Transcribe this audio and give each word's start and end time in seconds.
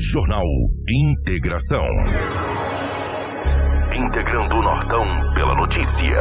Jornal 0.00 0.44
Integração. 0.88 1.84
Integrando 3.94 4.56
o 4.56 4.62
Nortão 4.62 5.04
pela 5.34 5.56
notícia. 5.56 6.14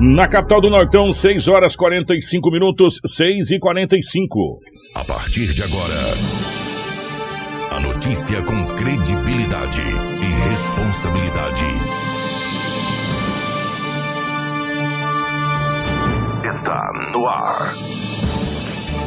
Na 0.00 0.28
capital 0.28 0.60
do 0.60 0.70
Nortão, 0.70 1.12
6 1.12 1.48
horas 1.48 1.74
45 1.74 2.50
minutos, 2.50 3.00
6 3.04 3.50
e 3.50 3.58
45. 3.58 4.60
A 4.96 5.04
partir 5.04 5.52
de 5.52 5.62
agora, 5.64 5.92
a 7.72 7.80
notícia 7.80 8.40
com 8.42 8.74
credibilidade 8.76 9.82
e 9.82 10.48
responsabilidade. 10.50 11.66
Está 16.48 16.80
no 17.12 17.26
ar. 17.26 17.74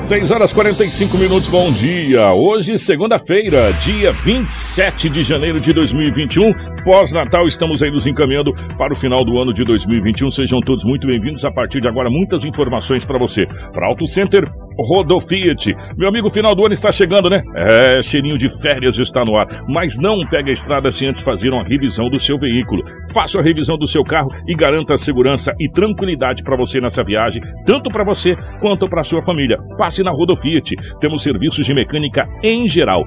6 0.00 0.30
horas 0.30 0.52
45 0.52 1.18
minutos, 1.18 1.48
bom 1.50 1.70
dia. 1.70 2.32
Hoje, 2.32 2.78
segunda-feira, 2.78 3.70
dia 3.74 4.12
27 4.12 5.10
de 5.10 5.22
janeiro 5.22 5.60
de 5.60 5.74
2021. 5.74 6.52
Pós-Natal, 6.84 7.46
estamos 7.46 7.82
aí 7.82 7.90
nos 7.90 8.06
encaminhando 8.06 8.52
para 8.76 8.92
o 8.92 8.96
final 8.96 9.24
do 9.24 9.38
ano 9.38 9.52
de 9.52 9.64
2021. 9.64 10.30
Sejam 10.30 10.60
todos 10.60 10.84
muito 10.84 11.06
bem-vindos. 11.06 11.44
A 11.44 11.50
partir 11.50 11.80
de 11.80 11.88
agora, 11.88 12.08
muitas 12.10 12.44
informações 12.44 13.04
para 13.04 13.18
você. 13.18 13.46
Para 13.46 13.86
Auto 13.86 14.06
Center, 14.06 14.44
Rodofiat. 14.78 15.74
Meu 15.96 16.08
amigo, 16.08 16.30
final 16.30 16.54
do 16.54 16.64
ano 16.64 16.72
está 16.72 16.90
chegando, 16.90 17.28
né? 17.28 17.42
É, 17.54 18.02
cheirinho 18.02 18.38
de 18.38 18.48
férias 18.62 18.98
está 18.98 19.24
no 19.24 19.36
ar. 19.36 19.46
Mas 19.68 19.98
não 19.98 20.18
pegue 20.18 20.50
a 20.50 20.52
estrada 20.52 20.90
sem 20.90 21.08
antes 21.08 21.22
fazer 21.22 21.50
uma 21.50 21.64
revisão 21.64 22.08
do 22.08 22.18
seu 22.18 22.38
veículo. 22.38 22.82
Faça 23.12 23.38
a 23.38 23.42
revisão 23.42 23.76
do 23.76 23.86
seu 23.86 24.02
carro 24.02 24.30
e 24.48 24.54
garanta 24.54 24.96
segurança 24.96 25.52
e 25.60 25.70
tranquilidade 25.70 26.42
para 26.42 26.56
você 26.56 26.80
nessa 26.80 27.04
viagem, 27.04 27.42
tanto 27.66 27.90
para 27.90 28.04
você 28.04 28.34
quanto 28.60 28.88
para 28.88 29.02
sua 29.02 29.22
família. 29.22 29.58
Passe 29.76 30.02
na 30.02 30.10
Rodofiat. 30.10 30.74
Temos 30.98 31.22
serviços 31.22 31.66
de 31.66 31.74
mecânica 31.74 32.26
em 32.42 32.66
geral 32.66 33.04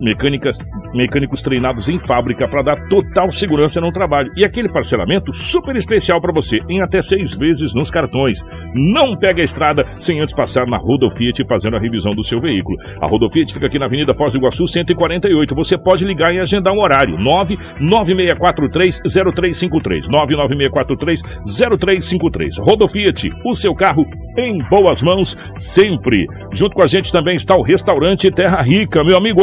mecânicas, 0.00 0.58
mecânicos 0.94 1.42
treinados 1.42 1.88
em 1.88 1.98
fábrica 1.98 2.46
para 2.48 2.62
dar 2.62 2.88
total 2.88 3.32
segurança 3.32 3.80
no 3.80 3.90
trabalho. 3.90 4.30
E 4.36 4.44
aquele 4.44 4.68
parcelamento 4.68 5.32
super 5.32 5.74
especial 5.76 6.20
para 6.20 6.32
você, 6.32 6.58
em 6.68 6.82
até 6.82 7.00
seis 7.00 7.36
vezes 7.36 7.74
nos 7.74 7.90
cartões. 7.90 8.44
Não 8.74 9.16
pega 9.16 9.40
a 9.40 9.44
estrada 9.44 9.84
sem 9.96 10.20
antes 10.20 10.34
passar 10.34 10.66
na 10.66 10.76
Rodofiat 10.76 11.42
fazendo 11.48 11.76
a 11.76 11.80
revisão 11.80 12.12
do 12.12 12.22
seu 12.22 12.38
veículo. 12.40 12.76
A 13.00 13.06
Rodofiat 13.06 13.50
fica 13.52 13.66
aqui 13.66 13.78
na 13.78 13.86
Avenida 13.86 14.14
Foz 14.14 14.32
do 14.32 14.38
Iguaçu 14.38 14.66
148. 14.66 15.54
Você 15.54 15.78
pode 15.78 16.04
ligar 16.04 16.34
e 16.34 16.38
agendar 16.38 16.74
um 16.74 16.80
horário. 16.80 17.16
996430353. 17.16 20.08
996430353. 20.08 22.60
Rodofiat, 22.60 23.30
o 23.44 23.54
seu 23.54 23.74
carro 23.74 24.04
em 24.36 24.58
boas 24.68 25.02
mãos 25.02 25.36
sempre. 25.54 26.26
Junto 26.52 26.74
com 26.74 26.82
a 26.82 26.86
gente 26.86 27.10
também 27.10 27.36
está 27.36 27.56
o 27.56 27.62
restaurante 27.62 28.30
Terra 28.30 28.60
Rica, 28.62 29.02
meu 29.02 29.16
amigo. 29.16 29.38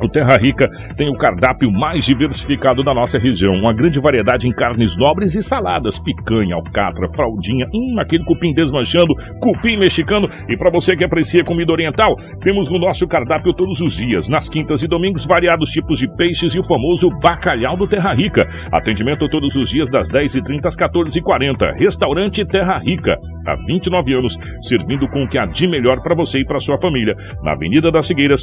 O 0.00 0.08
Terra 0.08 0.36
Rica 0.36 0.68
tem 0.96 1.08
o 1.08 1.16
cardápio 1.16 1.70
mais 1.70 2.04
diversificado 2.04 2.82
da 2.82 2.92
nossa 2.92 3.18
região. 3.18 3.52
Uma 3.54 3.74
grande 3.74 4.00
variedade 4.00 4.46
em 4.46 4.52
carnes 4.52 4.96
nobres 4.96 5.34
e 5.34 5.42
saladas, 5.42 5.98
picanha, 5.98 6.54
alcatra, 6.54 7.08
fraldinha, 7.14 7.66
hum, 7.74 7.96
aquele 7.98 8.24
cupim 8.24 8.52
desmanchando, 8.52 9.14
cupim 9.40 9.76
mexicano. 9.76 10.28
E 10.48 10.56
para 10.56 10.70
você 10.70 10.96
que 10.96 11.04
aprecia 11.04 11.44
comida 11.44 11.72
oriental, 11.72 12.14
temos 12.40 12.70
no 12.70 12.78
nosso 12.78 13.06
cardápio 13.06 13.54
todos 13.54 13.80
os 13.80 13.94
dias, 13.94 14.28
nas 14.28 14.48
quintas 14.48 14.82
e 14.82 14.88
domingos, 14.88 15.26
variados 15.26 15.70
tipos 15.70 15.98
de 15.98 16.08
peixes 16.16 16.54
e 16.54 16.58
o 16.58 16.64
famoso 16.64 17.08
bacalhau 17.22 17.76
do 17.76 17.86
Terra 17.86 18.12
Rica. 18.14 18.46
Atendimento 18.72 19.28
todos 19.28 19.56
os 19.56 19.68
dias 19.68 19.90
das 19.90 20.10
10h30 20.10 20.66
às 20.66 20.76
14h40. 20.76 21.78
Restaurante 21.78 22.44
Terra 22.44 22.78
Rica. 22.78 23.16
Há 23.46 23.54
29 23.66 24.12
anos, 24.12 24.36
servindo 24.60 25.08
com 25.08 25.22
o 25.22 25.28
que 25.28 25.38
há 25.38 25.46
de 25.46 25.68
melhor 25.68 26.02
para 26.02 26.16
você 26.16 26.40
e 26.40 26.44
para 26.44 26.58
sua 26.58 26.76
família. 26.78 27.14
Na 27.42 27.52
Avenida 27.52 27.92
das 27.92 28.08
Figueiras, 28.08 28.42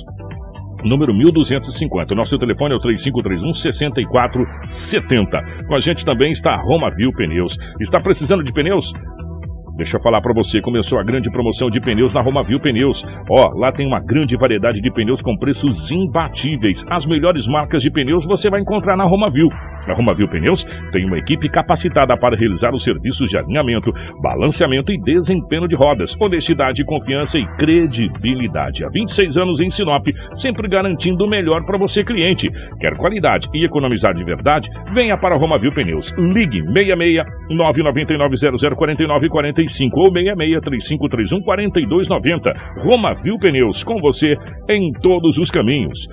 número 0.83 1.13
1250. 1.13 2.15
Nosso 2.15 2.37
telefone 2.37 2.73
é 2.73 2.77
o 2.77 2.79
3531 2.79 3.53
6470. 3.53 5.65
Com 5.67 5.75
a 5.75 5.79
gente 5.79 6.05
também 6.05 6.31
está 6.31 6.51
a 6.51 6.61
Romavil 6.61 7.11
Pneus. 7.13 7.57
Está 7.79 7.99
precisando 7.99 8.43
de 8.43 8.51
pneus? 8.51 8.91
Deixa 9.75 9.97
eu 9.97 10.01
falar 10.01 10.21
para 10.21 10.33
você, 10.35 10.61
começou 10.61 10.99
a 10.99 11.03
grande 11.03 11.31
promoção 11.31 11.67
de 11.67 11.79
pneus 11.79 12.13
na 12.13 12.21
Romavil 12.21 12.59
Pneus. 12.59 13.03
Ó, 13.27 13.49
lá 13.55 13.71
tem 13.71 13.87
uma 13.87 13.99
grande 13.99 14.37
variedade 14.37 14.79
de 14.79 14.93
pneus 14.93 15.19
com 15.19 15.35
preços 15.35 15.89
imbatíveis. 15.89 16.85
As 16.87 17.07
melhores 17.07 17.47
marcas 17.47 17.81
de 17.81 17.89
pneus 17.89 18.23
você 18.27 18.51
vai 18.51 18.61
encontrar 18.61 18.95
na 18.95 19.03
Romavil. 19.03 19.47
A 19.87 19.93
Romavil 19.93 20.27
Pneus 20.27 20.65
tem 20.91 21.05
uma 21.05 21.17
equipe 21.17 21.49
capacitada 21.49 22.17
para 22.17 22.37
realizar 22.37 22.73
os 22.73 22.83
serviços 22.83 23.29
de 23.29 23.37
alinhamento, 23.37 23.91
balanceamento 24.21 24.91
e 24.91 25.01
desempenho 25.01 25.67
de 25.67 25.75
rodas. 25.75 26.15
Honestidade, 26.19 26.83
confiança 26.85 27.37
e 27.37 27.45
credibilidade. 27.57 28.85
Há 28.85 28.89
26 28.89 29.37
anos 29.37 29.61
em 29.61 29.69
Sinop, 29.69 30.07
sempre 30.33 30.67
garantindo 30.67 31.25
o 31.25 31.29
melhor 31.29 31.65
para 31.65 31.77
você, 31.77 32.03
cliente. 32.03 32.49
Quer 32.79 32.95
qualidade 32.95 33.47
e 33.53 33.65
economizar 33.65 34.13
de 34.13 34.23
verdade? 34.23 34.69
Venha 34.93 35.17
para 35.17 35.35
a 35.35 35.37
Romavil 35.37 35.73
Pneus. 35.73 36.13
Ligue 36.17 36.61
66 36.61 37.23
999 37.49 38.75
0049 38.75 39.29
45 39.29 39.99
ou 39.99 40.11
66 40.11 40.61
3531 40.61 41.41
4290. 41.41 42.53
Romavil 42.79 43.37
Pneus, 43.39 43.83
com 43.83 43.97
você 43.97 44.35
em 44.69 44.91
todos 44.93 45.37
os 45.37 45.51
caminhos. 45.51 46.07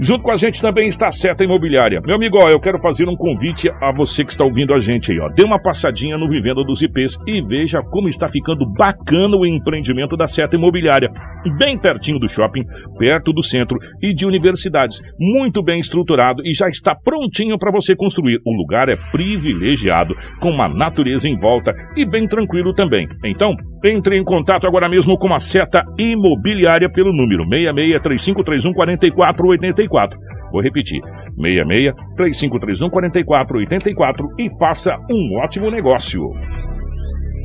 Junto 0.00 0.22
com 0.22 0.30
a 0.30 0.36
gente 0.36 0.62
também 0.62 0.86
está 0.86 1.08
a 1.08 1.12
Seta 1.12 1.42
Imobiliária. 1.42 2.00
Meu 2.06 2.14
amigo, 2.14 2.38
ó, 2.38 2.48
eu 2.48 2.60
quero 2.60 2.78
fazer 2.78 3.08
um 3.08 3.16
convite 3.16 3.68
a 3.82 3.92
você 3.92 4.24
que 4.24 4.30
está 4.30 4.44
ouvindo 4.44 4.72
a 4.72 4.78
gente 4.78 5.10
aí, 5.10 5.18
ó. 5.18 5.28
Dê 5.28 5.42
uma 5.42 5.60
passadinha 5.60 6.16
no 6.16 6.28
Vivenda 6.28 6.62
dos 6.62 6.80
IPs 6.80 7.18
e 7.26 7.42
veja 7.42 7.82
como 7.82 8.08
está 8.08 8.28
ficando 8.28 8.64
bacana 8.64 9.36
o 9.36 9.44
empreendimento 9.44 10.16
da 10.16 10.28
Seta 10.28 10.54
Imobiliária. 10.54 11.10
Bem 11.58 11.76
pertinho 11.76 12.20
do 12.20 12.28
shopping, 12.28 12.62
perto 12.96 13.32
do 13.32 13.42
centro 13.42 13.76
e 14.00 14.14
de 14.14 14.24
universidades. 14.24 15.02
Muito 15.18 15.64
bem 15.64 15.80
estruturado 15.80 16.42
e 16.44 16.54
já 16.54 16.68
está 16.68 16.94
prontinho 16.94 17.58
para 17.58 17.72
você 17.72 17.96
construir. 17.96 18.38
O 18.46 18.56
lugar 18.56 18.88
é 18.88 18.94
privilegiado, 19.10 20.14
com 20.40 20.50
uma 20.50 20.68
natureza 20.68 21.28
em 21.28 21.36
volta 21.36 21.74
e 21.96 22.06
bem 22.06 22.28
tranquilo 22.28 22.72
também. 22.72 23.08
Então, 23.24 23.52
entre 23.84 24.16
em 24.16 24.22
contato 24.22 24.64
agora 24.64 24.88
mesmo 24.88 25.18
com 25.18 25.34
a 25.34 25.40
Seta 25.40 25.82
Imobiliária 25.98 26.88
pelo 26.88 27.12
número 27.12 27.44
66 27.48 29.87
3531 29.88 29.88
4484. 29.88 30.18
Vou 30.52 30.62
repetir: 30.62 31.00
66 31.36 31.94
3531 32.16 32.90
4484 32.90 34.28
e 34.38 34.58
faça 34.58 34.96
um 35.10 35.38
ótimo 35.42 35.70
negócio. 35.70 36.20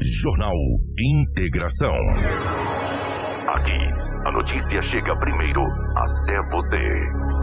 Jornal 0.02 0.56
Integração. 1.00 1.96
Aqui, 3.50 3.78
a 4.28 4.32
notícia 4.32 4.82
chega 4.82 5.16
primeiro 5.18 5.62
até 5.96 6.42
você. 6.52 7.34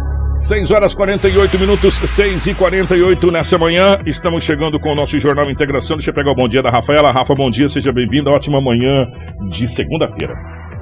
6 0.41 0.71
horas 0.71 0.95
48 0.95 1.59
minutos, 1.59 1.97
6 1.97 2.47
e 2.47 2.55
48 2.55 3.31
nessa 3.31 3.59
manhã. 3.59 3.99
Estamos 4.07 4.43
chegando 4.43 4.81
com 4.81 4.91
o 4.91 4.95
nosso 4.95 5.19
Jornal 5.19 5.51
Integração. 5.51 5.97
Deixa 5.99 6.11
eu 6.11 6.15
pegar 6.15 6.33
o 6.33 6.35
bom 6.35 6.49
dia 6.49 6.63
da 6.63 6.71
Rafaela. 6.71 7.13
Rafa, 7.13 7.35
bom 7.35 7.51
dia, 7.51 7.69
seja 7.69 7.93
bem-vinda. 7.93 8.31
Ótima 8.31 8.61
manhã 8.61 9.07
de 9.51 9.69
segunda-feira. 9.69 10.35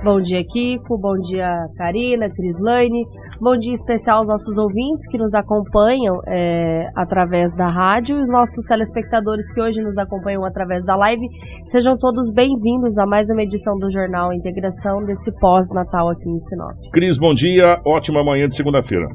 Bom 0.02 0.20
dia, 0.20 0.44
Kiko. 0.44 0.96
Bom 0.96 1.18
dia, 1.18 1.50
Karina, 1.76 2.30
Crislaine. 2.30 3.04
Bom 3.40 3.56
dia 3.58 3.72
especial 3.72 4.18
aos 4.18 4.28
nossos 4.28 4.56
ouvintes 4.56 5.08
que 5.10 5.18
nos 5.18 5.34
acompanham 5.34 6.20
é, 6.26 6.86
através 6.94 7.56
da 7.56 7.66
rádio 7.66 8.16
e 8.16 8.20
os 8.20 8.30
nossos 8.30 8.64
telespectadores 8.66 9.52
que 9.52 9.60
hoje 9.60 9.82
nos 9.82 9.98
acompanham 9.98 10.44
através 10.44 10.84
da 10.84 10.94
live. 10.94 11.26
Sejam 11.64 11.96
todos 11.98 12.30
bem-vindos 12.32 12.96
a 12.98 13.06
mais 13.06 13.26
uma 13.30 13.42
edição 13.42 13.76
do 13.76 13.90
Jornal 13.90 14.32
Integração 14.32 15.04
desse 15.04 15.32
pós-Natal 15.40 16.10
aqui 16.10 16.30
em 16.30 16.38
Sinop. 16.38 16.76
Cris, 16.92 17.18
bom 17.18 17.34
dia. 17.34 17.80
Ótima 17.84 18.22
manhã 18.22 18.46
de 18.46 18.54
segunda-feira. 18.54 19.08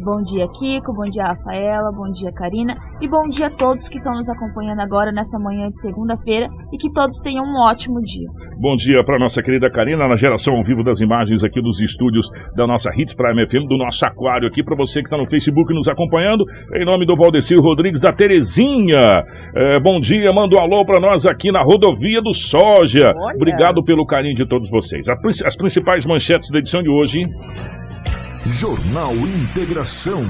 Bom 0.00 0.22
dia, 0.22 0.46
Kiko. 0.46 0.94
Bom 0.94 1.08
dia, 1.10 1.24
Rafaela. 1.24 1.90
Bom 1.90 2.08
dia, 2.12 2.30
Karina. 2.30 2.76
E 3.00 3.08
bom 3.08 3.26
dia 3.26 3.48
a 3.48 3.50
todos 3.50 3.88
que 3.88 3.96
estão 3.96 4.14
nos 4.14 4.30
acompanhando 4.30 4.78
agora 4.78 5.10
nessa 5.10 5.38
manhã 5.40 5.68
de 5.68 5.76
segunda-feira 5.80 6.48
e 6.72 6.76
que 6.76 6.92
todos 6.92 7.20
tenham 7.20 7.44
um 7.44 7.58
ótimo 7.66 8.00
dia. 8.02 8.28
Bom 8.60 8.76
dia 8.76 9.04
para 9.04 9.18
nossa 9.18 9.42
querida 9.42 9.68
Karina, 9.68 10.06
na 10.06 10.16
geração 10.16 10.54
ao 10.54 10.62
vivo 10.62 10.84
das 10.84 11.00
imagens 11.00 11.42
aqui 11.42 11.60
dos 11.60 11.80
estúdios 11.80 12.28
da 12.54 12.64
nossa 12.64 12.90
Hits 12.96 13.14
Prime 13.14 13.44
FM, 13.44 13.66
do 13.68 13.76
nosso 13.76 14.06
aquário 14.06 14.46
aqui, 14.46 14.62
para 14.62 14.76
você 14.76 15.00
que 15.00 15.06
está 15.08 15.16
no 15.16 15.28
Facebook 15.28 15.74
nos 15.74 15.88
acompanhando, 15.88 16.44
em 16.76 16.84
nome 16.84 17.04
do 17.04 17.16
Valdecir 17.16 17.60
Rodrigues 17.60 18.00
da 18.00 18.12
Terezinha. 18.12 19.24
É, 19.54 19.80
bom 19.80 20.00
dia, 20.00 20.32
manda 20.32 20.54
um 20.54 20.60
alô 20.60 20.84
para 20.86 21.00
nós 21.00 21.26
aqui 21.26 21.50
na 21.50 21.62
rodovia 21.62 22.22
do 22.22 22.32
Soja. 22.32 23.12
Olha. 23.16 23.34
Obrigado 23.34 23.82
pelo 23.82 24.06
carinho 24.06 24.34
de 24.34 24.46
todos 24.46 24.70
vocês. 24.70 25.06
As 25.44 25.56
principais 25.56 26.06
manchetes 26.06 26.50
da 26.50 26.58
edição 26.58 26.82
de 26.82 26.88
hoje. 26.88 27.22
Jornal 28.50 29.14
Integração. 29.14 30.24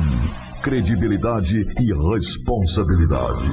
credibilidade 0.61 1.57
e 1.81 2.15
responsabilidade. 2.15 3.49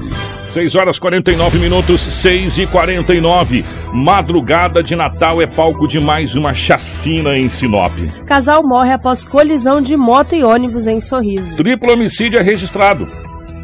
6 0.45 0.75
horas 0.75 0.97
49 0.97 1.59
minutos, 1.59 2.01
6 2.01 2.57
e 2.57 2.67
49. 2.67 3.63
Madrugada 3.93 4.81
de 4.81 4.95
Natal 4.95 5.39
é 5.39 5.45
palco 5.45 5.87
de 5.87 5.99
mais 5.99 6.35
uma 6.35 6.53
chacina 6.55 7.37
em 7.37 7.47
Sinop. 7.47 7.93
Casal 8.25 8.67
morre 8.67 8.91
após 8.91 9.23
colisão 9.23 9.79
de 9.79 9.95
moto 9.95 10.33
e 10.33 10.43
ônibus 10.43 10.87
em 10.87 10.99
Sorriso. 10.99 11.55
Triplo 11.55 11.93
homicídio 11.93 12.39
é 12.39 12.41
registrado. 12.41 13.07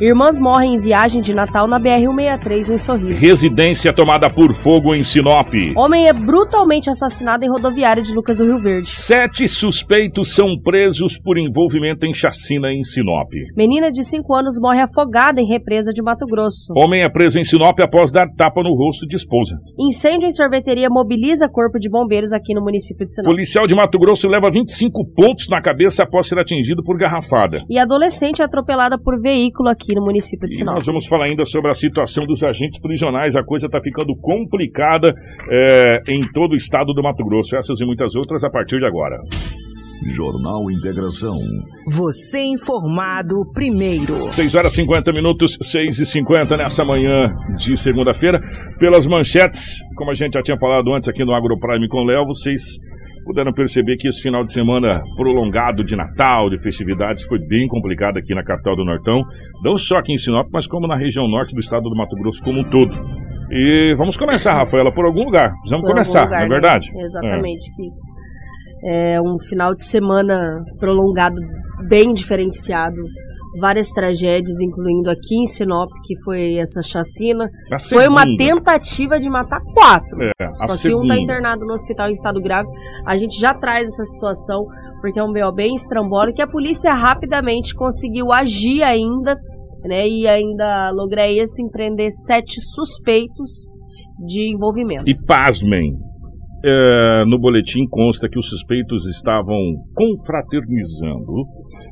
Irmãs 0.02 0.40
morrem 0.40 0.74
em 0.74 0.80
viagem 0.80 1.22
de 1.22 1.32
Natal 1.32 1.68
na 1.68 1.80
BR-163 1.80 2.74
em 2.74 2.78
Sorriso. 2.78 3.22
Residência 3.22 3.94
tomada 3.94 4.32
por 4.32 4.52
fogo 4.56 4.96
em 4.96 5.04
Sinop. 5.04 5.54
Homem 5.78 6.08
é 6.08 6.12
brutalmente 6.12 6.90
assassinado 6.90 7.46
em 7.46 7.48
rodoviária 7.48 8.02
de 8.02 8.12
Lucas 8.12 8.38
do 8.38 8.46
Rio 8.46 8.58
Verde. 8.58 8.84
Sete 8.84 9.48
suspeitos 9.48 10.34
são 10.34 10.58
presos 10.60 11.20
por 11.20 11.38
envolvimento 11.38 12.08
em 12.08 12.16
chacina 12.16 12.74
em 12.74 12.84
Sinop. 12.84 13.30
Menina 13.56 13.92
de 13.92 14.04
5 14.04 14.34
anos 14.34 14.56
morre 14.60 14.82
afogada 14.82 15.40
em 15.40 15.46
represa 15.46 15.92
de 15.94 16.02
Mato 16.02 16.26
Grosso. 16.26 16.74
Homem 16.76 17.04
é 17.04 17.10
preso 17.10 17.38
em 17.38 17.44
Sinop 17.44 17.80
após 17.80 18.12
dar 18.12 18.26
tapa 18.36 18.64
no 18.64 18.74
rosto 18.74 19.06
de 19.06 19.16
esposa. 19.16 19.56
Incêndio 19.80 20.26
em 20.26 20.32
sorveteria 20.32 20.90
mobiliza 20.90 21.48
corpo 21.48 21.78
de 21.78 21.88
bombeiros 21.88 22.34
aqui 22.34 22.56
no 22.56 22.62
município 22.64 23.06
de 23.06 23.14
Sinop. 23.14 23.30
Policial 23.30 23.68
de 23.68 23.76
Mato 23.76 24.00
Grosso 24.00 24.28
leva 24.28 24.50
25 24.50 25.14
pontos 25.14 25.48
na 25.48 25.62
cabeça 25.62 26.02
após 26.02 26.28
ser 26.28 26.40
atingido 26.40 26.82
por 26.84 26.98
garrafada. 26.98 27.62
E 27.70 27.78
adolescente 27.78 28.42
é 28.42 28.46
atropelada 28.46 28.98
por 28.98 29.22
veículo 29.22 29.70
aqui 29.70 29.91
no 29.96 30.04
município 30.04 30.48
de 30.48 30.54
E 30.54 30.58
Sinop. 30.58 30.76
nós 30.76 30.86
vamos 30.86 31.08
falar 31.08 31.26
ainda 31.26 31.46
sobre 31.46 31.72
a 31.72 31.74
situação 31.74 32.26
dos 32.26 32.44
agentes 32.44 32.80
prisionais. 32.80 33.36
A 33.36 33.44
coisa 33.44 33.68
está 33.68 33.80
ficando 33.82 34.16
complicada 34.16 35.14
é, 35.50 36.02
em 36.08 36.28
todo 36.32 36.54
o 36.54 36.56
estado 36.56 36.94
do 36.94 37.02
Mato 37.02 37.24
Grosso. 37.26 37.56
Essas 37.56 37.80
e 37.80 37.86
muitas 37.86 38.16
outras 38.16 38.44
a 38.44 38.50
partir 38.50 38.80
de 38.80 38.86
agora. 38.86 39.18
Jornal 40.16 40.72
Integração. 40.72 41.38
Você 41.88 42.40
informado 42.42 43.46
primeiro. 43.54 44.30
6 44.32 44.56
horas 44.56 44.74
e 44.74 44.78
50 44.78 45.12
minutos, 45.12 45.58
6 45.62 46.00
e 46.00 46.06
50 46.06 46.58
nessa 46.58 46.84
manhã 46.84 47.32
de 47.56 47.78
segunda-feira. 47.78 48.40
Pelas 48.80 49.06
manchetes, 49.06 49.78
como 49.96 50.10
a 50.10 50.16
gente 50.16 50.34
já 50.34 50.42
tinha 50.42 50.58
falado 50.58 50.92
antes 50.94 51.08
aqui 51.08 51.24
no 51.24 51.34
AgroPrime 51.34 51.88
com 51.88 52.00
o 52.00 52.06
Léo, 52.06 52.26
vocês 52.26 52.80
puderam 53.24 53.54
perceber 53.54 53.96
que 53.98 54.08
esse 54.08 54.22
final 54.22 54.44
de 54.44 54.52
semana 54.52 55.02
prolongado 55.16 55.84
de 55.84 55.96
Natal, 55.96 56.50
de 56.50 56.62
festividades, 56.62 57.24
foi 57.26 57.40
bem 57.48 57.68
complicado 57.68 58.18
aqui 58.18 58.34
na 58.34 58.44
capital 58.44 58.76
do 58.76 58.86
Nortão. 58.86 59.22
Não 59.64 59.78
só 59.78 59.98
aqui 59.98 60.14
em 60.14 60.18
Sinop, 60.18 60.48
mas 60.52 60.68
como 60.68 60.88
na 60.88 60.98
região 60.98 61.28
norte 61.28 61.54
do 61.54 61.60
estado 61.60 61.84
do 61.84 61.96
Mato 61.96 62.16
Grosso 62.16 62.44
como 62.44 62.60
um 62.60 62.70
todo. 62.70 62.96
E 63.52 63.94
vamos 63.98 64.16
começar, 64.16 64.54
Rafaela, 64.54 64.94
por 64.94 65.06
algum 65.06 65.26
lugar. 65.26 65.52
Precisamos 65.60 65.82
Por 65.82 65.92
começar, 65.92 66.24
lugar, 66.24 66.40
não 66.40 66.46
é 66.46 66.50
né? 66.50 66.56
verdade? 66.56 66.88
Exatamente. 66.96 67.70
Que 67.76 68.12
é 68.90 69.22
um 69.22 69.38
final 69.48 69.74
de 69.74 69.84
semana 69.84 70.64
prolongado, 70.80 71.36
bem 71.90 72.14
diferenciado. 72.14 72.96
Várias 73.60 73.90
tragédias, 73.90 74.62
incluindo 74.62 75.10
aqui 75.10 75.36
em 75.36 75.46
Sinop, 75.46 75.90
que 76.06 76.16
foi 76.24 76.56
essa 76.56 76.82
chacina. 76.82 77.50
A 77.72 77.78
Foi 77.78 78.08
uma 78.08 78.26
tentativa 78.38 79.20
de 79.20 79.30
matar 79.30 79.60
quatro. 79.74 80.24
É, 80.24 80.56
Só 80.56 80.68
que 80.68 80.78
segunda. 80.78 81.06
um 81.06 81.08
tá 81.08 81.18
internado 81.18 81.66
no 81.66 81.74
hospital 81.74 82.08
em 82.08 82.14
estado 82.14 82.42
grave. 82.42 82.70
A 83.06 83.18
gente 83.18 83.38
já 83.40 83.54
traz 83.54 83.84
essa 83.88 84.04
situação, 84.06 84.66
porque 85.02 85.20
é 85.20 85.24
um 85.24 85.34
BO 85.34 85.54
bem 85.54 85.74
estrambólico, 85.74 86.38
que 86.38 86.42
a 86.42 86.48
polícia 86.48 86.94
rapidamente 86.94 87.76
conseguiu 87.76 88.32
agir 88.32 88.84
ainda, 88.84 89.36
né? 89.84 90.08
E 90.08 90.28
ainda 90.28 90.90
lograr 90.92 91.28
êxito 91.28 91.62
em 91.62 91.70
prender 91.70 92.10
sete 92.10 92.62
suspeitos 92.62 93.68
de 94.26 94.54
envolvimento. 94.54 95.10
E 95.10 95.26
pasmem, 95.26 95.98
é, 96.64 97.26
no 97.26 97.40
boletim 97.40 97.88
consta 97.90 98.30
que 98.30 98.38
os 98.38 98.48
suspeitos 98.48 99.10
estavam 99.10 99.58
confraternizando 99.96 101.34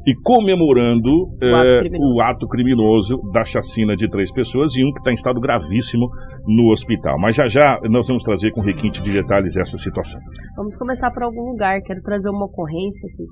e 0.10 0.14
comemorando 0.24 1.12
O 1.12 1.56
ato 1.56 1.74
é, 1.76 1.80
criminoso. 1.80 2.20
o 2.20 2.24
ato 2.30 2.48
criminoso 2.48 3.16
da 3.32 3.44
chacina 3.44 3.96
de 3.96 4.08
três 4.10 4.32
pessoas 4.32 4.76
e 4.76 4.84
um 4.84 4.92
que 4.92 5.00
está 5.00 5.12
em 5.12 5.14
estado 5.14 5.40
gravíssimo 5.40 6.08
no 6.48 6.72
hospital. 6.72 7.16
Mas 7.20 7.36
já 7.36 7.48
já 7.48 7.78
nós 7.90 8.08
vamos 8.08 8.24
trazer 8.24 8.52
com 8.52 8.62
requinte 8.62 9.02
de 9.02 9.12
detalhes 9.12 9.56
essa 9.58 9.78
situação. 9.78 10.20
Vamos 10.56 10.76
começar 10.76 11.12
por 11.12 11.24
algum 11.24 11.52
lugar. 11.52 11.80
Quero 11.86 12.02
trazer 12.02 12.30
uma 12.30 12.46
ocorrência 12.46 13.08
aqui. 13.14 13.26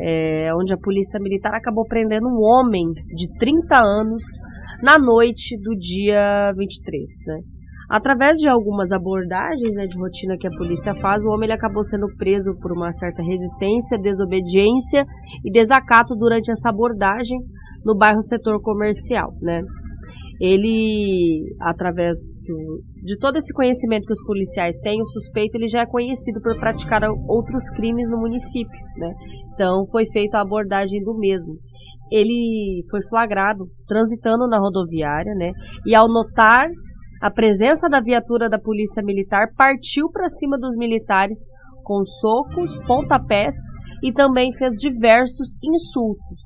é, 0.00 0.54
onde 0.54 0.72
a 0.72 0.78
polícia 0.78 1.18
militar 1.20 1.52
acabou 1.54 1.84
prendendo 1.84 2.28
um 2.28 2.38
homem 2.40 2.84
de 3.16 3.26
30 3.38 3.76
anos 3.76 4.22
na 4.82 4.96
noite 4.96 5.56
do 5.60 5.74
dia 5.76 6.52
23, 6.56 7.02
né? 7.26 7.38
Através 7.88 8.36
de 8.36 8.48
algumas 8.48 8.92
abordagens 8.92 9.74
né, 9.74 9.86
de 9.86 9.98
rotina 9.98 10.36
que 10.38 10.46
a 10.46 10.50
polícia 10.50 10.94
faz, 10.96 11.24
o 11.24 11.30
homem 11.30 11.46
ele 11.46 11.54
acabou 11.54 11.82
sendo 11.82 12.06
preso 12.18 12.54
por 12.60 12.70
uma 12.72 12.92
certa 12.92 13.22
resistência, 13.22 13.98
desobediência 13.98 15.06
e 15.42 15.50
desacato 15.50 16.14
durante 16.14 16.50
essa 16.50 16.68
abordagem 16.68 17.38
no 17.84 17.96
bairro 17.96 18.20
setor 18.20 18.60
comercial, 18.60 19.32
né? 19.40 19.62
Ele, 20.40 21.42
através 21.60 22.16
do- 22.46 22.82
de 23.04 23.18
todo 23.18 23.36
esse 23.36 23.52
conhecimento 23.52 24.04
que 24.04 24.12
os 24.12 24.24
policiais 24.24 24.76
têm, 24.82 25.00
o 25.00 25.06
suspeito 25.06 25.56
ele 25.56 25.66
já 25.66 25.80
é 25.80 25.86
conhecido 25.86 26.40
por 26.40 26.56
praticar 26.60 27.02
outros 27.26 27.70
crimes 27.74 28.08
no 28.10 28.18
município, 28.18 28.80
né? 28.98 29.12
Então 29.54 29.84
foi 29.90 30.04
feita 30.12 30.38
a 30.38 30.42
abordagem 30.42 31.02
do 31.02 31.16
mesmo. 31.18 31.54
Ele 32.10 32.84
foi 32.90 33.00
flagrado 33.08 33.66
transitando 33.86 34.46
na 34.46 34.58
rodoviária, 34.58 35.34
né? 35.34 35.50
E 35.86 35.94
ao 35.94 36.06
notar 36.06 36.68
a 37.20 37.30
presença 37.30 37.88
da 37.88 38.00
viatura 38.00 38.48
da 38.48 38.58
polícia 38.58 39.02
militar, 39.02 39.48
partiu 39.56 40.10
para 40.10 40.28
cima 40.28 40.58
dos 40.58 40.76
militares 40.76 41.48
com 41.82 42.04
socos, 42.04 42.76
pontapés 42.86 43.54
e 44.02 44.12
também 44.12 44.52
fez 44.52 44.74
diversos 44.74 45.56
insultos. 45.62 46.42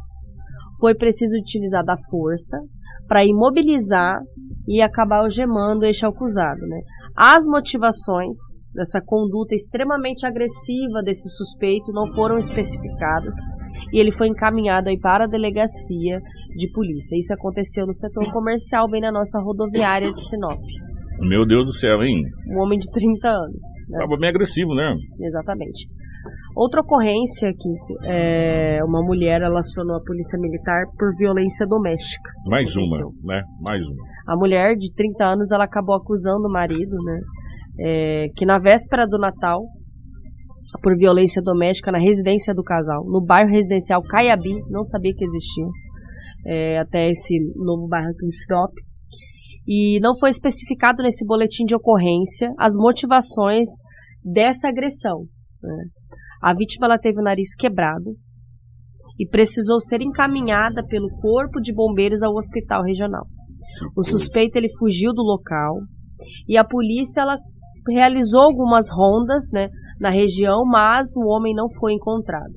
Foi 0.80 0.94
preciso 0.94 1.36
utilizar 1.36 1.84
da 1.84 1.96
força 2.10 2.58
para 3.06 3.24
imobilizar 3.24 4.20
e 4.66 4.80
acabar 4.80 5.18
algemando 5.18 5.84
este 5.84 6.06
acusado, 6.06 6.60
né? 6.66 6.80
As 7.14 7.44
motivações 7.46 8.36
dessa 8.72 9.00
conduta 9.04 9.54
extremamente 9.54 10.26
agressiva 10.26 11.02
desse 11.04 11.28
suspeito 11.36 11.92
não 11.92 12.06
foram 12.14 12.38
especificadas 12.38 13.34
e 13.92 14.00
ele 14.00 14.10
foi 14.12 14.28
encaminhado 14.28 14.88
aí 14.88 14.98
para 14.98 15.24
a 15.24 15.28
delegacia 15.28 16.18
de 16.56 16.70
polícia. 16.72 17.16
Isso 17.16 17.34
aconteceu 17.34 17.86
no 17.86 17.94
setor 17.94 18.30
comercial, 18.32 18.88
bem 18.88 19.00
na 19.00 19.12
nossa 19.12 19.38
rodoviária 19.40 20.10
de 20.10 20.20
Sinop. 20.20 20.58
Meu 21.20 21.46
Deus 21.46 21.64
do 21.66 21.72
céu, 21.72 22.02
hein? 22.02 22.22
Um 22.48 22.60
homem 22.62 22.78
de 22.78 22.90
30 22.90 23.28
anos. 23.28 23.62
né? 23.88 23.98
Tava 24.00 24.16
bem 24.18 24.30
agressivo, 24.30 24.74
né? 24.74 24.94
Exatamente. 25.20 25.86
Outra 26.56 26.80
ocorrência 26.80 27.48
aqui, 27.48 27.70
é, 28.06 28.78
uma 28.84 29.02
mulher 29.02 29.40
ela 29.40 29.58
acionou 29.58 29.96
a 29.96 30.02
polícia 30.02 30.38
militar 30.38 30.84
por 30.98 31.14
violência 31.16 31.66
doméstica. 31.66 32.30
Mais 32.46 32.70
Aconteceu. 32.70 33.08
uma, 33.08 33.34
né? 33.34 33.42
Mais 33.66 33.86
uma. 33.86 34.04
A 34.28 34.36
mulher 34.36 34.74
de 34.76 34.92
30 34.94 35.24
anos 35.24 35.50
ela 35.50 35.64
acabou 35.64 35.96
acusando 35.96 36.46
o 36.46 36.52
marido, 36.52 36.96
né, 37.04 37.20
é, 37.80 38.26
que 38.36 38.44
na 38.46 38.58
véspera 38.58 39.06
do 39.06 39.18
Natal, 39.18 39.62
por 40.82 40.96
violência 40.96 41.42
doméstica 41.42 41.92
na 41.92 41.98
residência 41.98 42.54
do 42.54 42.62
casal, 42.62 43.04
no 43.04 43.24
bairro 43.24 43.50
residencial 43.50 44.02
Caiabi, 44.02 44.54
não 44.70 44.82
sabia 44.84 45.12
que 45.14 45.24
existia, 45.24 45.66
é, 46.46 46.78
até 46.78 47.10
esse 47.10 47.38
novo 47.56 47.86
bairro 47.88 48.10
aqui 48.10 48.26
em 48.26 48.32
Sinop. 48.32 48.72
E 49.66 50.00
não 50.00 50.16
foi 50.18 50.30
especificado 50.30 51.02
nesse 51.02 51.24
boletim 51.24 51.64
de 51.64 51.74
ocorrência 51.74 52.52
as 52.58 52.74
motivações 52.76 53.68
dessa 54.24 54.68
agressão. 54.68 55.26
né. 55.62 55.84
A 56.42 56.52
vítima 56.52 56.86
ela 56.86 56.98
teve 56.98 57.20
o 57.20 57.22
nariz 57.22 57.54
quebrado 57.54 58.16
e 59.18 59.28
precisou 59.28 59.78
ser 59.78 60.00
encaminhada 60.02 60.84
pelo 60.88 61.08
corpo 61.20 61.60
de 61.60 61.72
bombeiros 61.72 62.22
ao 62.22 62.34
hospital 62.34 62.82
regional. 62.82 63.24
O 63.96 64.02
suspeito 64.02 64.56
ele 64.56 64.68
fugiu 64.78 65.12
do 65.12 65.22
local 65.22 65.82
e 66.48 66.56
a 66.56 66.64
polícia 66.64 67.20
ela 67.20 67.38
realizou 67.88 68.42
algumas 68.42 68.86
rondas, 68.90 69.44
né, 69.52 69.68
na 70.02 70.10
região, 70.10 70.64
mas 70.66 71.08
o 71.16 71.28
homem 71.28 71.54
não 71.54 71.70
foi 71.70 71.92
encontrado. 71.94 72.52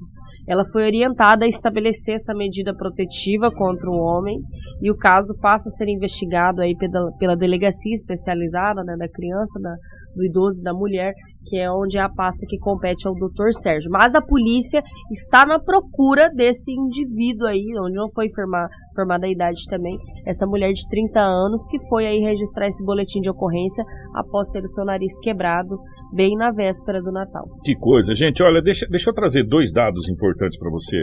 Ela 0.47 0.63
foi 0.71 0.85
orientada 0.85 1.45
a 1.45 1.47
estabelecer 1.47 2.15
essa 2.15 2.33
medida 2.33 2.75
protetiva 2.75 3.49
contra 3.51 3.89
o 3.89 3.97
homem 3.97 4.37
e 4.81 4.91
o 4.91 4.97
caso 4.97 5.35
passa 5.39 5.69
a 5.69 5.71
ser 5.71 5.87
investigado 5.89 6.61
aí 6.61 6.75
pela, 6.75 7.11
pela 7.17 7.35
delegacia 7.35 7.93
especializada 7.93 8.83
né, 8.83 8.95
da 8.97 9.07
criança, 9.07 9.59
da, 9.59 9.75
do 10.15 10.23
idoso 10.23 10.61
e 10.61 10.63
da 10.63 10.73
mulher, 10.73 11.13
que 11.45 11.57
é 11.57 11.71
onde 11.71 11.97
é 11.97 12.01
a 12.01 12.09
pasta 12.09 12.45
que 12.47 12.57
compete 12.57 13.07
ao 13.07 13.13
doutor 13.13 13.53
Sérgio. 13.53 13.89
Mas 13.91 14.15
a 14.15 14.21
polícia 14.21 14.81
está 15.11 15.45
na 15.45 15.59
procura 15.59 16.29
desse 16.29 16.73
indivíduo 16.73 17.47
aí, 17.47 17.65
onde 17.79 17.95
não 17.95 18.09
foi 18.11 18.27
firmar, 18.29 18.67
formada 18.95 19.27
a 19.27 19.29
idade 19.29 19.61
também, 19.69 19.97
essa 20.25 20.45
mulher 20.47 20.71
de 20.71 20.87
30 20.89 21.19
anos 21.19 21.67
que 21.69 21.77
foi 21.87 22.05
aí 22.05 22.19
registrar 22.19 22.67
esse 22.67 22.83
boletim 22.83 23.21
de 23.21 23.29
ocorrência 23.29 23.83
após 24.15 24.47
ter 24.49 24.61
o 24.61 24.67
seu 24.67 24.85
nariz 24.85 25.19
quebrado 25.19 25.77
bem 26.13 26.35
na 26.35 26.51
véspera 26.51 27.01
do 27.01 27.11
Natal. 27.11 27.45
Que 27.63 27.75
coisa, 27.75 28.15
gente. 28.15 28.41
Olha, 28.41 28.61
deixa, 28.61 28.85
deixa 28.89 29.09
eu 29.09 29.13
trazer 29.13 29.43
dois 29.43 29.71
dados 29.71 30.07
importantes 30.09 30.57
para 30.57 30.71
você, 30.71 30.97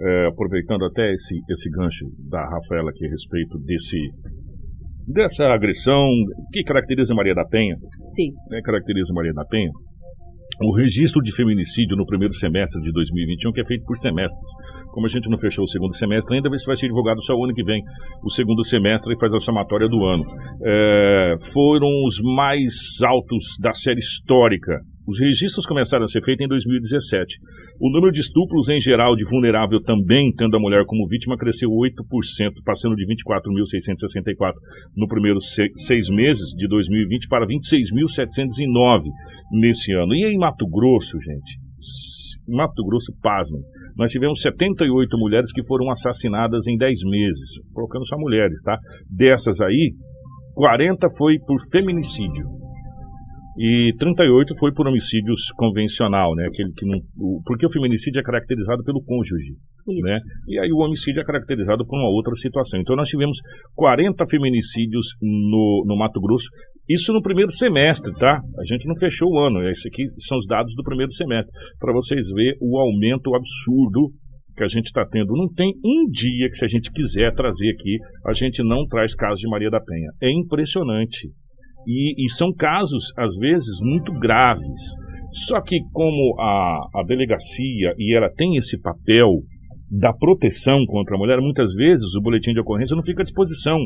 é, 0.00 0.26
aproveitando 0.26 0.84
até 0.84 1.12
esse, 1.12 1.36
esse 1.50 1.70
gancho 1.70 2.06
da 2.28 2.40
Rafaela 2.40 2.90
aqui 2.90 3.06
a 3.06 3.10
respeito 3.10 3.58
desse 3.58 3.96
dessa 5.08 5.46
agressão 5.46 6.06
que 6.52 6.62
caracteriza 6.62 7.14
Maria 7.14 7.34
da 7.34 7.44
Penha, 7.44 7.74
Sim. 8.02 8.30
né, 8.50 8.60
caracteriza 8.62 9.12
Maria 9.14 9.32
da 9.32 9.44
Penha. 9.44 9.70
o 10.60 10.74
registro 10.76 11.22
de 11.22 11.34
feminicídio 11.34 11.96
no 11.96 12.04
primeiro 12.04 12.34
semestre 12.34 12.82
de 12.82 12.92
2021, 12.92 13.52
que 13.52 13.60
é 13.60 13.64
feito 13.64 13.84
por 13.84 13.96
semestres. 13.96 14.48
Como 14.90 15.06
a 15.06 15.08
gente 15.08 15.30
não 15.30 15.38
fechou 15.38 15.62
o 15.62 15.68
segundo 15.68 15.94
semestre 15.94 16.34
ainda, 16.36 16.50
vai 16.50 16.58
ser 16.58 16.88
divulgado 16.88 17.22
só 17.22 17.34
o 17.34 17.44
ano 17.44 17.54
que 17.54 17.62
vem, 17.62 17.80
o 18.24 18.30
segundo 18.30 18.64
semestre, 18.64 19.14
e 19.14 19.20
faz 19.20 19.32
a 19.32 19.38
somatória 19.38 19.88
do 19.88 20.04
ano. 20.04 20.24
É, 20.64 21.34
foram 21.52 21.88
os 22.04 22.18
mais 22.34 22.74
altos 23.06 23.56
da 23.60 23.72
série 23.72 24.00
histórica 24.00 24.80
os 25.08 25.18
registros 25.18 25.64
começaram 25.64 26.04
a 26.04 26.06
ser 26.06 26.22
feitos 26.22 26.44
em 26.44 26.48
2017. 26.48 27.40
O 27.80 27.90
número 27.90 28.12
de 28.12 28.20
estupros 28.20 28.68
em 28.68 28.78
geral 28.78 29.16
de 29.16 29.24
vulnerável 29.24 29.80
também, 29.80 30.30
tendo 30.36 30.54
a 30.54 30.60
mulher 30.60 30.84
como 30.84 31.08
vítima, 31.08 31.34
cresceu 31.38 31.70
8%, 31.70 31.94
passando 32.62 32.94
de 32.94 33.06
24.664 33.06 34.52
no 34.94 35.08
primeiro 35.08 35.40
seis 35.40 36.10
meses 36.10 36.50
de 36.54 36.68
2020 36.68 37.26
para 37.26 37.46
26.709 37.46 39.04
nesse 39.52 39.94
ano. 39.94 40.14
E 40.14 40.26
em 40.26 40.36
Mato 40.36 40.68
Grosso, 40.68 41.18
gente? 41.22 41.58
Mato 42.46 42.84
Grosso, 42.84 43.10
pasmem. 43.22 43.62
Nós 43.96 44.12
tivemos 44.12 44.42
78 44.42 45.16
mulheres 45.16 45.50
que 45.52 45.64
foram 45.66 45.90
assassinadas 45.90 46.66
em 46.66 46.76
10 46.76 47.04
meses, 47.04 47.48
colocando 47.72 48.06
só 48.06 48.18
mulheres, 48.18 48.60
tá? 48.62 48.76
Dessas 49.08 49.58
aí, 49.62 49.94
40 50.54 51.06
foi 51.16 51.38
por 51.38 51.56
feminicídio 51.72 52.67
e 53.58 53.92
38 53.98 54.54
foi 54.56 54.72
por 54.72 54.86
homicídios 54.86 55.50
convencional, 55.56 56.32
né? 56.36 56.46
Aquele 56.46 56.72
que 56.72 56.86
não, 56.86 56.98
o, 57.18 57.42
porque 57.44 57.66
o 57.66 57.70
feminicídio 57.70 58.20
é 58.20 58.22
caracterizado 58.22 58.84
pelo 58.84 59.02
cônjuge, 59.02 59.56
Isso. 59.88 60.08
né? 60.08 60.20
E 60.46 60.60
aí 60.60 60.70
o 60.70 60.78
homicídio 60.78 61.20
é 61.20 61.24
caracterizado 61.24 61.84
por 61.84 61.98
uma 61.98 62.08
outra 62.08 62.34
situação. 62.36 62.80
Então 62.80 62.94
nós 62.94 63.08
tivemos 63.08 63.38
40 63.74 64.24
feminicídios 64.30 65.08
no, 65.20 65.84
no 65.88 65.96
Mato 65.98 66.20
Grosso, 66.20 66.46
isso 66.88 67.12
no 67.12 67.20
primeiro 67.20 67.50
semestre, 67.50 68.12
tá? 68.14 68.40
A 68.58 68.64
gente 68.64 68.86
não 68.86 68.94
fechou 68.94 69.28
o 69.28 69.40
ano, 69.40 69.68
esses 69.68 69.84
aqui 69.86 70.04
são 70.18 70.38
os 70.38 70.46
dados 70.46 70.72
do 70.76 70.84
primeiro 70.84 71.10
semestre, 71.12 71.52
para 71.80 71.92
vocês 71.92 72.28
verem 72.30 72.56
o 72.60 72.78
aumento 72.78 73.34
absurdo 73.34 74.12
que 74.56 74.64
a 74.64 74.68
gente 74.68 74.86
está 74.86 75.04
tendo. 75.04 75.36
Não 75.36 75.48
tem 75.52 75.72
um 75.84 76.10
dia 76.10 76.48
que, 76.48 76.56
se 76.56 76.64
a 76.64 76.68
gente 76.68 76.90
quiser 76.92 77.34
trazer 77.34 77.70
aqui, 77.70 77.96
a 78.24 78.32
gente 78.32 78.62
não 78.62 78.86
traz 78.86 79.14
casos 79.14 79.40
de 79.40 79.48
Maria 79.48 79.70
da 79.70 79.80
Penha. 79.80 80.10
É 80.22 80.30
impressionante. 80.30 81.28
E, 81.86 82.24
e 82.24 82.28
são 82.30 82.52
casos, 82.52 83.12
às 83.16 83.36
vezes, 83.36 83.80
muito 83.80 84.12
graves. 84.12 84.96
Só 85.30 85.60
que, 85.60 85.78
como 85.92 86.40
a, 86.40 87.00
a 87.00 87.02
delegacia 87.06 87.94
e 87.98 88.16
ela 88.16 88.30
tem 88.34 88.56
esse 88.56 88.80
papel 88.80 89.42
da 89.90 90.12
proteção 90.12 90.84
contra 90.86 91.16
a 91.16 91.18
mulher, 91.18 91.38
muitas 91.40 91.72
vezes 91.74 92.14
o 92.14 92.22
boletim 92.22 92.52
de 92.52 92.60
ocorrência 92.60 92.94
não 92.94 93.02
fica 93.02 93.22
à 93.22 93.24
disposição 93.24 93.78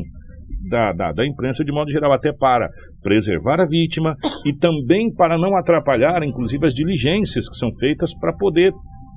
da, 0.69 0.93
da, 0.93 1.11
da, 1.11 1.25
imprensa 1.25 1.63
de 1.63 1.71
modo 1.71 1.91
geral, 1.91 2.13
até 2.13 2.31
para 2.31 2.69
preservar 3.01 3.59
a 3.59 3.65
vítima 3.65 4.15
e 4.45 4.55
também 4.55 5.13
para 5.13 5.37
não 5.37 5.55
atrapalhar, 5.55 6.23
inclusive, 6.23 6.65
as 6.65 6.73
diligências 6.73 7.49
que 7.49 7.55
são 7.55 7.69
feitas 7.79 8.13
para 8.17 8.33
poder 8.33 8.73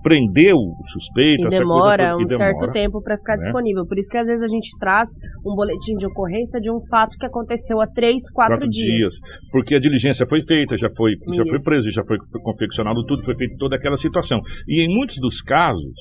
prender 0.07 0.55
o 0.55 0.71
suspeito. 0.87 1.47
E 1.47 1.49
demora 1.49 2.15
um 2.15 2.23
demora, 2.23 2.27
certo 2.29 2.71
tempo 2.71 3.03
para 3.03 3.19
ficar 3.19 3.35
né? 3.35 3.39
disponível. 3.39 3.85
Por 3.85 3.99
isso 3.99 4.09
que 4.09 4.17
às 4.17 4.29
vezes 4.29 4.41
a 4.41 4.47
gente 4.47 4.71
traz 4.79 5.09
um 5.45 5.53
boletim 5.57 5.97
de 5.99 6.07
ocorrência 6.07 6.61
de 6.61 6.71
um 6.71 6.79
fato 6.89 7.19
que 7.19 7.27
aconteceu 7.27 7.81
há 7.81 7.89
três, 7.89 8.31
quatro, 8.31 8.55
quatro 8.55 8.69
dias. 8.69 8.87
dias. 8.87 9.13
Porque 9.51 9.75
a 9.75 9.81
diligência 9.81 10.25
foi 10.29 10.43
feita, 10.47 10.77
já 10.77 10.87
foi, 10.97 11.15
já 11.35 11.43
foi 11.43 11.59
preso, 11.65 11.91
já 11.91 12.05
foi, 12.07 12.19
foi 12.31 12.41
confeccionado 12.41 13.05
tudo, 13.05 13.25
foi 13.25 13.35
feita 13.35 13.57
toda 13.59 13.75
aquela 13.75 13.97
situação. 13.97 14.39
E 14.69 14.85
em 14.85 14.95
muitos 14.95 15.17
dos 15.19 15.43
casos, 15.43 15.97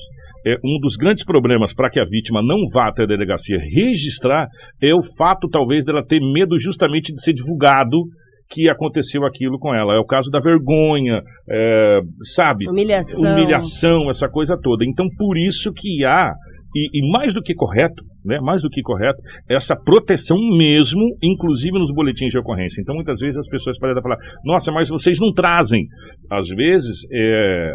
é, 0.46 0.54
um 0.64 0.78
dos 0.80 0.94
grandes 0.94 1.24
problemas 1.24 1.74
para 1.74 1.90
que 1.90 1.98
a 1.98 2.04
vítima 2.04 2.40
não 2.40 2.68
vá 2.72 2.88
até 2.88 3.02
a 3.02 3.06
delegacia 3.06 3.58
registrar 3.58 4.46
é 4.80 4.94
o 4.94 5.02
fato, 5.18 5.48
talvez, 5.50 5.84
dela 5.84 6.06
ter 6.06 6.20
medo 6.20 6.56
justamente 6.60 7.12
de 7.12 7.20
ser 7.20 7.32
divulgado 7.32 8.06
que 8.48 8.68
aconteceu 8.70 9.24
aquilo 9.24 9.58
com 9.58 9.74
ela. 9.74 9.94
É 9.94 9.98
o 9.98 10.06
caso 10.06 10.30
da 10.30 10.38
vergonha, 10.38 11.20
é, 11.48 12.00
sabe? 12.22 12.68
Humilhação. 12.68 13.32
Humilhação, 13.32 14.10
essa 14.10 14.28
coisa 14.28 14.56
toda. 14.60 14.84
Então, 14.84 15.06
por 15.18 15.36
isso 15.36 15.72
que 15.72 16.04
há, 16.04 16.32
e, 16.74 16.88
e, 16.92 17.12
mais 17.12 17.32
do 17.32 17.42
que 17.42 17.54
correto, 17.54 18.04
né? 18.24 18.38
Mais 18.40 18.62
do 18.62 18.68
que 18.68 18.82
correto, 18.82 19.18
essa 19.48 19.74
proteção 19.74 20.36
mesmo, 20.56 21.02
inclusive 21.22 21.78
nos 21.78 21.92
boletins 21.92 22.30
de 22.30 22.38
ocorrência. 22.38 22.80
Então, 22.80 22.94
muitas 22.94 23.18
vezes 23.18 23.36
as 23.36 23.48
pessoas 23.48 23.78
podem 23.78 24.00
falar, 24.00 24.18
nossa, 24.44 24.70
mas 24.70 24.88
vocês 24.88 25.18
não 25.18 25.32
trazem. 25.32 25.86
Às 26.30 26.48
vezes, 26.48 26.98
é, 27.12 27.72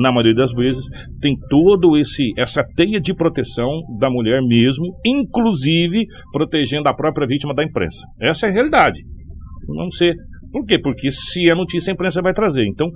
na 0.00 0.10
maioria 0.10 0.34
das 0.34 0.52
vezes, 0.52 0.84
tem 1.20 1.36
todo 1.50 1.96
esse 1.96 2.32
essa 2.38 2.62
teia 2.76 3.00
de 3.00 3.14
proteção 3.14 3.80
da 3.98 4.08
mulher 4.10 4.40
mesmo, 4.42 4.86
inclusive 5.04 6.06
protegendo 6.32 6.88
a 6.88 6.94
própria 6.94 7.26
vítima 7.26 7.54
da 7.54 7.64
imprensa. 7.64 8.06
Essa 8.20 8.46
é 8.46 8.50
a 8.50 8.52
realidade 8.52 9.00
não 9.68 9.90
ser. 9.90 10.14
Por 10.50 10.66
quê? 10.66 10.78
Porque 10.78 11.10
se 11.10 11.48
é 11.48 11.54
notícia, 11.54 11.90
a 11.90 11.94
imprensa 11.94 12.20
vai 12.20 12.32
trazer. 12.32 12.66
Então, 12.66 12.88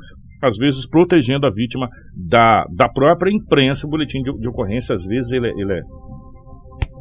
às 0.42 0.56
vezes, 0.56 0.86
protegendo 0.88 1.46
a 1.46 1.50
vítima 1.50 1.88
da, 2.14 2.64
da 2.74 2.88
própria 2.88 3.30
imprensa, 3.30 3.86
o 3.86 3.90
boletim 3.90 4.20
de, 4.22 4.32
de 4.38 4.48
ocorrência, 4.48 4.94
às 4.94 5.04
vezes, 5.04 5.30
ele, 5.32 5.48
é, 5.48 5.50
ele 5.50 5.72
é 5.72 5.80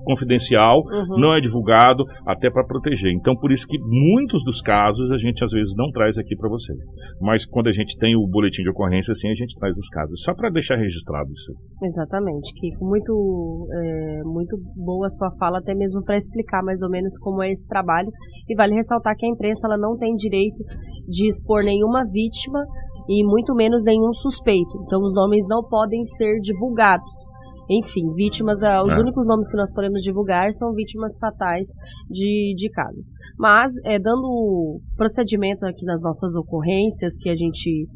confidencial, 0.05 0.79
uhum. 0.79 1.19
não 1.19 1.35
é 1.35 1.41
divulgado, 1.41 2.03
até 2.25 2.49
para 2.49 2.63
proteger. 2.63 3.11
Então, 3.11 3.35
por 3.35 3.51
isso 3.51 3.67
que 3.67 3.77
muitos 3.79 4.43
dos 4.45 4.61
casos 4.61 5.11
a 5.11 5.17
gente 5.17 5.43
às 5.43 5.51
vezes 5.51 5.73
não 5.75 5.91
traz 5.91 6.17
aqui 6.17 6.35
para 6.35 6.47
vocês. 6.47 6.79
Mas 7.19 7.45
quando 7.45 7.67
a 7.67 7.73
gente 7.73 7.97
tem 7.97 8.15
o 8.15 8.27
boletim 8.27 8.63
de 8.63 8.69
ocorrência, 8.69 9.11
assim, 9.11 9.29
a 9.29 9.35
gente 9.35 9.57
traz 9.59 9.75
os 9.77 9.89
casos, 9.89 10.21
só 10.21 10.33
para 10.33 10.49
deixar 10.49 10.77
registrado 10.77 11.29
isso. 11.33 11.51
Exatamente, 11.83 12.53
Kiko. 12.53 12.85
Muito, 12.85 13.67
é, 13.73 14.21
muito 14.23 14.55
boa 14.75 15.05
a 15.05 15.09
sua 15.09 15.29
fala, 15.39 15.59
até 15.59 15.73
mesmo 15.73 16.03
para 16.03 16.15
explicar 16.15 16.63
mais 16.63 16.81
ou 16.83 16.89
menos 16.89 17.17
como 17.17 17.43
é 17.43 17.49
esse 17.49 17.67
trabalho. 17.67 18.09
E 18.47 18.55
vale 18.55 18.75
ressaltar 18.75 19.15
que 19.17 19.25
a 19.25 19.29
imprensa 19.29 19.67
ela 19.67 19.77
não 19.77 19.97
tem 19.97 20.13
direito 20.15 20.63
de 21.07 21.27
expor 21.27 21.63
nenhuma 21.63 22.05
vítima 22.05 22.59
e 23.07 23.23
muito 23.25 23.53
menos 23.53 23.83
nenhum 23.83 24.11
suspeito. 24.13 24.81
Então, 24.85 25.01
os 25.01 25.13
nomes 25.13 25.45
não 25.49 25.63
podem 25.63 26.03
ser 26.05 26.39
divulgados. 26.41 27.29
Enfim, 27.69 28.13
vítimas, 28.13 28.61
ah, 28.63 28.83
os 28.83 28.95
é. 28.95 28.99
únicos 28.99 29.25
nomes 29.27 29.49
que 29.49 29.57
nós 29.57 29.73
podemos 29.73 30.01
divulgar 30.01 30.53
são 30.53 30.73
vítimas 30.73 31.17
fatais 31.19 31.67
de, 32.09 32.53
de 32.55 32.69
casos. 32.69 33.11
Mas, 33.37 33.71
é, 33.83 33.97
dando 33.97 34.79
procedimento 34.95 35.65
aqui 35.65 35.83
nas 35.85 36.01
nossas 36.03 36.35
ocorrências 36.35 37.17
que 37.17 37.29
a 37.29 37.35
gente 37.35 37.87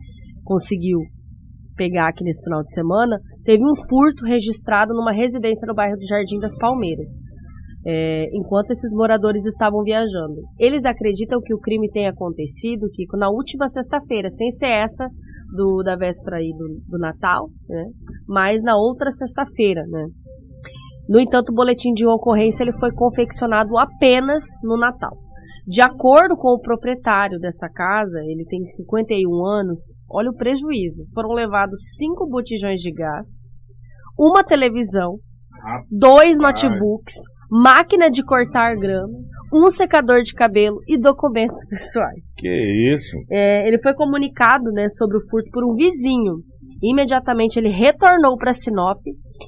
conseguiu 0.44 1.00
pegar 1.76 2.10
aqui 2.10 2.24
nesse 2.24 2.44
final 2.44 2.62
de 2.62 2.74
semana, 2.74 3.20
teve 3.46 3.64
um 3.64 3.76
furto 3.88 4.26
registrado 4.26 4.94
numa 4.94 5.14
residência 5.14 5.66
no 5.66 5.76
bairro 5.76 5.96
do 5.96 6.08
Jardim 6.08 6.40
das 6.40 6.58
Palmeiras. 6.58 7.08
É, 7.86 8.26
enquanto 8.34 8.72
esses 8.72 8.92
moradores 8.94 9.46
estavam 9.46 9.82
viajando. 9.84 10.42
Eles 10.60 10.84
acreditam 10.84 11.40
que 11.42 11.54
o 11.54 11.60
crime 11.60 11.90
tenha 11.90 12.10
acontecido, 12.10 12.90
que 12.92 13.06
na 13.18 13.30
última 13.30 13.70
sexta-feira, 13.70 14.28
sem 14.30 14.52
ser 14.52 14.68
essa 14.68 15.08
do, 15.54 15.84
da 15.84 15.96
véspera 15.96 16.38
aí 16.38 16.52
do, 16.58 16.82
do 16.88 16.98
Natal, 16.98 17.50
né? 17.68 17.86
mas 18.28 18.62
na 18.62 18.78
outra 18.78 19.10
sexta-feira. 19.10 19.84
Né? 19.88 20.08
No 21.08 21.20
entanto, 21.20 21.50
o 21.50 21.56
boletim 21.56 21.92
de 21.94 22.06
ocorrência 22.06 22.64
ele 22.64 22.78
foi 22.80 22.92
confeccionado 22.92 23.78
apenas 23.78 24.44
no 24.64 24.78
Natal. 24.78 25.18
De 25.66 25.82
acordo 25.82 26.36
com 26.36 26.50
o 26.50 26.60
proprietário 26.60 27.40
dessa 27.40 27.70
casa, 27.70 28.20
ele 28.24 28.44
tem 28.46 28.66
51 28.66 29.46
anos, 29.46 29.94
olha 30.10 30.32
o 30.32 30.36
prejuízo. 30.36 31.04
Foram 31.14 31.32
levados 31.32 31.96
cinco 31.98 32.28
botijões 32.28 32.82
de 32.82 32.92
gás, 32.92 33.50
uma 34.18 34.44
televisão, 34.44 35.18
dois 35.90 36.40
notebooks, 36.40 37.14
máquina 37.50 38.10
de 38.10 38.24
cortar 38.24 38.76
grama, 38.76 39.14
um 39.54 39.70
secador 39.70 40.22
de 40.22 40.34
cabelo 40.34 40.78
e 40.88 40.98
documentos 40.98 41.66
pessoais. 41.70 42.24
Que 42.38 42.94
isso? 42.94 43.18
É, 43.32 43.68
ele 43.68 43.82
foi 43.82 43.94
comunicado 43.94 44.72
né, 44.72 44.88
sobre 44.90 45.18
o 45.18 45.30
furto 45.30 45.50
por 45.52 45.64
um 45.64 45.76
vizinho. 45.76 46.44
Imediatamente 46.82 47.58
ele 47.60 47.70
retornou 47.70 48.38
para 48.38 48.54
Sinop 48.54 49.02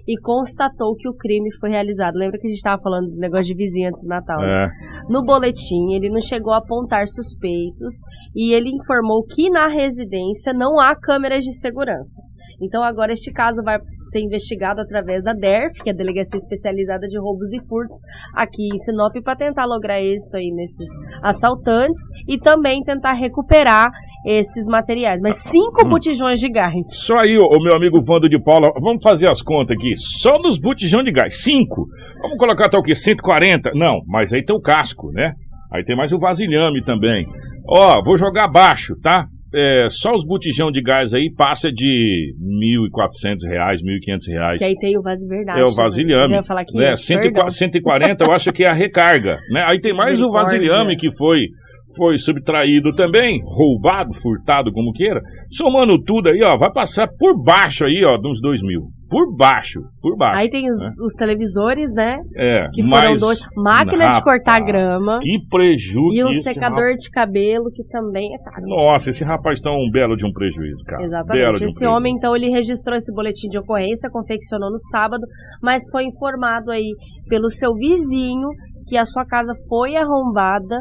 e 0.06 0.20
constatou 0.22 0.96
que 0.96 1.08
o 1.08 1.14
crime 1.14 1.50
foi 1.60 1.70
realizado. 1.70 2.16
Lembra 2.16 2.38
que 2.38 2.48
a 2.48 2.50
gente 2.50 2.58
estava 2.58 2.82
falando 2.82 3.10
do 3.10 3.18
negócio 3.18 3.46
de 3.46 3.56
vizinho 3.56 3.88
antes 3.88 4.04
do 4.04 4.10
Natal? 4.10 4.42
É. 4.42 4.68
No 5.10 5.24
boletim, 5.24 5.94
ele 5.94 6.10
não 6.10 6.20
chegou 6.20 6.52
a 6.54 6.58
apontar 6.58 7.08
suspeitos 7.08 7.94
e 8.36 8.54
ele 8.54 8.70
informou 8.70 9.24
que 9.24 9.50
na 9.50 9.68
residência 9.68 10.54
não 10.54 10.78
há 10.78 10.94
câmeras 10.94 11.44
de 11.46 11.54
segurança. 11.54 12.22
Então 12.62 12.84
agora 12.84 13.12
este 13.12 13.32
caso 13.32 13.64
vai 13.64 13.80
ser 14.00 14.22
investigado 14.22 14.82
através 14.82 15.24
da 15.24 15.34
DERF, 15.34 15.84
que 15.84 15.90
é 15.90 15.94
a 15.94 15.96
Delegacia 15.96 16.38
Especializada 16.38 17.08
de 17.08 17.20
Roubos 17.20 17.52
e 17.54 17.60
Furtos, 17.68 17.98
aqui 18.36 18.68
em 18.72 18.78
Sinop, 18.78 19.14
para 19.24 19.36
tentar 19.36 19.66
lograr 19.66 20.02
êxito 20.02 20.38
aí 20.38 20.52
nesses 20.52 20.88
assaltantes 21.24 22.00
e 22.28 22.38
também 22.38 22.84
tentar 22.84 23.14
recuperar 23.14 23.90
esses 24.26 24.68
materiais. 24.70 25.20
Mas 25.22 25.38
cinco 25.38 25.86
hum. 25.86 25.90
botijões 25.90 26.40
de 26.40 26.50
gás. 26.50 26.74
Só 26.94 27.18
aí, 27.18 27.38
o 27.38 27.60
meu 27.60 27.76
amigo 27.76 28.02
Vando 28.06 28.30
de 28.30 28.40
Paula, 28.42 28.72
vamos 28.80 29.02
fazer 29.02 29.28
as 29.28 29.42
contas 29.42 29.76
aqui. 29.76 29.96
Só 29.96 30.38
dos 30.38 30.60
botijões 30.60 31.06
de 31.06 31.12
gás, 31.12 31.42
cinco. 31.42 31.86
Vamos 32.22 32.38
colocar 32.38 32.68
até 32.68 32.78
o 32.78 32.84
quê? 32.84 32.94
140? 32.94 33.72
Não, 33.74 34.02
mas 34.08 34.32
aí 34.32 34.44
tem 34.46 34.56
o 34.56 34.62
casco, 34.62 35.12
né? 35.12 35.34
Aí 35.74 35.84
tem 35.84 35.96
mais 35.96 36.12
o 36.12 36.20
vasilhame 36.20 36.84
também. 36.84 37.26
Ó, 37.68 38.04
vou 38.04 38.18
jogar 38.18 38.46
abaixo, 38.46 38.96
tá? 39.02 39.26
É, 39.54 39.88
só 39.90 40.12
os 40.14 40.26
botijão 40.26 40.72
de 40.72 40.82
gás 40.82 41.14
aí 41.14 41.32
passa 41.36 41.72
de 41.72 42.34
R$ 42.40 42.88
1.400, 42.90 43.50
R$ 43.50 43.58
1.500. 43.76 44.58
Que 44.58 44.64
aí 44.64 44.76
tem 44.76 44.98
o 44.98 45.02
vasilhame. 45.02 45.60
É 45.60 45.64
o 45.64 45.76
vasilhame. 45.76 46.46
Falar 46.46 46.66
que 46.66 46.78
né? 46.78 46.96
140, 46.96 47.50
140 47.50 48.24
eu 48.24 48.32
acho 48.32 48.52
que 48.52 48.64
é 48.64 48.70
a 48.70 48.74
recarga. 48.74 49.38
Né? 49.52 49.64
Aí 49.68 49.80
tem 49.80 49.94
mais 49.94 50.22
o 50.22 50.32
vasilhame 50.32 50.96
que 50.96 51.12
foi 51.16 51.48
foi 51.96 52.18
subtraído 52.18 52.94
também, 52.94 53.42
roubado, 53.44 54.14
furtado, 54.14 54.72
como 54.72 54.92
queira. 54.94 55.22
Somando 55.50 56.02
tudo 56.04 56.30
aí, 56.30 56.42
ó, 56.44 56.58
vai 56.58 56.72
passar 56.72 57.08
por 57.20 57.42
baixo 57.42 57.86
aí, 57.86 58.04
ó, 58.06 58.18
de 58.18 58.28
uns 58.28 58.42
2 58.42 58.62
mil. 58.62 58.82
Por 59.10 59.36
baixo, 59.36 59.82
por 60.02 60.16
baixo. 60.16 60.40
Aí 60.40 60.50
tem 60.50 60.70
os, 60.70 60.80
né? 60.80 60.90
os 61.04 61.14
televisores, 61.16 61.94
né? 61.94 62.16
É, 62.34 62.70
Que 62.74 62.82
foram 62.82 63.10
mas, 63.10 63.20
dois. 63.20 63.40
Máquina 63.58 64.10
de 64.10 64.24
cortar 64.24 64.62
grama. 64.62 65.20
Que 65.22 65.38
prejuízo. 65.50 66.14
E 66.14 66.24
um 66.24 66.32
secador 66.42 66.96
de 66.96 67.10
cabelo, 67.10 67.66
que 67.76 67.84
também 67.90 68.34
é 68.34 68.38
caro. 68.38 68.66
Nossa, 68.68 69.10
esse 69.10 69.22
rapaz 69.26 69.60
tá 69.60 69.70
um 69.70 69.90
belo 69.92 70.16
de 70.16 70.26
um 70.26 70.32
prejuízo, 70.32 70.82
cara. 70.86 71.00
Belo 71.00 71.06
Exatamente. 71.06 71.46
um 71.46 71.52
Esse 71.52 71.80
prejuízo. 71.80 71.98
homem, 71.98 72.14
então, 72.16 72.34
ele 72.34 72.50
registrou 72.52 72.96
esse 72.96 73.14
boletim 73.14 73.50
de 73.50 73.60
ocorrência, 73.60 74.10
confeccionou 74.10 74.70
no 74.72 74.78
sábado, 74.78 75.24
mas 75.62 75.82
foi 75.92 76.06
informado 76.06 76.72
aí 76.72 76.94
pelo 77.28 77.50
seu 77.50 77.74
vizinho 77.74 78.48
que 78.88 78.96
a 78.96 79.04
sua 79.04 79.26
casa 79.26 79.54
foi 79.68 79.98
arrombada 79.98 80.78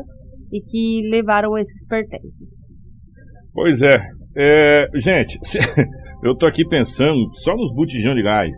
e 0.52 0.60
que 0.60 1.08
levaram 1.10 1.56
esses 1.58 1.86
pertences. 1.86 2.68
Pois 3.52 3.82
é. 3.82 3.98
É, 4.36 4.86
gente, 4.94 5.38
se- 5.42 5.58
eu 6.22 6.36
tô 6.36 6.46
aqui 6.46 6.64
pensando 6.68 7.16
só 7.42 7.52
nos 7.56 7.74
botijão 7.74 8.14
de 8.14 8.22
gás, 8.22 8.50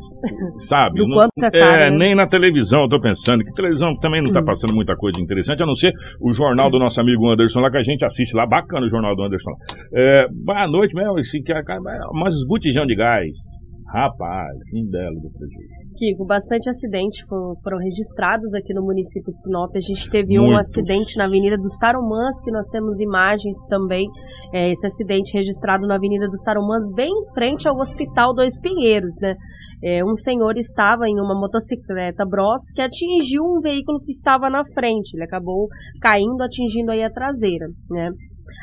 sabe? 0.69 0.97
Do 1.01 1.07
Não- 1.09 1.17
quanto 1.17 1.45
é 1.45 1.51
caro, 1.51 1.91
né? 1.93 1.99
nem 1.99 2.15
na 2.15 2.27
televisão 2.27 2.83
eu 2.83 2.89
tô 2.89 3.01
pensando, 3.01 3.43
que 3.43 3.53
televisão 3.55 3.97
também 3.99 4.23
não 4.23 4.31
tá 4.31 4.41
Hum. 4.41 4.45
passando 4.45 4.75
muita 4.75 4.95
coisa 4.97 5.19
interessante, 5.21 5.63
a 5.63 5.67
não 5.67 5.75
ser 5.75 5.93
o 6.21 6.31
jornal 6.33 6.71
do 6.71 6.79
nosso 6.79 7.01
amigo 7.01 7.27
Anderson 7.27 7.61
lá, 7.61 7.71
que 7.71 7.79
a 7.79 7.83
gente 7.83 8.05
assiste 8.05 8.35
lá, 8.37 8.47
bacana 8.47 8.85
o 8.87 8.91
jornal 8.91 9.17
do 9.17 9.23
Anderson 9.23 9.51
lá. 9.51 9.57
É, 9.97 10.27
boa 10.45 10.69
noite 10.69 10.95
mesmo, 10.95 11.19
esse, 11.19 11.43
cara, 11.43 11.63
mas 12.13 12.35
os 12.35 12.47
botijão 12.47 12.85
de 12.85 12.95
gás, 12.95 13.35
rapaz, 13.95 14.53
um 14.75 14.91
belo 14.91 15.15
do 15.23 15.31
prejuízo. 15.31 15.82
Kiko, 15.93 16.25
bastante 16.25 16.69
acidente 16.69 17.25
foram, 17.27 17.55
foram 17.63 17.79
registrados 17.79 18.55
aqui 18.55 18.73
no 18.75 18.83
município 18.83 19.33
de 19.33 19.41
Sinop. 19.41 19.71
A 19.75 19.81
gente 19.81 20.09
teve 20.11 20.39
um 20.39 20.47
Muitos. 20.47 20.61
acidente 20.61 21.17
na 21.17 21.25
Avenida 21.25 21.57
dos 21.57 21.77
Tarumãs, 21.77 22.41
que 22.43 22.51
nós 22.51 22.67
temos 22.69 23.01
imagens 23.01 23.67
também. 23.69 24.09
É, 24.53 24.71
esse 24.71 24.87
acidente 24.87 25.35
registrado 25.35 25.87
na 25.87 25.97
Avenida 25.97 26.27
dos 26.29 26.43
Tarumãs, 26.43 26.93
bem 26.95 27.11
em 27.11 27.35
frente 27.35 27.69
ao 27.69 27.77
Hospital 27.77 28.35
Dois 28.35 28.59
Pinheiros, 28.61 29.17
né? 29.21 29.37
É, 29.85 30.05
um 30.05 30.15
senhor 30.15 30.57
estava 30.57 31.09
em 31.09 31.19
uma 31.19 31.35
motocicleta 31.35 32.25
Bros 32.25 32.71
que 32.73 32.81
atingiu 32.81 33.43
um 33.43 33.61
veículo 33.61 34.01
que 34.01 34.11
estava 34.11 34.49
na 34.49 34.65
frente. 34.65 35.15
Ele 35.15 35.25
acabou 35.25 35.67
caindo, 36.01 36.43
atingindo 36.43 36.93
aí 36.93 37.03
a 37.03 37.11
traseira, 37.11 37.67
né? 37.91 38.11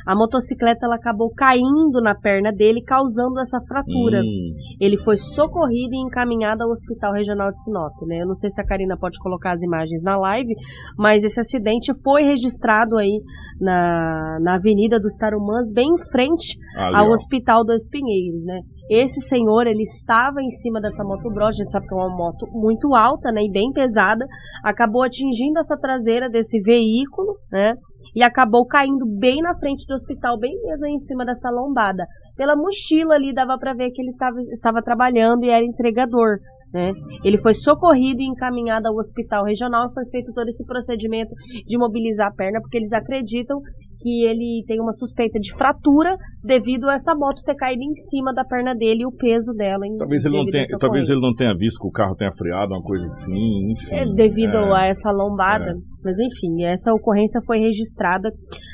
A 0.06 0.16
motocicleta 0.16 0.86
ela 0.86 0.96
acabou 0.96 1.32
caindo 1.34 2.02
na 2.02 2.16
perna 2.16 2.52
dele, 2.52 2.82
causando 2.82 3.40
essa 3.40 3.60
fratura. 3.68 4.22
Hum, 4.22 4.54
Ele 4.80 4.98
foi 4.98 5.16
socorrido 5.16 5.94
e 5.94 6.02
encaminhado 6.02 6.64
ao 6.64 6.70
Hospital 6.70 7.14
Regional 7.14 7.52
de 7.52 7.62
Sinop, 7.64 7.94
né? 8.08 8.22
Eu 8.22 8.28
não 8.28 8.34
sei 8.34 8.50
se 8.50 8.62
a 8.62 8.66
Karina 8.66 8.98
pode 8.98 9.20
colocar 9.20 9.52
as 9.52 9.64
imagens 9.64 10.04
na 10.04 10.18
live, 10.18 10.54
mas 10.98 11.24
esse 11.24 11.40
acidente 11.40 11.94
foi 12.04 12.24
registrado 12.24 12.98
aí 12.98 13.22
na, 13.60 14.38
na 14.42 14.56
Avenida 14.56 15.00
dos 15.00 15.16
Tarumãs, 15.16 15.72
bem 15.74 15.90
em 15.90 16.12
frente 16.12 16.58
ali, 16.76 16.96
ao 16.96 17.08
ó. 17.08 17.12
Hospital 17.12 17.64
dos 17.64 17.88
Pinheiros, 17.90 18.44
né? 18.46 18.62
Esse 18.90 19.22
senhor, 19.22 19.68
ele 19.68 19.84
estava 19.84 20.42
em 20.42 20.50
cima 20.50 20.82
dessa 20.82 21.04
moto 21.04 21.30
Bros, 21.30 21.50
a 21.50 21.64
gente 21.64 21.72
sabe 21.72 21.88
que 21.88 21.94
é 21.94 21.98
uma 21.98 22.10
moto 22.10 22.48
muito 22.52 22.96
alta, 22.96 23.32
né, 23.32 23.44
e 23.44 23.52
bem 23.52 23.72
pesada, 23.72 24.26
acabou 24.64 25.04
atingindo 25.04 25.60
essa 25.60 25.78
traseira 25.78 26.28
desse 26.28 26.60
veículo, 26.62 27.36
né? 27.52 27.76
E 28.16 28.24
acabou 28.24 28.66
caindo 28.66 29.06
bem 29.06 29.42
na 29.42 29.58
frente 29.58 29.86
do 29.88 29.94
hospital, 29.94 30.38
bem 30.38 30.60
mesmo 30.64 30.88
em 30.88 30.98
cima 30.98 31.26
dessa 31.26 31.50
lombada. 31.50 32.06
Pela 32.36 32.56
mochila 32.56 33.16
ali 33.16 33.34
dava 33.34 33.58
para 33.58 33.74
ver 33.74 33.92
que 33.92 34.02
ele 34.02 34.14
tava, 34.18 34.40
estava 34.52 34.82
trabalhando 34.82 35.44
e 35.44 35.50
era 35.50 35.64
entregador, 35.66 36.40
né? 36.74 36.92
Ele 37.24 37.38
foi 37.38 37.54
socorrido 37.54 38.22
e 38.22 38.28
encaminhado 38.28 38.88
ao 38.88 38.96
hospital 38.96 39.44
regional 39.44 39.92
foi 39.92 40.06
feito 40.06 40.32
todo 40.34 40.48
esse 40.48 40.66
procedimento 40.66 41.34
de 41.66 41.78
mobilizar 41.78 42.28
a 42.28 42.34
perna, 42.34 42.62
porque 42.62 42.78
eles 42.78 42.94
acreditam 42.94 43.60
que 44.00 44.26
ele 44.26 44.64
tem 44.66 44.80
uma 44.80 44.94
suspeita 44.94 45.38
de 45.40 45.54
fratura 45.58 46.16
devido 46.44 46.86
a 46.86 46.94
essa 46.94 47.14
moto 47.14 47.44
ter 47.44 47.56
caído 47.56 47.84
em 47.84 47.94
cima 47.94 48.34
da 48.34 48.46
perna 48.46 48.74
dele 48.74 49.04
e 49.04 49.06
o 49.06 49.12
peso 49.12 49.52
dela. 49.54 49.86
Em, 49.86 49.98
Talvez 49.98 50.24
ele, 50.24 50.38
não 50.38 50.46
tenha, 50.46 50.64
talvez 50.80 51.10
ele 51.10 51.20
não 51.20 51.36
tenha 51.36 51.54
visto 51.56 51.82
que 51.82 51.88
o 51.88 51.92
carro 51.92 52.16
tenha 52.16 52.32
freado, 52.32 52.72
uma 52.74 52.82
coisa 52.82 53.04
assim, 53.04 53.72
enfim. 53.74 53.96
É, 53.96 54.06
devido 54.14 54.56
É. 54.56 54.74
a 54.74 54.86
essa 54.86 55.12
lombada. 55.12 55.72
É. 55.72 55.76
Mas 56.04 56.18
enfim, 56.20 56.64
essa 56.64 56.94
ocorrência 56.94 57.42
foi 57.46 57.60
registrada 57.60 58.32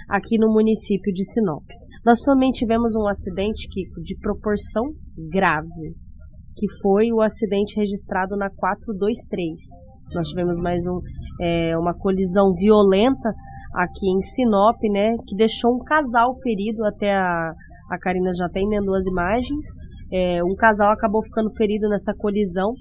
aqui 0.08 0.38
no 0.38 0.54
município 0.54 1.12
de 1.12 1.24
Sinop. 1.24 1.64
Nós 2.06 2.20
também 2.22 2.52
tivemos 2.52 2.96
um 2.96 3.08
acidente 3.08 3.68
Kiko, 3.68 4.00
de 4.04 4.16
proporção 4.20 4.84
grave, 5.32 5.96
que 6.56 6.68
foi 6.84 7.12
o 7.12 7.20
acidente 7.20 7.80
registrado 7.80 8.38
na 8.38 8.48
423. 8.52 9.56
Nós 10.14 10.30
tivemos 10.30 10.60
mais 10.60 10.86
um, 10.86 11.00
é, 11.42 11.76
uma 11.76 11.96
colisão 11.98 12.54
violenta 12.54 13.34
aqui 13.76 14.10
em 14.10 14.20
Sinop, 14.20 14.78
né, 14.92 15.16
que 15.28 15.36
deixou 15.36 15.76
um 15.76 15.84
casal 15.84 16.34
ferido, 16.42 16.84
até 16.86 17.14
a, 17.14 17.52
a 17.92 18.00
Karina 18.00 18.32
já 18.38 18.46
até 18.46 18.62
emendou 18.62 18.96
as 18.96 19.06
imagens. 19.06 19.66
É, 20.12 20.44
um 20.44 20.56
casal 20.56 20.92
acabou 20.92 21.24
ficando 21.24 21.52
ferido 21.56 21.90
nessa 21.90 22.14
colisão 22.18 22.74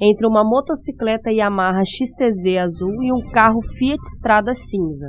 entre 0.00 0.26
uma 0.26 0.44
motocicleta 0.44 1.30
Yamaha 1.30 1.82
XTZ 1.84 2.58
azul 2.58 3.02
e 3.02 3.12
um 3.12 3.30
carro 3.30 3.60
Fiat 3.76 4.00
Strada 4.16 4.52
cinza. 4.52 5.08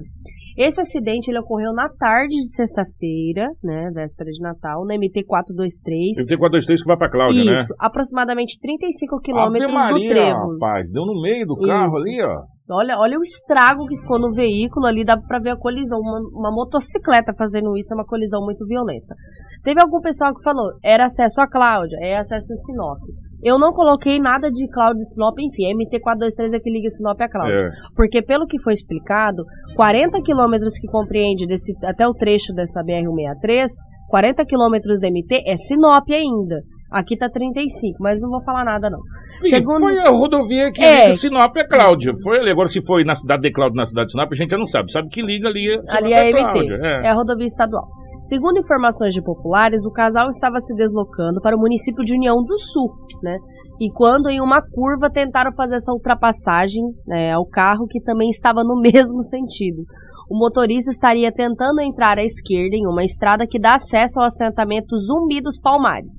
Esse 0.57 0.81
acidente 0.81 1.31
ele 1.31 1.39
ocorreu 1.39 1.73
na 1.73 1.89
tarde 1.89 2.35
de 2.35 2.47
sexta-feira, 2.53 3.47
né, 3.63 3.89
véspera 3.91 4.29
de 4.29 4.39
Natal, 4.39 4.85
na 4.85 4.93
MT-423. 4.95 6.21
MT 6.21 6.37
423 6.37 6.81
que 6.81 6.87
vai 6.87 6.97
pra 6.97 7.09
Cláudia, 7.09 7.43
né? 7.43 7.53
Isso, 7.53 7.73
aproximadamente 7.79 8.59
35 8.61 9.15
Ave 9.15 9.23
quilômetros 9.23 9.71
do 9.71 10.07
trevo. 10.07 10.53
rapaz, 10.53 10.91
deu 10.91 11.05
no 11.05 11.19
meio 11.21 11.47
do 11.47 11.55
carro 11.55 11.87
Isso. 11.87 11.97
ali, 11.97 12.21
ó. 12.21 12.52
Olha, 12.69 12.97
olha 12.97 13.19
o 13.19 13.21
estrago 13.21 13.85
que 13.87 13.97
ficou 13.97 14.17
no 14.17 14.31
veículo 14.31 14.85
ali, 14.85 15.03
dá 15.03 15.17
pra 15.17 15.39
ver 15.39 15.51
a 15.51 15.57
colisão. 15.57 15.99
Uma, 15.99 16.19
uma 16.33 16.51
motocicleta 16.51 17.33
fazendo 17.37 17.75
isso 17.77 17.93
é 17.93 17.97
uma 17.97 18.05
colisão 18.05 18.41
muito 18.41 18.65
violenta. 18.65 19.15
Teve 19.63 19.81
algum 19.81 19.99
pessoal 19.99 20.33
que 20.33 20.43
falou, 20.43 20.71
era 20.83 21.05
acesso 21.05 21.41
a 21.41 21.47
Cláudia, 21.47 21.97
é 22.01 22.17
acesso 22.17 22.53
a 22.53 22.55
Sinop. 22.55 22.99
Eu 23.43 23.59
não 23.59 23.73
coloquei 23.73 24.19
nada 24.19 24.49
de 24.49 24.69
Cláudia 24.69 25.01
e 25.01 25.05
Sinop, 25.05 25.37
enfim, 25.39 25.65
a 25.65 25.75
MT-423 25.75 26.53
é 26.55 26.59
que 26.59 26.69
liga 26.69 26.87
Sinop 26.89 27.19
a 27.19 27.29
Cláudia. 27.29 27.65
É. 27.65 27.69
Porque 27.93 28.21
pelo 28.21 28.45
que 28.45 28.61
foi 28.61 28.71
explicado, 28.71 29.43
40 29.75 30.21
quilômetros 30.21 30.77
que 30.79 30.87
compreende 30.87 31.45
desse, 31.45 31.73
até 31.83 32.07
o 32.07 32.13
trecho 32.13 32.53
dessa 32.53 32.81
BR-163, 32.81 33.67
40 34.09 34.45
quilômetros 34.45 35.01
da 35.01 35.09
MT 35.09 35.43
é 35.45 35.57
Sinop 35.57 36.09
ainda. 36.09 36.61
Aqui 36.93 37.17
tá 37.17 37.27
35, 37.29 37.97
mas 37.99 38.21
não 38.21 38.29
vou 38.29 38.41
falar 38.43 38.63
nada 38.63 38.89
não. 38.89 38.99
Filho, 39.41 39.55
Segundo- 39.57 39.79
Foi 39.81 39.97
a 39.99 40.09
rodovia 40.09 40.71
que 40.71 40.81
É. 40.83 41.03
liga 41.05 41.13
Sinop 41.15 41.57
a 41.57 41.67
Cláudia. 41.67 42.13
Foi 42.23 42.37
ali. 42.39 42.51
Agora, 42.51 42.67
se 42.67 42.81
foi 42.85 43.03
na 43.03 43.15
cidade 43.15 43.41
de 43.41 43.51
Cláudia, 43.51 43.75
na 43.77 43.85
cidade 43.85 44.05
de 44.07 44.11
Sinop, 44.11 44.31
a 44.31 44.35
gente 44.35 44.51
já 44.51 44.57
não 44.57 44.65
sabe. 44.67 44.91
Sabe 44.91 45.09
que 45.09 45.21
liga 45.21 45.47
ali 45.47 45.79
Sinop 45.83 46.03
Ali 46.03 46.13
é 46.13 46.19
a 46.19 46.29
MT. 46.29 46.59
É. 46.85 47.07
é 47.07 47.09
a 47.09 47.13
rodovia 47.15 47.45
estadual. 47.47 47.87
Segundo 48.21 48.57
informações 48.59 49.13
de 49.13 49.21
populares, 49.21 49.83
o 49.85 49.91
casal 49.91 50.29
estava 50.29 50.59
se 50.59 50.73
deslocando 50.75 51.41
para 51.41 51.57
o 51.57 51.59
município 51.59 52.03
de 52.05 52.13
União 52.15 52.35
do 52.43 52.57
Sul, 52.57 52.89
né? 53.21 53.37
E 53.81 53.91
quando 53.91 54.29
em 54.29 54.39
uma 54.39 54.61
curva 54.61 55.09
tentaram 55.11 55.51
fazer 55.57 55.75
essa 55.75 55.91
ultrapassagem 55.91 56.83
né, 57.07 57.33
ao 57.33 57.45
carro 57.45 57.85
que 57.89 57.99
também 58.01 58.29
estava 58.29 58.63
no 58.63 58.79
mesmo 58.81 59.21
sentido. 59.23 59.83
O 60.29 60.37
motorista 60.37 60.89
estaria 60.89 61.31
tentando 61.33 61.81
entrar 61.81 62.17
à 62.17 62.23
esquerda 62.23 62.75
em 62.77 62.87
uma 62.87 63.03
estrada 63.03 63.45
que 63.45 63.59
dá 63.59 63.75
acesso 63.75 64.19
ao 64.19 64.25
assentamento 64.25 64.95
Zumbi 64.97 65.41
dos 65.41 65.59
Palmares. 65.59 66.13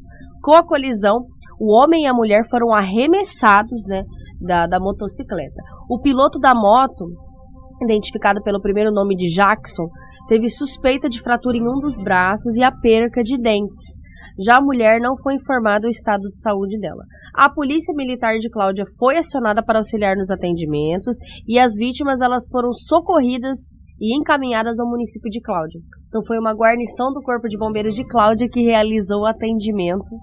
Com 0.45 0.53
a 0.53 0.63
colisão, 0.63 1.25
o 1.59 1.73
homem 1.73 2.05
e 2.05 2.07
a 2.07 2.13
mulher 2.13 2.43
foram 2.51 2.75
arremessados 2.75 3.87
né, 3.89 4.05
da, 4.39 4.67
da 4.67 4.79
motocicleta. 4.79 5.57
O 5.89 5.99
piloto 5.99 6.39
da 6.39 6.55
moto, 6.55 7.07
identificado 7.83 8.43
pelo 8.43 8.61
primeiro 8.61 8.93
nome 8.93 9.17
de 9.17 9.35
Jackson, 9.35 9.89
teve 10.29 10.51
suspeita 10.51 11.09
de 11.09 11.23
fratura 11.23 11.57
em 11.57 11.67
um 11.67 11.81
dos 11.81 11.97
braços 11.97 12.59
e 12.59 12.63
a 12.63 12.71
perca 12.71 13.23
de 13.23 13.39
dentes. 13.39 13.99
Já 14.39 14.59
a 14.59 14.61
mulher 14.61 15.01
não 15.01 15.17
foi 15.17 15.35
informada 15.37 15.87
o 15.87 15.91
estado 15.91 16.29
de 16.29 16.39
saúde 16.39 16.79
dela. 16.79 17.05
A 17.35 17.49
polícia 17.49 17.95
militar 17.97 18.37
de 18.37 18.51
Cláudia 18.51 18.85
foi 18.99 19.17
acionada 19.17 19.65
para 19.65 19.79
auxiliar 19.79 20.15
nos 20.15 20.31
atendimentos 20.31 21.17
e 21.49 21.59
as 21.59 21.73
vítimas 21.75 22.21
elas 22.21 22.49
foram 22.51 22.71
socorridas 22.71 23.71
e 23.99 24.15
encaminhadas 24.15 24.79
ao 24.79 24.91
município 24.91 25.31
de 25.31 25.41
Cláudia. 25.41 25.81
Então 26.09 26.23
foi 26.23 26.39
uma 26.39 26.53
guarnição 26.53 27.15
do 27.15 27.23
Corpo 27.23 27.49
de 27.49 27.57
Bombeiros 27.57 27.95
de 27.95 28.07
Cláudia 28.07 28.47
que 28.47 28.61
realizou 28.61 29.23
o 29.23 29.27
atendimento 29.27 30.15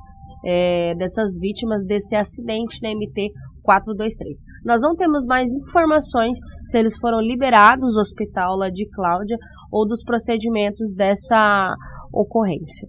é, 0.46 0.96
dessas 0.96 1.38
vítimas 1.40 1.86
desse 1.86 2.16
acidente 2.16 2.80
na 2.82 2.90
MT 2.90 3.32
423. 3.64 4.38
Nós 4.66 4.82
não 4.82 4.96
temos 4.96 5.26
mais 5.26 5.50
informações 5.54 6.38
se 6.66 6.78
eles 6.78 6.98
foram 7.00 7.20
liberados 7.20 7.94
do 7.94 8.00
hospital 8.00 8.58
lá 8.58 8.70
de 8.70 8.88
Cláudia 8.90 9.38
ou 9.72 9.88
dos 9.88 10.04
procedimentos 10.04 10.96
dessa 10.96 11.74
ocorrência. 12.12 12.88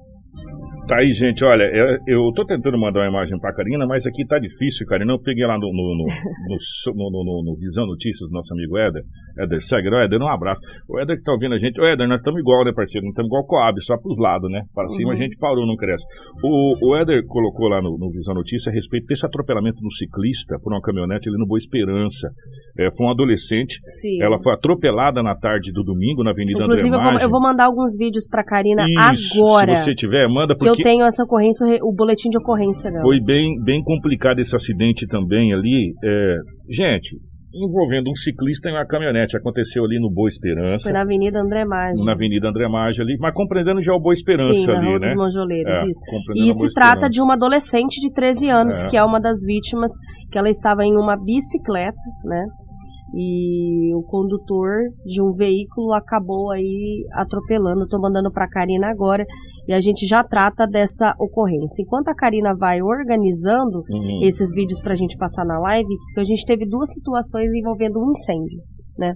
Tá 0.88 0.99
aí, 0.99 1.11
gente, 1.12 1.45
olha, 1.45 1.62
eu, 1.73 1.97
eu 2.09 2.33
tô 2.35 2.45
tentando 2.45 2.77
mandar 2.77 3.01
uma 3.01 3.09
imagem 3.09 3.38
pra 3.38 3.55
Karina, 3.55 3.87
mas 3.87 4.05
aqui 4.05 4.27
tá 4.27 4.38
difícil, 4.38 4.85
Karina. 4.85 5.12
Eu 5.12 5.21
peguei 5.23 5.47
lá 5.47 5.55
no, 5.57 5.71
no, 5.73 5.95
no, 5.95 7.25
no, 7.25 7.42
no- 7.45 7.57
Visão 7.57 7.87
Notícias 7.87 8.29
do 8.29 8.33
nosso 8.35 8.53
amigo 8.53 8.77
Éder. 8.77 9.03
Éder 9.38 9.61
Seger, 9.62 9.92
Éder, 9.92 10.21
um 10.21 10.27
abraço. 10.29 10.61
O 10.88 10.99
Éder 10.99 11.16
que 11.16 11.23
tá 11.23 11.33
ouvindo 11.33 11.55
a 11.55 11.59
gente, 11.59 11.81
o 11.81 11.85
Éder, 11.87 12.09
nós 12.09 12.18
estamos 12.21 12.40
igual, 12.40 12.64
né, 12.64 12.73
parceiro? 12.75 13.05
Não 13.05 13.11
estamos 13.12 13.29
igual 13.29 13.47
Coab, 13.47 13.81
só 13.81 13.97
pros 13.97 14.18
lados, 14.18 14.51
né? 14.51 14.62
Para 14.75 14.88
cima 14.88 15.11
Uhum. 15.11 15.16
a 15.16 15.21
gente 15.23 15.37
parou, 15.38 15.64
não 15.66 15.77
cresce. 15.77 16.05
O, 16.42 16.90
o 16.90 16.97
Éder 16.97 17.25
colocou 17.27 17.68
lá 17.68 17.81
no, 17.81 17.97
no 17.97 18.11
Visão 18.11 18.35
Notícias 18.35 18.66
a 18.66 18.73
respeito 18.75 19.07
desse 19.07 19.25
atropelamento 19.25 19.81
do 19.81 19.90
ciclista 19.92 20.59
por 20.61 20.73
uma 20.73 20.83
caminhonete 20.83 21.29
ali 21.29 21.38
no 21.38 21.47
Boa 21.47 21.59
Esperança. 21.59 22.29
É, 22.78 22.88
foi 22.96 23.06
uma 23.06 23.12
adolescente. 23.12 23.78
Sim. 24.00 24.22
Ela 24.22 24.38
foi 24.42 24.54
atropelada 24.54 25.22
na 25.22 25.35
tarde 25.37 25.72
do 25.72 25.82
domingo 25.82 26.22
na 26.24 26.30
Avenida 26.30 26.62
Inclusive, 26.62 26.88
André 26.88 26.98
eu 27.00 27.04
Maggi. 27.12 27.24
eu 27.24 27.30
vou 27.30 27.40
mandar 27.40 27.66
alguns 27.66 27.96
vídeos 27.98 28.26
pra 28.28 28.42
Karina 28.42 28.82
Isso, 29.12 29.38
agora. 29.42 29.76
Se 29.76 29.85
você 29.85 29.94
tiver, 29.94 30.26
manda, 30.28 30.54
Que 30.56 30.64
eu 30.66 30.72
porque 30.72 30.82
tenho 30.82 31.04
essa 31.04 31.22
ocorrência, 31.24 31.66
o 31.82 31.92
boletim 31.94 32.30
de 32.30 32.38
ocorrência 32.38 32.90
dela. 32.90 33.02
foi 33.02 33.20
bem, 33.20 33.61
bem 33.62 33.82
complicado 33.82 34.38
esse 34.38 34.56
acidente 34.56 35.06
também 35.06 35.52
ali. 35.52 35.92
É, 36.02 36.37
gente, 36.70 37.16
envolvendo 37.54 38.08
um 38.11 38.14
ciclista 38.14 38.70
e 38.70 38.72
uma 38.72 38.87
caminhonete. 38.87 39.37
Aconteceu 39.37 39.85
ali 39.85 40.00
no 40.00 40.11
Boa 40.11 40.26
Esperança. 40.28 40.85
Foi 40.85 40.92
na 40.92 41.02
Avenida 41.02 41.38
André 41.38 41.66
Maggi. 41.66 42.02
na 42.02 42.12
Avenida 42.12 42.48
André 42.48 42.66
Maggi 42.68 43.02
ali, 43.02 43.16
mas 43.20 43.35
compreendendo 43.35 43.82
já 43.82 43.92
o 43.92 44.00
Boa 44.00 44.14
Esperança 44.14 44.54
Sim, 44.54 44.66
na 44.66 44.78
ali, 44.78 44.87
Rua 44.87 44.98
né? 44.98 45.06
dos 45.06 45.14
Monjoleiros, 45.14 45.76
É, 45.82 45.87
isso. 45.87 46.00
E 46.35 46.52
se 46.54 46.68
trata 46.74 47.11
de 47.11 47.20
uma 47.20 47.35
adolescente 47.35 48.00
de 48.00 48.11
13 48.14 48.48
anos, 48.48 48.82
É. 48.82 48.88
que 48.88 48.96
é 48.96 49.04
uma 49.04 49.20
das 49.20 49.44
vítimas, 49.46 49.90
que 50.30 50.38
ela 50.38 50.48
estava 50.48 50.82
em 50.85 50.96
uma 50.96 51.14
bicicleta, 51.22 51.98
né? 52.24 52.42
E 53.14 53.94
o 53.94 54.03
condutor 54.03 54.77
de 55.05 55.22
um 55.22 55.33
veículo 55.33 55.92
acabou 55.92 56.51
aí 56.51 57.05
atropelando. 57.14 57.85
Estou 57.85 58.01
mandando 58.01 58.31
para 58.33 58.44
a 58.44 58.48
Karina 58.51 58.88
agora 58.90 59.25
e 59.68 59.72
a 59.72 59.81
gente 59.81 60.07
já 60.07 60.25
trata 60.25 60.66
dessa 60.66 61.14
ocorrência. 61.20 61.83
Enquanto 61.83 62.09
a 62.09 62.14
Karina 62.14 62.55
vai 62.57 62.81
organizando 62.83 63.83
Uhum. 63.90 64.20
esses 64.22 64.51
vídeos 64.55 64.81
para 64.81 64.92
a 64.92 64.96
gente 64.96 65.16
passar 65.16 65.44
na 65.44 65.59
live, 65.59 65.88
a 66.18 66.25
gente 66.25 66.44
teve 66.46 66.66
duas 66.66 66.92
situações 66.92 67.53
envolvendo 67.55 67.98
incêndios, 68.11 68.81
né? 68.98 69.14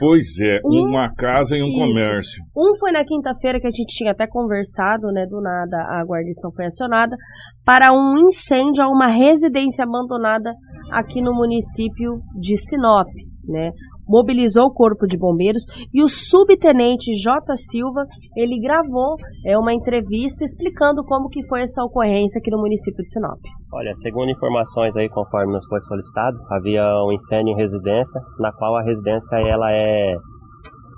Pois 0.00 0.26
é, 0.40 0.60
Um- 0.64 0.90
uma 0.90 1.12
casa 1.12 1.56
e 1.56 1.62
um 1.62 1.66
Isso. 1.66 1.76
comércio. 1.76 2.42
Um 2.56 2.76
foi 2.78 2.92
na 2.92 3.04
quinta-feira 3.04 3.58
que 3.58 3.66
a 3.66 3.70
gente 3.70 3.92
tinha 3.96 4.12
até 4.12 4.28
conversado, 4.28 5.08
né? 5.08 5.26
Do 5.26 5.40
nada 5.40 5.76
a 5.76 6.04
guarnição 6.06 6.52
foi 6.54 6.66
acionada 6.66 7.16
para 7.64 7.92
um 7.92 8.16
incêndio 8.28 8.84
a 8.84 8.88
uma 8.88 9.08
residência 9.08 9.84
abandonada 9.84 10.54
aqui 10.92 11.20
no 11.20 11.34
município 11.34 12.20
de 12.38 12.56
Sinop, 12.56 13.08
né? 13.48 13.72
Mobilizou 14.06 14.66
o 14.66 14.72
corpo 14.72 15.06
de 15.06 15.18
bombeiros 15.18 15.64
e 15.92 16.02
o 16.02 16.08
subtenente 16.08 17.12
J. 17.12 17.56
Silva 17.56 18.04
ele 18.36 18.58
gravou 18.60 19.16
é, 19.44 19.58
uma 19.58 19.74
entrevista 19.74 20.44
explicando 20.44 21.04
como 21.04 21.28
que 21.28 21.46
foi 21.46 21.62
essa 21.62 21.82
ocorrência 21.84 22.38
aqui 22.38 22.50
no 22.50 22.58
município 22.58 23.02
de 23.02 23.10
Sinop. 23.10 23.40
Olha, 23.72 23.92
segundo 23.94 24.30
informações 24.30 24.96
aí, 24.96 25.08
conforme 25.08 25.52
nos 25.52 25.66
foi 25.66 25.80
solicitado, 25.82 26.38
havia 26.50 26.84
um 27.04 27.12
incêndio 27.12 27.52
em 27.52 27.56
residência, 27.56 28.20
na 28.38 28.52
qual 28.52 28.76
a 28.76 28.82
residência 28.82 29.36
ela 29.36 29.70
é 29.70 30.16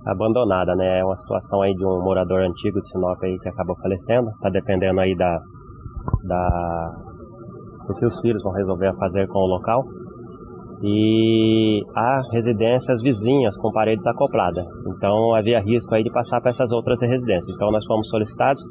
abandonada, 0.06 0.74
né? 0.76 1.00
É 1.00 1.04
uma 1.04 1.16
situação 1.16 1.62
aí 1.62 1.74
de 1.74 1.84
um 1.84 2.02
morador 2.02 2.40
antigo 2.40 2.80
de 2.80 2.88
Sinop 2.88 3.22
aí 3.22 3.38
que 3.38 3.48
acabou 3.48 3.76
falecendo, 3.80 4.30
tá 4.40 4.48
dependendo 4.48 5.00
aí 5.00 5.14
da 5.16 5.38
da 6.24 6.92
do 7.86 7.94
que 7.94 8.06
os 8.06 8.20
filhos 8.20 8.42
vão 8.42 8.52
resolver 8.52 8.94
fazer 8.96 9.26
com 9.28 9.38
o 9.38 9.46
local. 9.46 9.84
E 10.82 11.80
há 11.94 12.22
residências 12.32 13.02
vizinhas 13.02 13.56
com 13.58 13.70
paredes 13.70 14.06
acopladas. 14.06 14.64
Então 14.96 15.34
havia 15.34 15.60
risco 15.60 15.94
aí 15.94 16.02
de 16.02 16.10
passar 16.10 16.40
para 16.40 16.50
essas 16.50 16.72
outras 16.72 17.00
residências. 17.02 17.54
Então 17.54 17.70
nós 17.70 17.84
fomos 17.84 18.08
solicitados 18.08 18.62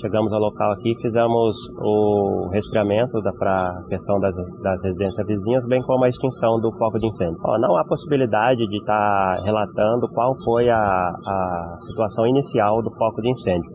Chegamos 0.00 0.30
ao 0.30 0.40
local 0.40 0.72
aqui 0.72 0.92
fizemos 1.00 1.56
o 1.80 2.50
resfriamento 2.52 3.18
para 3.38 3.70
a 3.70 3.84
questão 3.88 4.18
das, 4.20 4.34
das 4.60 4.82
residências 4.84 5.26
vizinhas, 5.26 5.66
bem 5.68 5.80
como 5.82 6.04
a 6.04 6.08
extinção 6.08 6.60
do 6.60 6.70
foco 6.76 6.98
de 6.98 7.06
incêndio. 7.06 7.38
Ó, 7.42 7.58
não 7.58 7.74
há 7.76 7.84
possibilidade 7.86 8.66
de 8.66 8.76
estar 8.76 9.40
relatando 9.42 10.06
qual 10.12 10.32
foi 10.44 10.68
a, 10.68 10.76
a 10.76 11.76
situação 11.80 12.26
inicial 12.26 12.82
do 12.82 12.90
foco 12.90 13.22
de 13.22 13.30
incêndio, 13.30 13.70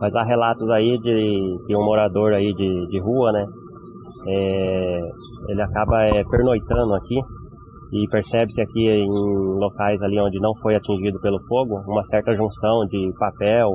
mas 0.00 0.16
há 0.16 0.22
relatos 0.22 0.66
aí 0.70 0.98
de, 0.98 1.58
de 1.66 1.76
um 1.76 1.84
morador 1.84 2.32
aí 2.32 2.54
de, 2.54 2.86
de 2.86 2.98
rua, 2.98 3.32
né? 3.32 3.44
É, 4.28 5.00
ele 5.48 5.62
acaba 5.62 6.04
é, 6.04 6.24
pernoitando 6.24 6.94
aqui 6.94 7.18
e 7.92 8.08
percebe-se 8.10 8.60
aqui 8.60 8.88
em 8.88 9.08
locais 9.58 10.02
ali 10.02 10.20
onde 10.20 10.40
não 10.40 10.52
foi 10.60 10.74
atingido 10.74 11.20
pelo 11.20 11.38
fogo 11.46 11.76
uma 11.86 12.02
certa 12.02 12.34
junção 12.34 12.84
de 12.90 13.12
papel 13.18 13.70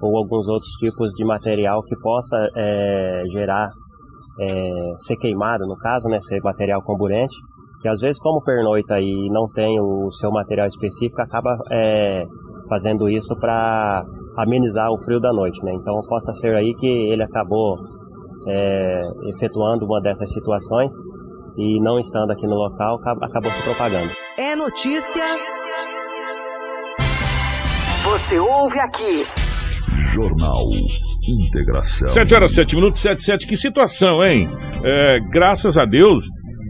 ou 0.00 0.16
alguns 0.16 0.48
outros 0.48 0.72
tipos 0.80 1.12
de 1.12 1.24
material 1.24 1.82
que 1.82 1.94
possa 2.00 2.38
é, 2.56 3.22
gerar 3.32 3.68
é, 4.40 4.70
ser 4.98 5.16
queimado 5.16 5.66
no 5.66 5.76
caso, 5.76 6.08
né, 6.08 6.18
ser 6.20 6.40
material 6.42 6.80
comburente, 6.84 7.36
que 7.80 7.88
às 7.88 8.00
vezes 8.00 8.20
como 8.20 8.42
pernoita 8.42 8.98
e 9.00 9.28
não 9.30 9.46
tem 9.54 9.78
o 9.80 10.10
seu 10.10 10.30
material 10.30 10.66
específico 10.66 11.20
acaba 11.20 11.56
é, 11.70 12.24
fazendo 12.68 13.08
isso 13.08 13.34
para 13.38 14.00
amenizar 14.38 14.90
o 14.90 14.98
frio 15.04 15.20
da 15.20 15.30
noite, 15.30 15.62
né? 15.62 15.72
Então 15.74 15.94
possa 16.08 16.32
ser 16.34 16.54
aí 16.56 16.74
que 16.74 16.86
ele 16.86 17.22
acabou 17.22 17.76
é, 18.48 19.00
efetuando 19.36 19.84
uma 19.84 20.00
dessas 20.00 20.32
situações 20.32 20.92
e 21.58 21.78
não 21.82 21.98
estando 21.98 22.30
aqui 22.32 22.46
no 22.46 22.54
local 22.54 22.96
acab- 22.96 23.22
acabou 23.22 23.50
se 23.50 23.62
propagando. 23.62 24.10
É 24.38 24.54
notícia. 24.56 25.24
Você 28.04 28.38
ouve 28.38 28.78
aqui. 28.80 29.24
Jornal 30.14 30.64
Integração. 31.26 32.06
7 32.06 32.34
horas, 32.34 32.52
7 32.52 32.76
minutos, 32.76 33.00
7, 33.00 33.22
7. 33.22 33.46
Que 33.46 33.56
situação, 33.56 34.22
hein? 34.22 34.46
É, 34.84 35.18
graças 35.30 35.78
a 35.78 35.86
Deus, 35.86 36.24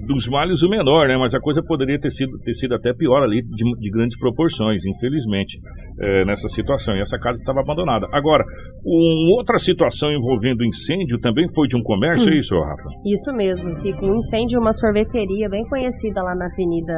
dos 0.06 0.28
males 0.28 0.62
o 0.62 0.68
menor, 0.68 1.08
né? 1.08 1.16
Mas 1.16 1.34
a 1.34 1.40
coisa 1.40 1.62
poderia 1.62 1.98
ter 1.98 2.10
sido, 2.10 2.38
ter 2.38 2.52
sido 2.52 2.74
até 2.74 2.92
pior 2.92 3.22
ali, 3.22 3.42
de, 3.42 3.64
de 3.78 3.90
grandes 3.90 4.18
proporções, 4.18 4.84
infelizmente, 4.84 5.58
é, 6.00 6.24
nessa 6.24 6.48
situação. 6.48 6.96
E 6.96 7.00
essa 7.00 7.18
casa 7.18 7.38
estava 7.38 7.60
abandonada. 7.60 8.06
Agora, 8.12 8.44
uma 8.84 9.36
outra 9.36 9.58
situação 9.58 10.10
envolvendo 10.12 10.64
incêndio 10.64 11.18
também 11.20 11.46
foi 11.54 11.66
de 11.66 11.76
um 11.76 11.82
comércio, 11.82 12.32
é 12.32 12.38
isso, 12.38 12.54
Rafa? 12.54 12.90
Isso 13.04 13.32
mesmo, 13.32 13.70
com 13.98 14.06
um 14.06 14.16
incêndio 14.16 14.60
uma 14.60 14.72
sorveteria 14.72 15.48
bem 15.48 15.64
conhecida 15.64 16.22
lá 16.22 16.34
na 16.34 16.46
Avenida 16.46 16.94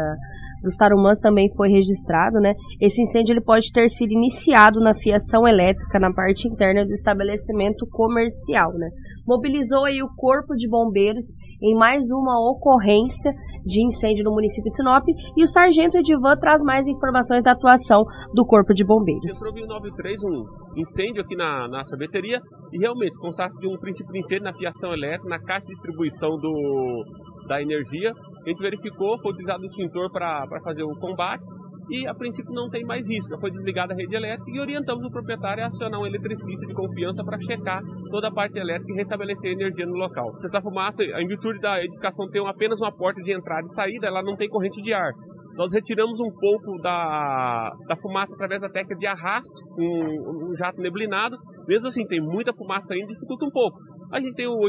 dos 0.62 0.76
Tarumãs 0.76 1.20
também 1.20 1.48
foi 1.54 1.68
registrado, 1.68 2.40
né? 2.40 2.54
Esse 2.80 3.02
incêndio 3.02 3.32
ele 3.32 3.40
pode 3.40 3.70
ter 3.72 3.88
sido 3.88 4.12
iniciado 4.12 4.80
na 4.80 4.94
fiação 4.94 5.46
elétrica 5.46 5.98
na 5.98 6.12
parte 6.12 6.48
interna 6.48 6.84
do 6.84 6.92
estabelecimento 6.92 7.86
comercial, 7.90 8.72
né? 8.72 8.88
Mobilizou 9.26 9.84
aí 9.84 10.02
o 10.02 10.08
corpo 10.14 10.54
de 10.54 10.68
bombeiros 10.68 11.34
em 11.60 11.74
mais 11.74 12.10
uma 12.10 12.38
ocorrência 12.50 13.32
de 13.64 13.84
incêndio 13.84 14.24
no 14.24 14.32
município 14.32 14.70
de 14.70 14.76
Sinop 14.76 15.04
e 15.36 15.42
o 15.42 15.46
sargento 15.46 15.98
Edivan 15.98 16.36
traz 16.36 16.62
mais 16.64 16.86
informações 16.86 17.42
da 17.42 17.52
atuação 17.52 18.04
do 18.34 18.44
corpo 18.44 18.72
de 18.72 18.84
bombeiros. 18.84 19.46
Entrou 19.48 19.64
em 19.64 19.66
93 19.66 20.20
um 20.24 20.44
incêndio 20.76 21.22
aqui 21.22 21.34
na, 21.34 21.66
na 21.68 21.84
sorveteria 21.84 22.40
e 22.72 22.78
realmente 22.78 23.16
constata 23.16 23.54
de 23.58 23.66
um 23.66 23.76
princípio 23.78 24.12
de 24.12 24.18
incêndio 24.18 24.44
na 24.44 24.54
fiação 24.54 24.92
elétrica, 24.92 25.28
na 25.28 25.40
caixa 25.40 25.66
de 25.66 25.72
distribuição 25.72 26.30
do, 26.36 27.04
da 27.48 27.60
energia. 27.60 28.12
A 28.44 28.48
gente 28.48 28.60
verificou, 28.60 29.18
foi 29.20 29.32
utilizado 29.32 29.62
o 29.62 29.66
extintor 29.66 30.10
para 30.12 30.46
fazer 30.62 30.84
o 30.84 30.94
combate 31.00 31.44
e 31.90 32.06
a 32.06 32.14
princípio 32.14 32.52
não 32.52 32.68
tem 32.68 32.84
mais 32.84 33.08
risco. 33.08 33.30
Já 33.30 33.38
foi 33.38 33.50
desligada 33.50 33.92
a 33.92 33.96
rede 33.96 34.14
elétrica 34.14 34.50
e 34.50 34.60
orientamos 34.60 35.04
o 35.04 35.10
proprietário 35.10 35.62
a 35.62 35.66
acionar 35.66 36.00
um 36.00 36.06
eletricista 36.06 36.66
de 36.66 36.74
confiança 36.74 37.24
para 37.24 37.38
checar 37.40 37.82
toda 38.10 38.28
a 38.28 38.32
parte 38.32 38.58
elétrica 38.58 38.92
e 38.92 38.96
restabelecer 38.96 39.50
a 39.50 39.54
energia 39.54 39.86
no 39.86 39.94
local. 39.94 40.34
Se 40.38 40.46
essa 40.46 40.60
fumaça, 40.60 41.02
em 41.04 41.26
virtude 41.26 41.60
da 41.60 41.82
edificação 41.82 42.28
ter 42.28 42.44
apenas 42.46 42.78
uma 42.80 42.92
porta 42.92 43.22
de 43.22 43.32
entrada 43.32 43.62
e 43.64 43.74
saída, 43.74 44.06
ela 44.06 44.22
não 44.22 44.36
tem 44.36 44.48
corrente 44.48 44.82
de 44.82 44.92
ar. 44.92 45.12
Nós 45.56 45.72
retiramos 45.72 46.20
um 46.20 46.30
pouco 46.30 46.78
da, 46.82 47.72
da 47.88 47.96
fumaça 47.96 48.34
através 48.34 48.60
da 48.60 48.68
técnica 48.68 48.94
de 48.94 49.06
arraste, 49.06 49.64
com 49.74 49.82
um, 49.82 50.50
um 50.50 50.56
jato 50.56 50.80
neblinado. 50.82 51.36
Mesmo 51.66 51.88
assim, 51.88 52.06
tem 52.06 52.20
muita 52.20 52.52
fumaça 52.52 52.92
ainda, 52.92 53.06
dificulta 53.06 53.46
um 53.46 53.50
pouco. 53.50 53.78
A 54.12 54.20
gente 54.20 54.34
tem 54.34 54.46
o, 54.46 54.60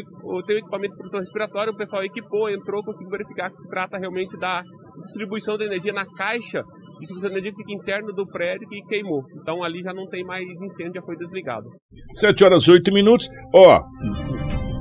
tem 0.43 0.55
o 0.55 0.59
equipamento 0.59 0.93
de 0.93 0.97
proteção 0.97 1.19
respiratória, 1.19 1.71
o 1.71 1.77
pessoal 1.77 2.03
equipou, 2.03 2.49
entrou, 2.49 2.83
conseguiu 2.83 3.11
verificar 3.11 3.49
que 3.49 3.57
se 3.57 3.69
trata 3.69 3.97
realmente 3.97 4.37
da 4.39 4.61
distribuição 5.03 5.57
da 5.57 5.65
energia 5.65 5.93
na 5.93 6.03
caixa 6.17 6.61
de 6.61 6.99
distribuição 6.99 7.29
de 7.29 7.35
energia 7.35 7.51
que 7.51 7.63
fica 7.63 7.73
interno 7.73 8.13
do 8.13 8.23
prédio 8.31 8.67
que 8.67 8.81
queimou. 8.83 9.21
Então 9.41 9.63
ali 9.63 9.81
já 9.81 9.93
não 9.93 10.07
tem 10.07 10.23
mais 10.23 10.43
incêndio, 10.61 10.95
já 10.95 11.01
foi 11.01 11.15
desligado. 11.15 11.67
7 12.13 12.43
horas 12.43 12.67
8 12.67 12.91
minutos. 12.91 13.29
Ó, 13.53 13.79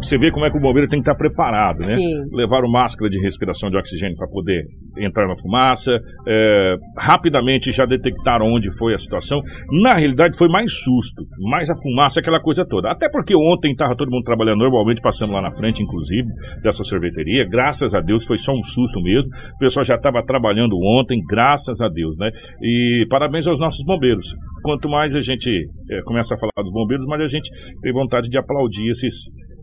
você 0.07 0.19
vê 0.19 0.31
como 0.31 0.47
é 0.47 0.51
que 0.51 0.57
o 0.57 0.61
bombeiro 0.61 0.89
tem 0.89 1.01
que 1.01 1.09
estar 1.09 1.17
preparado, 1.17 1.79
né? 1.79 1.95
Sim. 1.95 2.15
Levaram 2.33 2.71
máscara 2.71 3.11
de 3.11 3.21
respiração 3.21 3.71
de 3.71 3.77
oxigênio 3.77 4.17
para 4.17 4.29
poder 4.29 4.65
entrar 4.99 5.27
na 5.27 5.35
fumaça. 5.37 5.93
é, 6.27 6.77
rapidamente 6.97 7.73
já 7.73 7.85
detectaram 7.85 8.47
onde 8.47 8.69
foi 8.79 8.95
a 8.95 8.99
situação. 8.99 9.41
Na 9.83 9.95
realidade, 9.95 10.39
foi 10.39 10.49
mais 10.49 10.73
susto, 10.73 11.25
mais 11.51 11.69
a 11.69 11.75
fumaça, 11.77 12.21
aquela 12.21 12.41
coisa 12.41 12.65
toda. 12.65 12.91
Até 12.91 13.09
porque 13.09 13.35
ontem 13.35 13.73
estava 13.73 13.97
todo 13.97 14.11
mundo 14.11 14.25
trabalhando 14.25 14.59
normalmente, 14.59 15.01
passando 15.01 15.33
lá 15.33 15.43
na 15.43 15.51
frente, 15.53 15.83
inclusive, 15.83 16.29
dessa 16.63 16.85
sorveteria. 16.85 17.47
Graças 17.49 17.95
a 17.95 18.01
Deus, 18.01 18.27
foi 18.27 18.39
só 18.39 18.53
um 18.53 18.63
susto 18.63 19.01
mesmo. 19.03 19.29
O 19.57 19.59
pessoal 19.59 19.85
já 19.85 19.97
estava 19.97 20.25
trabalhando 20.25 20.77
ontem, 20.77 21.21
graças 21.29 21.81
a 21.81 21.89
Deus, 21.89 22.17
né? 22.19 22.31
E 22.63 23.07
parabéns 23.11 23.47
aos 23.47 23.59
nossos 23.59 23.85
bombeiros. 23.85 24.27
Quanto 24.63 24.89
mais 24.89 25.15
a 25.15 25.21
gente 25.21 25.51
é, 25.91 26.03
começa 26.03 26.35
a 26.35 26.39
falar 26.39 26.65
dos 26.65 26.73
bombeiros, 26.73 27.07
mais 27.07 27.23
a 27.23 27.29
gente 27.29 27.51
tem 27.83 27.93
vontade 27.93 28.29
de 28.29 28.39
aplaudir 28.39 28.89
esses 28.89 29.15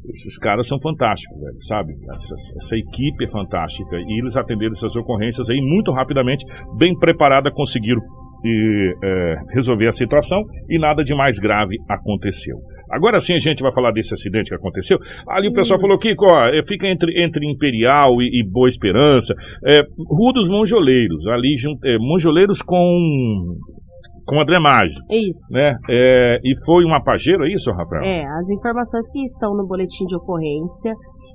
esses 0.10 0.38
caras 0.38 0.68
são 0.68 0.80
fantásticos, 0.80 1.40
velho, 1.40 1.62
sabe? 1.62 1.94
Essa, 2.12 2.36
essa 2.58 2.76
equipe 2.76 3.26
é 3.26 3.30
fantástica. 3.30 3.96
E 3.98 4.20
eles 4.20 4.36
atenderam 4.36 4.74
essas 4.74 4.96
ocorrências 4.96 5.50
aí 5.50 5.62
muito 5.62 5.92
rapidamente, 5.92 6.46
bem 6.78 6.98
preparada, 6.98 7.52
conseguiram 7.52 8.02
e, 8.44 8.94
é, 9.04 9.36
resolver 9.54 9.88
a 9.88 9.92
situação 9.92 10.44
e 10.70 10.78
nada 10.78 11.04
de 11.04 11.16
mais 11.16 11.40
grave 11.40 11.78
aconteceu. 11.90 12.58
Agora 12.92 13.20
sim 13.20 13.34
a 13.34 13.40
gente 13.40 13.64
vai 13.64 13.72
falar 13.74 13.92
desse 13.92 14.14
acidente 14.14 14.50
que 14.50 14.56
aconteceu. 14.56 15.00
Ali 15.28 15.48
o 15.48 15.54
pessoal 15.54 15.78
Isso. 15.78 15.88
falou, 15.88 16.00
Kiko, 16.00 16.26
ó, 16.28 16.46
é, 16.48 16.62
fica 16.68 16.88
entre, 16.88 17.24
entre 17.24 17.50
Imperial 17.50 18.22
e, 18.22 18.42
e 18.42 18.44
Boa 18.44 18.68
Esperança. 18.68 19.34
É, 19.66 19.82
Rua 20.08 20.34
dos 20.34 20.48
Monjoleiros, 20.48 21.26
ali, 21.28 21.56
é, 21.86 21.98
Monjoleiros 21.98 22.62
com, 22.62 23.58
com 24.26 24.40
a 24.40 24.46
drenagem, 24.46 24.94
Isso. 25.12 25.54
né? 25.54 25.76
É, 25.90 26.40
e 26.44 26.54
foi 26.66 26.86
uma 26.86 27.04
pajeira, 27.04 27.46
é 27.46 27.54
isso, 27.54 27.72
Rafael? 27.72 28.04
É, 28.04 28.26
as 28.26 28.50
informações 28.52 29.08
que 29.12 29.22
estão 29.22 29.56
no 29.56 29.68
boletim 29.68 30.06
de 30.06 30.16
ocorrência 30.16 30.94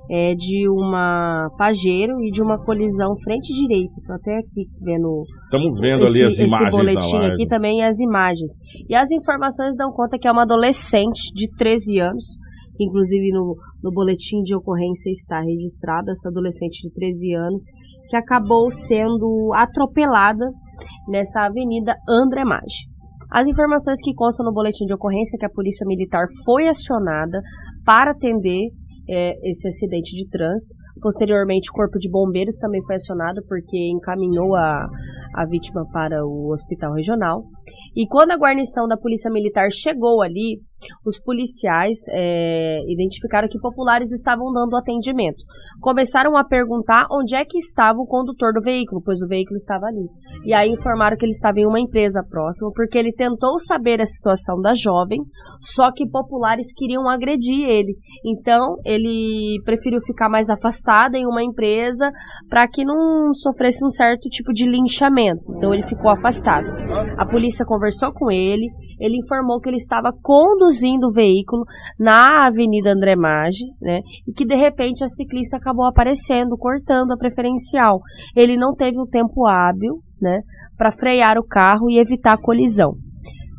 é 0.09 0.33
de 0.33 0.67
uma 0.67 1.49
Pajero 1.55 2.19
e 2.23 2.31
de 2.31 2.41
uma 2.41 2.57
colisão 2.65 3.15
frente 3.23 3.53
direita. 3.53 3.93
Tô 4.07 4.13
até 4.13 4.39
aqui 4.39 4.65
vendo 4.81 5.23
Estamos 5.43 5.79
vendo 5.79 6.03
esse, 6.05 6.17
ali 6.17 6.27
as 6.27 6.39
esse 6.39 6.47
imagens 6.47 6.71
boletim 6.71 7.13
na 7.13 7.19
live. 7.19 7.33
aqui 7.33 7.47
também 7.47 7.79
e 7.79 7.83
as 7.83 7.99
imagens. 7.99 8.51
E 8.89 8.95
as 8.95 9.11
informações 9.11 9.75
dão 9.77 9.91
conta 9.91 10.17
que 10.17 10.27
é 10.27 10.31
uma 10.31 10.43
adolescente 10.43 11.31
de 11.35 11.47
13 11.55 11.99
anos, 11.99 12.25
inclusive 12.79 13.31
no, 13.31 13.55
no 13.83 13.91
boletim 13.91 14.41
de 14.41 14.55
ocorrência 14.55 15.11
está 15.11 15.41
registrada 15.41 16.09
essa 16.09 16.29
adolescente 16.29 16.81
de 16.81 16.91
13 16.91 17.35
anos, 17.35 17.63
que 18.09 18.15
acabou 18.15 18.71
sendo 18.71 19.51
atropelada 19.53 20.49
nessa 21.09 21.45
avenida 21.45 21.95
André 22.07 22.45
Maggi. 22.45 22.87
As 23.31 23.47
informações 23.47 23.99
que 24.01 24.13
constam 24.13 24.45
no 24.45 24.53
boletim 24.53 24.85
de 24.85 24.93
ocorrência 24.93 25.35
é 25.35 25.39
que 25.39 25.45
a 25.45 25.51
polícia 25.51 25.85
militar 25.85 26.25
foi 26.45 26.67
acionada 26.67 27.41
para 27.85 28.11
atender 28.11 28.69
é, 29.07 29.33
esse 29.47 29.67
acidente 29.67 30.15
de 30.15 30.27
trânsito. 30.29 30.73
Posteriormente, 31.01 31.69
o 31.69 31.73
Corpo 31.73 31.97
de 31.97 32.09
Bombeiros 32.09 32.57
também 32.57 32.81
foi 32.85 32.95
acionado 32.95 33.41
porque 33.47 33.77
encaminhou 33.91 34.55
a, 34.55 34.87
a 35.35 35.45
vítima 35.45 35.85
para 35.91 36.25
o 36.25 36.51
hospital 36.51 36.93
regional. 36.93 37.43
E 37.95 38.07
quando 38.07 38.31
a 38.31 38.37
guarnição 38.37 38.87
da 38.87 38.97
Polícia 38.97 39.31
Militar 39.31 39.69
chegou 39.71 40.21
ali, 40.21 40.59
os 41.05 41.19
policiais 41.19 41.97
é, 42.11 42.79
identificaram 42.87 43.47
que 43.47 43.59
populares 43.59 44.11
estavam 44.11 44.51
dando 44.51 44.75
atendimento. 44.75 45.43
Começaram 45.79 46.35
a 46.37 46.43
perguntar 46.43 47.07
onde 47.11 47.35
é 47.35 47.45
que 47.45 47.57
estava 47.57 47.99
o 47.99 48.05
condutor 48.05 48.53
do 48.53 48.61
veículo, 48.61 49.01
pois 49.03 49.21
o 49.21 49.27
veículo 49.27 49.55
estava 49.55 49.85
ali. 49.85 50.07
E 50.45 50.53
aí 50.53 50.69
informaram 50.69 51.17
que 51.17 51.25
ele 51.25 51.31
estava 51.31 51.59
em 51.59 51.65
uma 51.65 51.79
empresa 51.79 52.23
próxima, 52.29 52.71
porque 52.73 52.97
ele 52.97 53.13
tentou 53.13 53.59
saber 53.59 54.01
a 54.01 54.05
situação 54.05 54.59
da 54.61 54.73
jovem, 54.73 55.19
só 55.61 55.91
que 55.91 56.07
populares 56.07 56.73
queriam 56.73 57.07
agredir 57.07 57.67
ele. 57.67 57.95
Então, 58.25 58.75
ele 58.85 59.61
preferiu 59.63 59.99
ficar 60.05 60.29
mais 60.29 60.49
afastado 60.49 61.15
em 61.15 61.25
uma 61.25 61.43
empresa 61.43 62.11
para 62.49 62.67
que 62.67 62.83
não 62.83 63.33
sofresse 63.33 63.85
um 63.85 63.89
certo 63.89 64.29
tipo 64.29 64.51
de 64.53 64.69
linchamento. 64.69 65.41
Então, 65.57 65.73
ele 65.73 65.83
ficou 65.83 66.11
afastado. 66.11 66.67
A 67.17 67.25
polícia 67.25 67.65
conversou 67.65 68.11
com 68.13 68.31
ele, 68.31 68.67
ele 68.99 69.17
informou 69.17 69.59
que 69.59 69.69
ele 69.69 69.77
estava 69.77 70.11
conduzindo 70.11 71.07
o 71.07 71.11
veículo 71.11 71.63
na 71.97 72.45
Avenida 72.45 72.91
André 72.91 73.15
Maggi, 73.15 73.65
né? 73.81 74.01
E 74.27 74.33
que 74.33 74.45
de 74.45 74.55
repente 74.55 75.03
a 75.03 75.07
ciclista 75.07 75.57
acabou 75.57 75.85
aparecendo, 75.85 76.57
cortando 76.57 77.11
a 77.11 77.17
preferencial. 77.17 78.01
Ele 78.35 78.57
não 78.57 78.73
teve 78.75 78.99
o 78.99 79.07
tempo 79.07 79.47
hábil, 79.47 80.01
né, 80.21 80.41
para 80.77 80.91
frear 80.91 81.37
o 81.37 81.43
carro 81.43 81.89
e 81.89 81.97
evitar 81.97 82.33
a 82.33 82.41
colisão. 82.41 82.95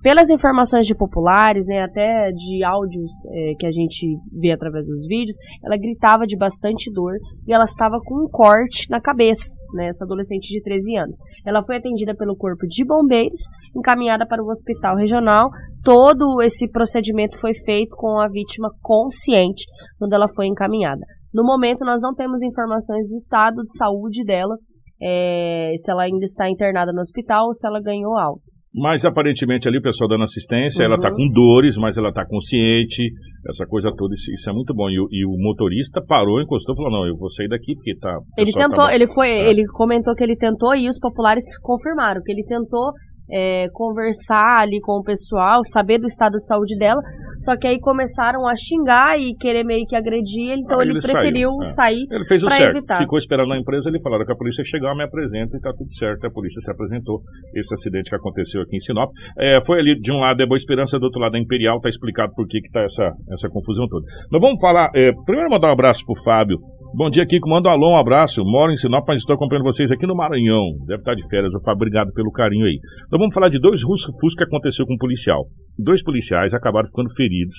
Pelas 0.03 0.31
informações 0.31 0.87
de 0.87 0.95
populares, 0.95 1.67
né, 1.69 1.83
até 1.83 2.31
de 2.33 2.65
áudios 2.65 3.11
eh, 3.31 3.53
que 3.59 3.67
a 3.67 3.71
gente 3.71 4.07
vê 4.33 4.51
através 4.51 4.87
dos 4.87 5.07
vídeos, 5.07 5.37
ela 5.63 5.77
gritava 5.77 6.25
de 6.25 6.39
bastante 6.39 6.91
dor 6.91 7.13
e 7.47 7.53
ela 7.53 7.65
estava 7.65 7.99
com 8.03 8.25
um 8.25 8.29
corte 8.31 8.89
na 8.89 8.99
cabeça, 8.99 9.61
né, 9.75 9.89
essa 9.89 10.07
adolescente 10.07 10.49
de 10.49 10.63
13 10.63 10.97
anos. 10.97 11.17
Ela 11.47 11.63
foi 11.63 11.77
atendida 11.77 12.15
pelo 12.15 12.35
corpo 12.35 12.67
de 12.67 12.83
bombeiros, 12.83 13.41
encaminhada 13.77 14.27
para 14.27 14.43
o 14.43 14.49
hospital 14.49 14.97
regional. 14.97 15.51
Todo 15.85 16.41
esse 16.41 16.67
procedimento 16.71 17.39
foi 17.39 17.53
feito 17.53 17.95
com 17.95 18.19
a 18.19 18.29
vítima 18.29 18.71
consciente 18.81 19.65
quando 19.99 20.15
ela 20.15 20.27
foi 20.35 20.47
encaminhada. 20.47 21.03
No 21.33 21.45
momento, 21.45 21.85
nós 21.85 22.01
não 22.03 22.15
temos 22.15 22.43
informações 22.43 23.07
do 23.07 23.15
estado 23.17 23.63
de 23.63 23.77
saúde 23.77 24.25
dela, 24.25 24.57
eh, 25.03 25.73
se 25.77 25.91
ela 25.91 26.05
ainda 26.05 26.25
está 26.25 26.49
internada 26.49 26.91
no 26.91 27.01
hospital 27.01 27.47
ou 27.47 27.53
se 27.53 27.67
ela 27.67 27.83
ganhou 27.83 28.17
alta. 28.19 28.50
Mas 28.73 29.05
aparentemente 29.05 29.69
ali 29.69 29.79
o 29.79 29.83
pessoal 29.83 30.09
dando 30.09 30.23
assistência, 30.23 30.85
ela 30.85 30.95
Uhum. 30.95 31.01
tá 31.01 31.11
com 31.11 31.29
dores, 31.33 31.77
mas 31.77 31.99
ela 31.99 32.13
tá 32.13 32.25
consciente, 32.25 33.03
essa 33.49 33.67
coisa 33.67 33.91
toda, 33.97 34.15
isso, 34.15 34.49
é 34.49 34.53
muito 34.53 34.73
bom. 34.73 34.89
E, 34.89 35.01
o- 35.01 35.09
e 35.11 35.27
o 35.27 35.31
motorista 35.43 36.01
parou, 36.01 36.41
encostou 36.41 36.75
e 36.75 36.77
falou: 36.77 36.93
Não, 36.93 37.07
eu 37.07 37.17
vou 37.17 37.29
sair 37.31 37.49
daqui 37.49 37.75
porque 37.75 37.97
tá. 37.97 38.17
Ele 38.39 38.47
pessoal 38.47 38.69
tentou, 38.69 38.87
tá- 38.87 38.95
ele 38.95 39.07
foi, 39.09 39.29
É. 39.29 39.51
ele 39.51 39.67
comentou 39.67 40.15
que 40.15 40.23
ele 40.23 40.37
tentou 40.37 40.75
e 40.77 40.89
os 40.89 41.01
populares 41.01 41.45
confirmaram 41.61 42.23
que 42.23 42.31
ele 42.31 42.45
tentou 42.45 42.93
é, 43.33 43.69
conversar 43.73 44.61
ali 44.61 44.81
com 44.81 44.93
o 44.93 45.03
pessoal, 45.03 45.61
saber 45.65 45.99
do 45.99 46.07
estado 46.07 46.33
de 46.33 46.47
saúde 46.47 46.77
dela, 46.77 47.01
só 47.39 47.57
que 47.57 47.67
aí 47.67 47.79
começaram 47.79 48.47
a 48.47 48.55
xingar 48.57 49.19
e 49.19 49.35
querer 49.35 49.65
meio 49.65 49.87
que 49.87 49.97
agredir 49.97 50.53
então 50.59 50.81
Aí 50.81 50.89
ele, 50.89 50.99
ele 50.99 51.01
preferiu 51.01 51.51
saiu, 51.51 51.61
é. 51.61 51.65
sair. 51.65 52.07
Ele 52.11 52.27
fez 52.27 52.43
o 52.43 52.49
certo, 52.49 52.77
evitar. 52.77 52.99
ficou 52.99 53.19
esperando 53.19 53.49
na 53.49 53.59
empresa, 53.59 53.89
ele 53.89 54.01
falaram 54.01 54.25
que 54.25 54.33
a 54.33 54.37
polícia 54.37 54.65
chegar, 54.65 54.95
me 54.95 55.05
apresenta 55.05 55.57
e 55.57 55.61
tá 55.61 55.73
tudo 55.73 55.93
certo. 55.93 56.27
A 56.27 56.31
polícia 56.31 56.61
se 56.61 56.71
apresentou. 56.71 57.23
Esse 57.55 57.75
acidente 57.75 58.11
que 58.11 58.17
aconteceu 58.17 58.63
aqui 58.63 58.77
em 58.77 58.81
Sinop. 58.81 59.11
É, 59.39 59.65
foi 59.65 59.81
ali, 59.81 59.99
de 59.99 60.13
um 60.13 60.21
lado 60.21 60.43
é 60.43 60.47
Boa 60.47 60.57
Esperança, 60.57 60.99
do 60.99 61.05
outro 61.05 61.21
lado 61.21 61.37
é 61.37 61.41
Imperial, 61.41 61.81
tá 61.81 61.89
explicado 61.89 62.33
por 62.35 62.47
que 62.47 62.61
que 62.61 62.71
tá 62.71 62.83
essa, 62.83 63.13
essa 63.33 63.49
confusão 63.49 63.89
toda. 63.89 64.07
Nós 64.31 64.41
vamos 64.41 64.61
falar, 64.61 64.91
é, 64.95 65.13
primeiro 65.25 65.51
mandar 65.51 65.69
um 65.69 65.73
abraço 65.73 66.05
pro 66.05 66.15
Fábio. 66.23 66.59
Bom 66.93 67.09
dia, 67.09 67.25
Kiko. 67.25 67.49
Manda 67.49 67.69
um 67.69 67.73
alô, 67.73 67.93
um 67.93 67.97
abraço. 67.97 68.43
Moro 68.45 68.73
em 68.73 68.77
Sinop, 68.77 69.05
mas 69.07 69.21
estou 69.21 69.35
acompanhando 69.35 69.65
vocês 69.65 69.93
aqui 69.93 70.07
no 70.07 70.15
Maranhão. 70.15 70.75
Deve 70.87 71.01
estar 71.01 71.15
de 71.15 71.27
férias. 71.29 71.53
Obrigado 71.55 72.13
pelo 72.13 72.33
carinho 72.33 72.67
aí. 72.67 72.79
Nós 73.11 73.19
vamos 73.19 73.35
falar 73.35 73.49
de 73.49 73.61
dois 73.61 73.81
Fusca 73.83 74.45
que 74.45 74.45
aconteceu 74.45 74.85
com 74.87 74.95
um 74.95 74.99
policial. 74.99 75.47
Dois 75.79 76.03
policiais 76.03 76.53
acabaram 76.53 76.89
ficando 76.89 77.09
feridos. 77.15 77.57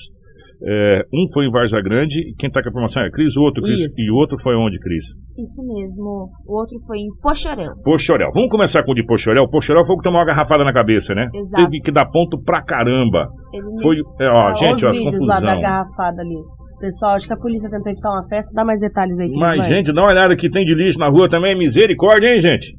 É, 0.64 1.02
um 1.12 1.26
foi 1.34 1.48
em 1.48 1.50
Varza 1.50 1.82
Grande, 1.82 2.36
quem 2.38 2.52
tá 2.52 2.62
com 2.62 2.68
a 2.68 2.70
informação 2.70 3.02
é 3.02 3.10
Cris, 3.10 3.36
o 3.36 3.42
outro, 3.42 3.64
Cris. 3.64 3.80
Isso. 3.80 4.08
E 4.08 4.12
o 4.12 4.16
outro 4.16 4.38
foi 4.44 4.56
onde, 4.56 4.78
Cris? 4.78 5.06
Isso 5.36 5.66
mesmo. 5.66 6.30
O 6.46 6.60
outro 6.60 6.78
foi 6.86 7.00
em 7.00 7.10
Poxorel. 7.20 7.72
Poxorel. 7.84 8.30
Vamos 8.32 8.50
começar 8.52 8.84
com 8.84 8.92
o 8.92 8.94
de 8.94 9.04
Poxorel. 9.04 9.50
Poxorel 9.50 9.84
foi 9.86 9.96
o 9.96 9.98
que 9.98 10.04
tomou 10.04 10.20
uma 10.20 10.26
garrafada 10.28 10.64
na 10.64 10.72
cabeça, 10.72 11.16
né? 11.16 11.28
Exato. 11.34 11.64
Teve 11.66 11.80
que 11.82 11.92
dar 11.92 12.06
ponto 12.12 12.40
pra 12.44 12.62
caramba. 12.62 13.28
Ele 13.52 13.82
Foi, 13.82 13.96
é, 14.20 14.30
ó, 14.30 14.54
gente, 14.54 14.86
ó, 14.86 14.92
as 14.92 14.98
vídeos 15.00 15.26
lá 15.26 15.40
da 15.40 15.48
confusão. 15.48 15.62
garrafada 15.62 16.22
ali. 16.22 16.61
Pessoal, 16.82 17.16
acho 17.16 17.28
que 17.28 17.34
a 17.34 17.38
polícia 17.38 17.70
tentou 17.70 17.92
evitar 17.92 18.10
uma 18.10 18.28
festa. 18.28 18.52
Dá 18.56 18.66
mais 18.66 18.80
detalhes 18.80 19.20
aí, 19.20 19.30
Mas, 19.30 19.58
vai. 19.58 19.62
gente, 19.62 19.94
dá 19.94 20.02
uma 20.02 20.10
olhada 20.10 20.36
que 20.36 20.50
tem 20.50 20.66
de 20.66 20.74
lixo 20.74 20.98
na 20.98 21.10
rua 21.10 21.30
também. 21.30 21.56
Misericórdia, 21.56 22.30
hein, 22.30 22.40
gente? 22.40 22.76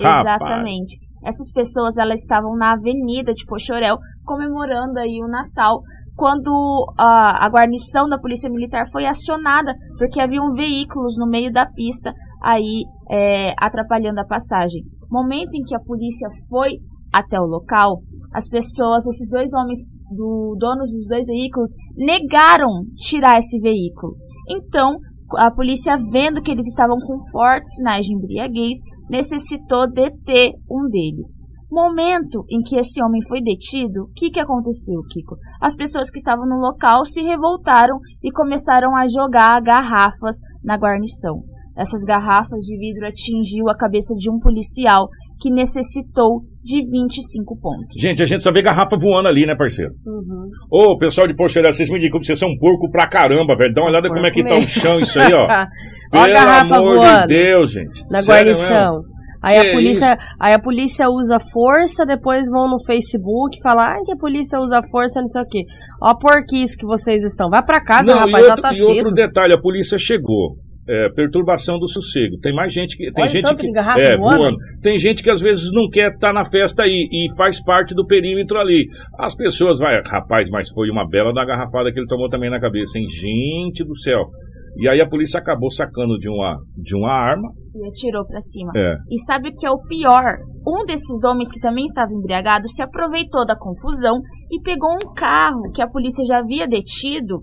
Rapaz. 0.00 0.20
Exatamente. 0.20 0.98
Essas 1.22 1.52
pessoas 1.52 1.98
elas 1.98 2.20
estavam 2.20 2.56
na 2.56 2.72
avenida 2.72 3.34
de 3.34 3.44
Poxorel 3.44 3.98
comemorando 4.24 4.98
aí 4.98 5.20
o 5.22 5.28
Natal 5.28 5.82
quando 6.16 6.92
a, 6.98 7.44
a 7.44 7.48
guarnição 7.48 8.08
da 8.08 8.18
polícia 8.18 8.50
militar 8.50 8.84
foi 8.90 9.06
acionada 9.06 9.74
porque 9.98 10.20
haviam 10.20 10.52
veículos 10.52 11.16
no 11.18 11.26
meio 11.26 11.52
da 11.52 11.66
pista 11.66 12.12
aí 12.42 12.84
é, 13.10 13.54
atrapalhando 13.58 14.20
a 14.20 14.26
passagem. 14.26 14.82
Momento 15.10 15.54
em 15.54 15.62
que 15.62 15.76
a 15.76 15.80
polícia 15.80 16.28
foi 16.48 16.78
até 17.12 17.38
o 17.38 17.44
local, 17.44 18.00
as 18.32 18.48
pessoas, 18.48 19.06
esses 19.06 19.30
dois 19.30 19.52
homens 19.52 19.80
do 20.12 20.56
donos 20.58 20.90
dos 20.90 21.06
dois 21.08 21.26
veículos 21.26 21.70
negaram 21.96 22.84
tirar 22.96 23.38
esse 23.38 23.58
veículo. 23.58 24.16
Então 24.48 24.98
a 25.36 25.50
polícia 25.50 25.96
vendo 26.12 26.42
que 26.42 26.50
eles 26.50 26.66
estavam 26.66 26.98
com 26.98 27.18
fortes 27.30 27.74
sinais 27.76 28.06
de 28.06 28.14
embriaguez 28.14 28.78
necessitou 29.08 29.90
deter 29.90 30.52
um 30.70 30.88
deles. 30.88 31.38
Momento 31.70 32.44
em 32.50 32.60
que 32.60 32.76
esse 32.76 33.02
homem 33.02 33.22
foi 33.26 33.40
detido, 33.40 34.02
o 34.02 34.12
que, 34.14 34.30
que 34.30 34.40
aconteceu, 34.40 35.00
Kiko? 35.08 35.36
As 35.58 35.74
pessoas 35.74 36.10
que 36.10 36.18
estavam 36.18 36.46
no 36.46 36.56
local 36.56 37.02
se 37.06 37.22
revoltaram 37.22 37.98
e 38.22 38.30
começaram 38.30 38.94
a 38.94 39.06
jogar 39.06 39.58
garrafas 39.62 40.36
na 40.62 40.76
guarnição. 40.76 41.42
Essas 41.74 42.04
garrafas 42.04 42.66
de 42.66 42.76
vidro 42.76 43.06
atingiu 43.06 43.70
a 43.70 43.76
cabeça 43.76 44.14
de 44.14 44.30
um 44.30 44.38
policial 44.38 45.08
que 45.42 45.50
necessitou 45.50 46.42
de 46.62 46.88
25 46.88 47.58
pontos. 47.60 48.00
Gente, 48.00 48.22
a 48.22 48.26
gente 48.26 48.44
só 48.44 48.52
vê 48.52 48.62
garrafa 48.62 48.96
voando 48.96 49.26
ali, 49.28 49.44
né, 49.44 49.56
parceiro? 49.56 49.90
Uhum. 50.06 50.48
Ô, 50.70 50.96
pessoal 50.96 51.26
de 51.26 51.34
Poxorel, 51.34 51.72
vocês 51.72 51.90
me 51.90 51.98
digam 51.98 52.20
que 52.20 52.26
vocês 52.26 52.38
são 52.38 52.48
um 52.48 52.56
porco 52.56 52.88
pra 52.90 53.08
caramba, 53.08 53.56
velho. 53.56 53.74
Dá 53.74 53.82
uma 53.82 53.90
olhada 53.90 54.08
como 54.08 54.24
é 54.24 54.30
que 54.30 54.44
tá 54.44 54.54
o 54.56 54.68
chão, 54.68 55.00
isso 55.00 55.18
aí, 55.18 55.32
ó. 55.34 55.46
Ó 56.14 56.18
a 56.18 56.24
Pelo 56.24 56.34
garrafa 56.34 56.76
amor 56.76 56.94
voando 56.96 57.22
de 57.22 57.34
Deus, 57.34 57.72
gente. 57.72 58.00
na 58.10 58.22
Sério 58.22 58.26
guarnição. 58.28 58.92
mesmo? 58.98 59.12
Aí 59.42 59.60
Que 59.60 59.68
a, 59.70 59.72
polícia, 59.72 60.18
aí 60.40 60.54
a 60.54 60.58
polícia 60.60 61.08
usa 61.10 61.40
força, 61.40 62.06
depois 62.06 62.48
vão 62.48 62.70
no 62.70 62.76
Facebook 62.86 63.60
falar 63.60 63.96
ah, 63.96 64.02
que 64.04 64.12
a 64.12 64.16
polícia 64.16 64.60
usa 64.60 64.80
força, 64.88 65.18
não 65.18 65.26
sei 65.26 65.42
o 65.42 65.46
quê. 65.46 65.64
Ó 66.00 66.10
a 66.10 66.14
porquice 66.16 66.78
que 66.78 66.86
vocês 66.86 67.24
estão. 67.24 67.50
Vai 67.50 67.64
pra 67.64 67.82
casa, 67.82 68.14
Não, 68.14 68.20
rapaz, 68.20 68.44
e 68.44 68.46
já 68.46 68.50
outro, 68.50 68.62
tá 68.62 68.70
e 68.70 68.74
cedo. 68.74 68.88
outro 68.90 69.10
detalhe, 69.12 69.52
a 69.52 69.60
polícia 69.60 69.98
chegou. 69.98 70.54
É, 70.88 71.08
perturbação 71.10 71.78
do 71.78 71.86
sossego. 71.86 72.38
Tem 72.40 72.52
mais 72.52 72.72
gente 72.72 72.96
que. 72.96 73.12
Tem 73.12 73.22
Olha 73.22 73.30
gente 73.30 73.54
que. 73.54 73.68
é, 73.98 74.16
voando. 74.16 74.56
Tem 74.82 74.98
gente 74.98 75.22
que 75.22 75.30
às 75.30 75.40
vezes 75.40 75.70
não 75.72 75.88
quer 75.88 76.12
estar 76.12 76.32
na 76.32 76.44
festa 76.44 76.82
aí 76.82 77.06
e 77.10 77.28
faz 77.36 77.62
parte 77.62 77.94
do 77.94 78.04
perímetro 78.04 78.58
ali. 78.58 78.88
As 79.16 79.34
pessoas 79.34 79.78
vai, 79.78 80.02
rapaz, 80.04 80.50
mas 80.50 80.70
foi 80.70 80.90
uma 80.90 81.08
bela 81.08 81.32
da 81.32 81.44
garrafada 81.44 81.92
que 81.92 82.00
ele 82.00 82.08
tomou 82.08 82.28
também 82.28 82.50
na 82.50 82.60
cabeça, 82.60 82.98
hein? 82.98 83.06
Gente 83.08 83.84
do 83.84 83.96
céu. 83.96 84.28
E 84.76 84.88
aí 84.88 85.00
a 85.00 85.08
polícia 85.08 85.38
acabou 85.38 85.70
sacando 85.70 86.18
de 86.18 86.28
uma, 86.30 86.58
de 86.76 86.96
uma 86.96 87.12
arma. 87.12 87.48
E 87.74 87.86
atirou 87.86 88.26
pra 88.26 88.40
cima. 88.40 88.72
É. 88.74 88.96
E 89.10 89.18
sabe 89.18 89.50
o 89.50 89.52
que 89.52 89.66
é 89.66 89.70
o 89.70 89.82
pior? 89.82 90.38
Um 90.66 90.84
desses 90.86 91.24
homens 91.24 91.52
que 91.52 91.60
também 91.60 91.84
estava 91.84 92.12
embriagado 92.12 92.66
se 92.68 92.82
aproveitou 92.82 93.44
da 93.46 93.56
confusão 93.56 94.20
e 94.50 94.60
pegou 94.62 94.90
um 94.94 95.12
carro 95.14 95.70
que 95.74 95.82
a 95.82 95.88
polícia 95.88 96.24
já 96.24 96.38
havia 96.38 96.66
detido 96.66 97.42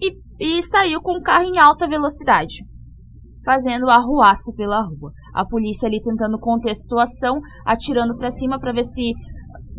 e, 0.00 0.12
e 0.38 0.62
saiu 0.62 1.00
com 1.00 1.18
o 1.18 1.22
carro 1.22 1.44
em 1.44 1.58
alta 1.58 1.88
velocidade, 1.88 2.56
fazendo 3.46 3.88
arruaça 3.88 4.52
pela 4.56 4.82
rua. 4.82 5.12
A 5.32 5.46
polícia 5.46 5.86
ali 5.86 6.00
tentando 6.00 6.36
conter 6.38 6.70
a 6.70 6.74
situação, 6.74 7.38
atirando 7.64 8.16
pra 8.16 8.30
cima 8.30 8.58
pra 8.58 8.72
ver 8.72 8.84
se 8.84 9.12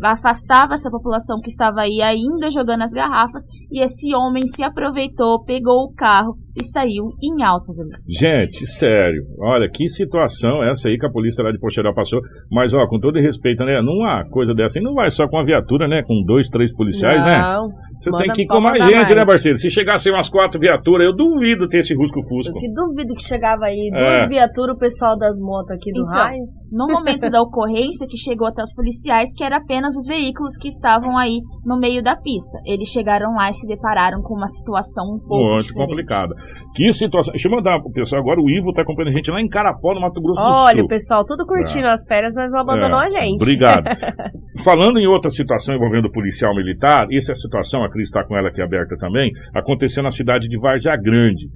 afastava 0.02 0.74
essa 0.74 0.90
população 0.90 1.38
que 1.40 1.48
estava 1.48 1.82
aí 1.82 2.00
ainda 2.00 2.50
jogando 2.50 2.82
as 2.82 2.92
garrafas 2.92 3.42
e 3.70 3.82
esse 3.82 4.14
homem 4.14 4.46
se 4.46 4.64
aproveitou, 4.64 5.42
pegou 5.44 5.84
o 5.84 5.92
carro 5.94 6.34
e 6.60 6.64
saiu 6.64 7.12
em 7.22 7.42
alta 7.44 7.72
velocidade. 7.72 8.18
Gente, 8.18 8.66
sério, 8.66 9.22
olha 9.40 9.68
que 9.72 9.86
situação 9.88 10.62
essa 10.62 10.88
aí 10.88 10.98
que 10.98 11.06
a 11.06 11.10
polícia 11.10 11.42
lá 11.42 11.50
de 11.52 11.58
Poxeral 11.58 11.94
passou. 11.94 12.20
Mas, 12.50 12.74
ó, 12.74 12.86
com 12.86 12.98
todo 12.98 13.18
respeito, 13.18 13.64
né? 13.64 13.80
Numa 13.80 14.24
coisa 14.30 14.54
dessa 14.54 14.78
aí 14.78 14.84
não 14.84 14.94
vai 14.94 15.10
só 15.10 15.26
com 15.28 15.38
a 15.38 15.44
viatura, 15.44 15.86
né? 15.86 16.02
Com 16.06 16.22
dois, 16.24 16.48
três 16.48 16.74
policiais, 16.74 17.20
né? 17.24 17.38
Não. 17.38 17.68
Você 17.98 18.10
manda 18.10 18.24
tem 18.24 18.32
que 18.32 18.42
ir 18.42 18.46
com 18.46 18.60
mais 18.60 18.84
gente, 18.84 19.10
né, 19.10 19.16
mais. 19.16 19.26
parceiro? 19.28 19.58
Se 19.58 19.70
chegasse 19.70 20.08
umas 20.08 20.28
quatro 20.28 20.60
viaturas, 20.60 21.04
eu 21.04 21.14
duvido 21.14 21.66
ter 21.68 21.78
esse 21.78 21.94
Rusco 21.94 22.20
Fusco. 22.28 22.56
Eu 22.56 22.60
que 22.60 22.72
duvido 22.72 23.14
que 23.14 23.22
chegava 23.24 23.64
aí 23.64 23.90
É. 23.92 23.98
duas 23.98 24.28
viaturas, 24.28 24.76
o 24.76 24.78
pessoal 24.78 25.18
das 25.18 25.36
motos 25.40 25.72
aqui 25.72 25.90
do 25.92 26.02
Então, 26.02 26.12
raio. 26.12 26.44
No 26.70 26.86
momento 26.86 27.30
da 27.30 27.40
ocorrência, 27.40 28.06
que 28.06 28.16
chegou 28.16 28.46
até 28.46 28.62
os 28.62 28.74
policiais, 28.74 29.32
que 29.34 29.42
era 29.42 29.56
apenas 29.56 29.96
os 29.96 30.06
veículos 30.06 30.56
que 30.60 30.68
estavam 30.68 31.16
aí 31.16 31.40
no 31.64 31.78
meio 31.78 32.02
da 32.02 32.14
pista. 32.14 32.58
Eles 32.66 32.88
chegaram 32.88 33.32
lá 33.34 33.48
e 33.48 33.54
se 33.54 33.66
depararam 33.66 34.20
com 34.22 34.34
uma 34.34 34.46
situação 34.46 35.16
um 35.16 35.18
pouco 35.18 35.54
Muito 35.54 35.72
complicada. 35.74 36.34
Que 36.74 36.92
situação. 36.92 37.32
Deixa 37.32 37.48
eu 37.48 37.52
mandar 37.52 37.80
pro 37.80 37.90
pessoal 37.90 38.20
agora. 38.22 38.40
O 38.40 38.50
Ivo 38.50 38.72
tá 38.72 38.82
acompanhando 38.82 39.12
a 39.12 39.16
gente 39.16 39.30
lá 39.30 39.40
em 39.40 39.48
Carapó, 39.48 39.94
no 39.94 40.00
Mato 40.00 40.20
Grosso 40.20 40.40
do 40.40 40.46
Olha, 40.46 40.74
Sul. 40.76 40.84
o 40.84 40.88
pessoal 40.88 41.24
tudo 41.24 41.46
curtindo 41.46 41.86
as 41.86 42.04
férias, 42.06 42.34
mas 42.34 42.52
não 42.52 42.60
abandonou 42.60 43.00
É, 43.00 43.06
a 43.06 43.10
gente. 43.10 43.42
Obrigado. 43.42 43.84
Falando 44.64 44.98
em 44.98 45.06
outra 45.06 45.30
situação 45.30 45.74
envolvendo 45.74 46.10
policial 46.10 46.54
militar, 46.54 47.06
essa 47.12 47.34
situação, 47.34 47.82
a 47.84 47.90
Cris 47.90 48.08
está 48.08 48.24
com 48.24 48.36
ela 48.36 48.48
aqui 48.48 48.62
aberta 48.62 48.96
também, 48.98 49.30
aconteceu 49.54 50.02
na 50.02 50.10
cidade 50.10 50.48
de 50.48 50.58
Várzea 50.58 50.96
Grande. 50.96 51.48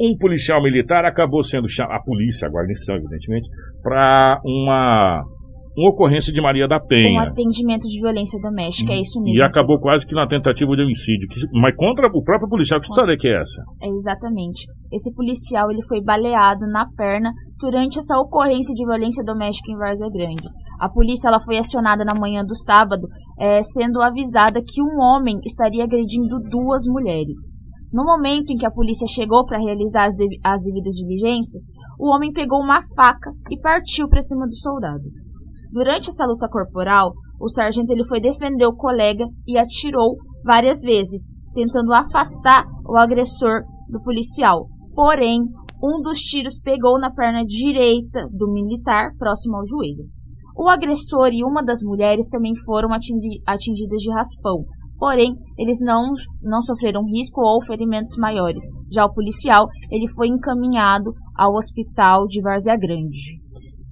Um 0.00 0.16
policial 0.16 0.62
militar 0.62 1.04
acabou 1.04 1.42
sendo 1.42 1.68
chamado, 1.68 1.96
a 1.96 2.02
polícia, 2.02 2.46
a 2.46 2.50
guarnição, 2.50 2.94
evidentemente, 2.94 3.48
para 3.82 4.40
uma, 4.44 5.24
uma 5.78 5.90
ocorrência 5.90 6.32
de 6.32 6.40
Maria 6.40 6.66
da 6.66 6.80
Penha. 6.80 7.22
atendimento 7.22 7.86
de 7.86 8.00
violência 8.00 8.38
doméstica, 8.40 8.92
é 8.92 9.00
isso 9.00 9.20
mesmo. 9.22 9.38
E 9.38 9.42
acabou 9.42 9.78
quase 9.78 10.06
que 10.06 10.14
na 10.14 10.26
tentativa 10.26 10.74
de 10.74 10.82
homicídio. 10.82 11.28
Que- 11.28 11.40
mas 11.60 11.74
contra 11.76 12.08
o 12.08 12.22
próprio 12.22 12.48
policial. 12.48 12.80
Que 12.80 12.86
história 12.86 13.16
que 13.16 13.28
é 13.28 13.40
essa? 13.40 13.62
É, 13.82 13.88
exatamente. 13.88 14.66
Esse 14.92 15.14
policial 15.14 15.70
ele 15.70 15.82
foi 15.88 16.02
baleado 16.02 16.66
na 16.66 16.86
perna 16.96 17.30
durante 17.60 17.98
essa 17.98 18.18
ocorrência 18.18 18.74
de 18.74 18.84
violência 18.84 19.22
doméstica 19.24 19.70
em 19.72 19.76
Várzea 19.76 20.08
Grande. 20.10 20.48
A 20.80 20.88
polícia 20.88 21.28
ela 21.28 21.40
foi 21.40 21.58
acionada 21.58 22.04
na 22.04 22.18
manhã 22.18 22.44
do 22.44 22.54
sábado, 22.54 23.06
eh, 23.38 23.62
sendo 23.62 24.00
avisada 24.00 24.60
que 24.60 24.80
um 24.82 25.00
homem 25.00 25.36
estaria 25.44 25.84
agredindo 25.84 26.38
duas 26.50 26.84
mulheres. 26.86 27.56
No 27.92 28.04
momento 28.04 28.52
em 28.52 28.56
que 28.56 28.66
a 28.66 28.70
polícia 28.70 29.06
chegou 29.08 29.44
para 29.46 29.58
realizar 29.58 30.04
as, 30.04 30.14
as 30.44 30.62
devidas 30.62 30.94
diligências, 30.94 31.62
o 31.98 32.14
homem 32.14 32.30
pegou 32.32 32.60
uma 32.60 32.80
faca 32.94 33.30
e 33.50 33.58
partiu 33.60 34.08
para 34.08 34.20
cima 34.20 34.46
do 34.46 34.54
soldado. 34.54 35.02
Durante 35.70 36.08
essa 36.08 36.26
luta 36.26 36.48
corporal, 36.48 37.12
o 37.40 37.48
sargento 37.48 37.92
ele 37.92 38.04
foi 38.04 38.20
defender 38.20 38.66
o 38.66 38.76
colega 38.76 39.24
e 39.46 39.58
atirou 39.58 40.16
várias 40.44 40.80
vezes, 40.82 41.28
tentando 41.54 41.92
afastar 41.92 42.64
o 42.86 42.96
agressor 42.96 43.62
do 43.88 44.02
policial. 44.02 44.66
Porém, 44.94 45.40
um 45.82 46.02
dos 46.02 46.18
tiros 46.18 46.58
pegou 46.58 46.98
na 46.98 47.10
perna 47.10 47.44
direita 47.44 48.26
do 48.32 48.50
militar, 48.50 49.10
próximo 49.16 49.56
ao 49.56 49.66
joelho. 49.66 50.04
O 50.56 50.68
agressor 50.68 51.28
e 51.32 51.44
uma 51.44 51.62
das 51.62 51.78
mulheres 51.84 52.28
também 52.28 52.52
foram 52.66 52.92
atingi- 52.92 53.40
atingidas 53.46 54.00
de 54.00 54.12
raspão. 54.12 54.64
Porém, 54.98 55.32
eles 55.56 55.78
não, 55.80 56.12
não 56.42 56.60
sofreram 56.60 57.04
risco 57.04 57.40
ou 57.40 57.62
ferimentos 57.62 58.16
maiores. 58.18 58.64
Já 58.92 59.04
o 59.04 59.14
policial, 59.14 59.68
ele 59.92 60.08
foi 60.16 60.26
encaminhado 60.26 61.12
ao 61.36 61.54
hospital 61.54 62.26
de 62.26 62.42
Várzea 62.42 62.76
Grande. 62.76 63.40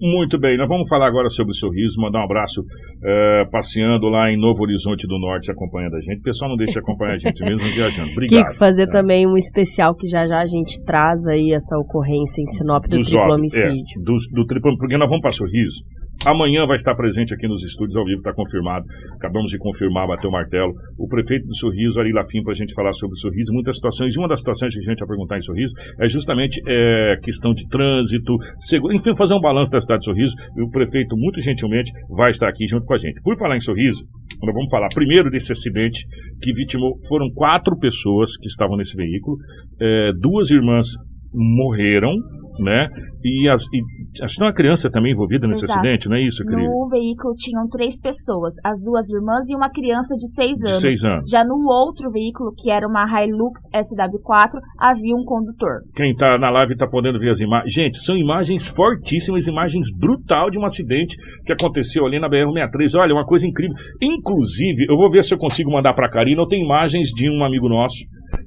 Muito 0.01 0.39
bem, 0.39 0.59
nós 0.59 0.69
vamos 0.69 0.89
falar 0.89 1.07
agora 1.09 1.29
sobre 1.31 1.53
o 1.53 1.55
sorriso, 1.55 1.99
mandar 2.01 2.21
um 2.21 2.25
abraço 2.25 2.63
eh, 3.03 3.45
passeando 3.51 4.07
lá 4.09 4.31
em 4.31 4.37
Novo 4.37 4.63
Horizonte 4.63 5.07
do 5.07 5.19
Norte 5.19 5.51
acompanhando 5.51 5.97
a 5.97 6.01
gente. 6.01 6.19
O 6.19 6.23
pessoal 6.23 6.51
não 6.51 6.57
deixa 6.57 6.75
de 6.75 6.79
acompanhar 6.81 7.15
a 7.15 7.19
gente 7.19 7.43
mesmo 7.43 7.61
viajando. 7.75 8.11
Obrigado. 8.13 8.45
Kiko, 8.45 8.59
fazer 8.59 8.87
Tá. 8.87 8.93
também 8.93 9.27
um 9.27 9.37
especial 9.37 9.95
que 9.95 10.07
já 10.07 10.27
já 10.27 10.41
a 10.43 10.47
gente 10.47 10.85
traz 10.85 11.27
aí 11.29 11.51
essa 11.53 11.79
ocorrência 11.79 12.43
em 12.43 12.47
Sinop 12.47 12.85
do 12.85 12.99
Dos 12.99 13.09
triplo 13.09 13.33
óbitos, 13.33 13.55
é, 13.55 13.69
homicídio. 13.69 14.03
do, 14.03 14.15
do 14.33 14.47
triplo, 14.47 14.77
porque 14.77 14.99
nós 14.99 15.09
vamos 15.09 15.23
para 15.23 15.33
Sorriso. 15.33 15.81
Amanhã 16.25 16.67
vai 16.67 16.77
estar 16.77 16.95
presente 16.95 17.35
aqui 17.35 17.47
nos 17.47 17.63
estúdios 17.63 17.97
ao 17.97 18.05
vivo, 18.05 18.19
está 18.19 18.33
confirmado. 18.33 18.87
Acabamos 19.13 19.51
de 19.51 19.59
confirmar, 19.59 20.09
bateu 20.09 20.31
o 20.31 20.33
martelo. 20.33 20.73
O 20.99 21.07
prefeito 21.07 21.47
do 21.47 21.55
Sorriso, 21.55 22.01
Ari 22.01 22.13
Lafim, 22.13 22.43
para 22.43 22.53
a 22.53 22.55
gente 22.55 22.75
falar 22.75 22.93
sobre 22.93 23.15
o 23.15 23.19
Sorriso. 23.19 23.53
Muitas 23.53 23.77
situações, 23.77 24.15
e 24.15 24.19
uma 24.19 24.29
das 24.29 24.41
situações 24.41 24.75
que 24.75 24.81
a 24.81 24.91
gente 24.91 24.99
vai 24.99 25.09
perguntar 25.09 25.39
em 25.39 25.43
Sorriso 25.43 25.73
é 26.01 26.09
justamente 26.09 26.61
é, 26.67 27.17
questão 27.23 27.53
de 27.53 27.69
trânsito, 27.69 28.37
seguro, 28.59 28.95
enfim, 28.95 29.15
fazer 29.17 29.35
um 29.35 29.41
balanço 29.41 29.71
da 29.71 29.81
cidade 29.81 30.01
de 30.01 30.07
Sorriso. 30.07 30.35
E 30.57 30.63
o 30.63 30.71
prefeito, 30.71 31.17
muito 31.17 31.41
gentilmente, 31.41 31.93
vai 32.09 32.31
estar 32.31 32.49
aqui 32.49 32.67
junto 32.67 32.87
com 32.87 32.95
a 32.95 32.99
gente. 32.99 33.21
Por 33.23 33.37
falar 33.39 33.57
em 33.57 33.61
Sorriso, 33.61 34.05
nós 34.43 34.55
vamos 34.55 34.71
falar 34.71 34.89
primeiro 34.95 35.31
desse 35.31 35.53
acidente 35.53 36.07
que 36.41 36.53
vitimou. 36.53 36.99
Foram 37.09 37.31
quatro 37.31 37.79
pessoas 37.79 38.37
que 38.37 38.47
estavam 38.47 38.77
nesse 38.77 38.97
veículo, 38.97 39.37
é, 39.81 40.13
duas 40.19 40.51
irmãs 40.51 40.89
morreram, 41.37 42.13
né? 42.59 42.89
E, 43.23 43.49
as, 43.49 43.65
e 43.73 44.23
acho 44.23 44.35
que 44.35 44.39
tem 44.39 44.47
uma 44.47 44.55
criança 44.55 44.89
também 44.91 45.13
envolvida 45.13 45.47
nesse 45.47 45.65
Exato. 45.65 45.81
acidente, 45.81 46.09
não 46.09 46.17
é 46.17 46.23
isso, 46.23 46.45
querido? 46.45 46.63
No 46.71 46.89
veículo 46.89 47.35
tinham 47.37 47.67
três 47.69 47.99
pessoas, 48.01 48.55
as 48.65 48.83
duas 48.85 49.11
irmãs 49.11 49.51
e 49.51 49.57
uma 49.57 49.69
criança 49.69 50.15
de 50.17 50.27
seis 50.33 50.59
De 50.59 50.69
anos. 50.69 50.81
seis 50.81 51.05
anos. 51.05 51.31
Já 51.31 51.45
no 51.45 51.57
outro 51.69 52.11
veículo, 52.11 52.53
que 52.57 52.71
era 52.71 52.87
uma 52.87 53.05
Hilux 53.05 53.63
SW4, 53.75 54.61
havia 54.79 55.15
um 55.15 55.25
condutor. 55.25 55.83
Quem 55.95 56.15
tá 56.15 56.39
na 56.39 56.51
live 56.51 56.77
tá 56.77 56.87
podendo 56.87 57.19
ver 57.19 57.31
as 57.31 57.41
imagens. 57.41 57.73
Gente, 57.73 57.99
são 57.99 58.17
imagens 58.17 58.69
fortíssimas, 58.69 59.47
imagens 59.47 59.89
brutal 59.91 60.49
de 60.49 60.59
um 60.59 60.65
acidente 60.65 61.17
que 61.45 61.53
aconteceu 61.53 62.07
ali 62.07 62.21
na 62.21 62.29
BR-63. 62.29 62.99
Olha, 62.99 63.13
uma 63.13 63.27
coisa 63.27 63.47
incrível. 63.47 63.75
Inclusive, 64.01 64.87
eu 64.89 64.97
vou 64.97 65.11
ver 65.11 65.25
se 65.25 65.35
eu 65.35 65.39
consigo 65.39 65.71
mandar 65.71 65.95
pra 65.95 66.09
Karina. 66.09 66.43
Eu 66.43 66.47
tenho 66.47 66.65
imagens 66.65 67.09
de 67.09 67.29
um 67.29 67.45
amigo 67.45 67.69
nosso 67.69 68.05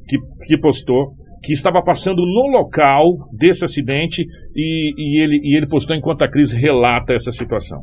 que, 0.07 0.17
que 0.45 0.57
postou 0.57 1.13
que 1.41 1.53
estava 1.53 1.81
passando 1.83 2.17
no 2.17 2.57
local 2.57 3.03
desse 3.31 3.63
acidente 3.63 4.23
e, 4.55 4.93
e 4.97 5.23
ele, 5.23 5.39
e 5.43 5.57
ele 5.57 5.67
postou 5.67 5.95
enquanto 5.95 6.23
a 6.23 6.29
Cris 6.29 6.51
relata 6.51 7.13
essa 7.13 7.31
situação. 7.31 7.79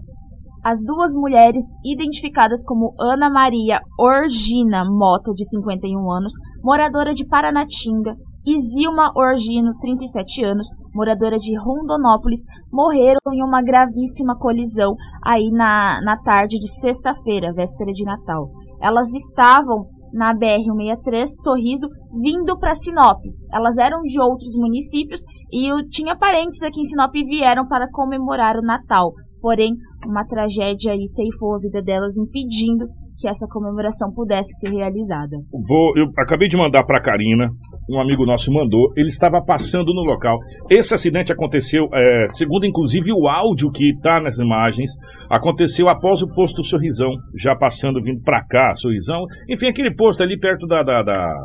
As 0.65 0.81
duas 0.85 1.15
mulheres, 1.15 1.63
identificadas 1.85 2.65
como 2.65 2.93
Ana 2.99 3.31
Maria 3.31 3.81
Orgina 3.99 4.85
Mota, 4.85 5.33
de 5.33 5.49
51 5.49 6.11
anos, 6.11 6.33
moradora 6.63 7.15
de 7.15 7.25
Paranatinga, 7.25 8.17
e 8.47 8.57
Zilma 8.61 9.11
Orgino, 9.17 9.77
37 9.81 10.45
anos, 10.45 10.69
moradora 10.95 11.37
de 11.37 11.53
Rondonópolis, 11.59 12.41
morreram 12.73 13.19
em 13.33 13.43
uma 13.43 13.61
gravíssima 13.61 14.39
colisão 14.39 14.95
aí 15.25 15.51
na, 15.51 16.01
na 16.03 16.17
tarde 16.17 16.57
de 16.59 16.69
sexta-feira, 16.81 17.53
véspera 17.53 17.91
de 17.91 18.05
Natal. 18.05 18.49
Elas 18.81 19.13
estavam 19.15 19.87
na 20.17 20.35
BR-163, 20.35 21.27
Sorriso, 21.45 21.87
vindo 22.23 22.59
para 22.59 22.75
Sinop. 22.75 23.21
Elas 23.53 23.77
eram 23.77 24.01
de 24.03 24.19
outros 24.21 24.55
municípios 24.57 25.21
e 25.53 25.71
eu 25.71 25.87
tinha 25.89 26.17
parentes 26.17 26.63
aqui 26.63 26.81
em 26.81 26.85
Sinop 26.85 27.15
e 27.15 27.25
vieram 27.25 27.69
para 27.69 27.87
comemorar 27.93 28.57
o 28.57 28.63
Natal. 28.63 29.13
Porém, 29.41 29.75
uma 30.07 30.25
tragédia 30.25 30.93
aí 30.93 31.07
ceifou 31.07 31.55
a 31.55 31.59
vida 31.59 31.83
delas, 31.83 32.17
impedindo 32.17 32.87
que 33.19 33.29
essa 33.29 33.47
comemoração 33.49 34.13
pudesse 34.13 34.53
ser 34.61 34.75
realizada. 34.75 35.37
Vou, 35.69 35.93
eu 35.97 36.07
acabei 36.19 36.49
de 36.49 36.57
mandar 36.57 36.85
para 36.85 37.01
Karina, 37.01 37.49
um 37.89 38.01
amigo 38.01 38.27
nosso 38.27 38.53
mandou, 38.53 38.93
ele 38.97 39.09
estava 39.09 39.43
passando 39.43 39.95
no 39.95 40.03
local. 40.03 40.39
Esse 40.71 40.95
acidente 40.95 41.33
aconteceu, 41.33 41.89
é, 41.95 42.27
segundo 42.29 42.67
inclusive 42.67 43.13
o 43.13 43.29
áudio 43.29 43.71
que 43.71 43.91
está 43.91 44.21
nas 44.21 44.39
imagens, 44.39 44.91
aconteceu 45.31 45.89
após 45.89 46.23
o 46.23 46.29
posto 46.29 46.63
Sorrisão, 46.63 47.11
já 47.37 47.55
passando, 47.57 48.01
vindo 48.03 48.21
para 48.23 48.45
cá, 48.45 48.75
Sorrisão. 48.75 49.25
Enfim, 49.49 49.67
aquele 49.67 49.95
posto 49.95 50.23
ali 50.23 50.39
perto 50.39 50.67
da. 50.67 50.83
da, 50.83 51.03
da- 51.03 51.45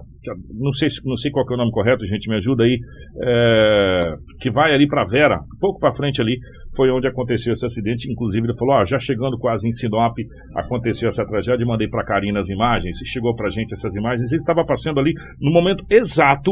não, 0.59 0.71
sei, 0.71 0.89
se- 0.89 1.01
não 1.05 1.15
sei 1.15 1.31
qual 1.31 1.45
é 1.49 1.53
o 1.53 1.57
nome 1.57 1.71
correto, 1.71 2.05
gente, 2.05 2.29
me 2.29 2.35
ajuda 2.37 2.63
aí. 2.63 2.77
é, 3.23 4.15
que 4.39 4.51
vai 4.51 4.73
ali 4.73 4.87
para 4.87 5.03
Vera, 5.05 5.39
pouco 5.59 5.79
para 5.79 5.93
frente 5.93 6.21
ali, 6.21 6.37
foi 6.75 6.89
onde 6.91 7.07
aconteceu 7.07 7.53
esse 7.53 7.65
acidente. 7.65 8.11
Inclusive, 8.11 8.45
ele 8.47 8.57
falou: 8.57 8.75
ó, 8.75 8.85
já 8.85 8.99
chegando 8.99 9.37
quase 9.37 9.67
em 9.67 9.71
Sinop, 9.71 10.13
aconteceu 10.55 11.07
essa 11.07 11.25
tragédia. 11.25 11.65
Mandei 11.65 11.87
para 11.87 12.05
Karina 12.05 12.39
as 12.39 12.49
imagens, 12.49 12.97
chegou 13.05 13.35
para 13.35 13.49
gente 13.49 13.73
essas 13.73 13.95
imagens. 13.95 14.31
Ele 14.31 14.41
estava 14.41 14.65
passando 14.65 14.99
ali 14.99 15.13
no 15.39 15.51
momento 15.51 15.83
exato, 15.89 16.51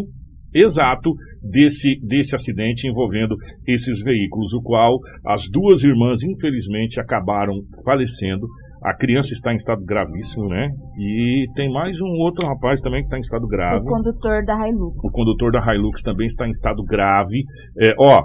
exato 0.54 1.14
desse, 1.42 2.00
desse 2.02 2.36
acidente 2.36 2.88
envolvendo 2.88 3.36
esses 3.67 4.02
veículos, 4.02 4.54
o 4.54 4.62
qual 4.62 5.00
as 5.26 5.50
duas 5.50 5.84
irmãs, 5.84 6.23
infelizmente, 6.23 7.00
acabaram 7.00 7.54
falecendo. 7.84 8.48
A 8.82 8.96
criança 8.96 9.34
está 9.34 9.52
em 9.52 9.58
estado 9.58 9.84
gravíssimo, 9.84 10.48
né? 10.48 10.69
E 10.98 11.46
tem 11.54 11.69
mais 11.69 12.00
um 12.00 12.12
outro 12.21 12.48
rapaz 12.48 12.80
também 12.80 13.02
que 13.02 13.08
está 13.08 13.17
em 13.17 13.21
estado 13.21 13.46
grave. 13.46 13.82
O 13.82 13.84
condutor 13.84 14.46
da 14.46 14.67
Hilux. 14.67 14.96
O 15.04 15.17
condutor 15.17 15.52
da 15.52 15.76
Hilux 15.76 16.02
também 16.02 16.28
está 16.28 16.48
em 16.48 16.52
estado 16.52 16.82
grave. 16.86 17.44
É, 17.78 17.94
ó, 18.00 18.23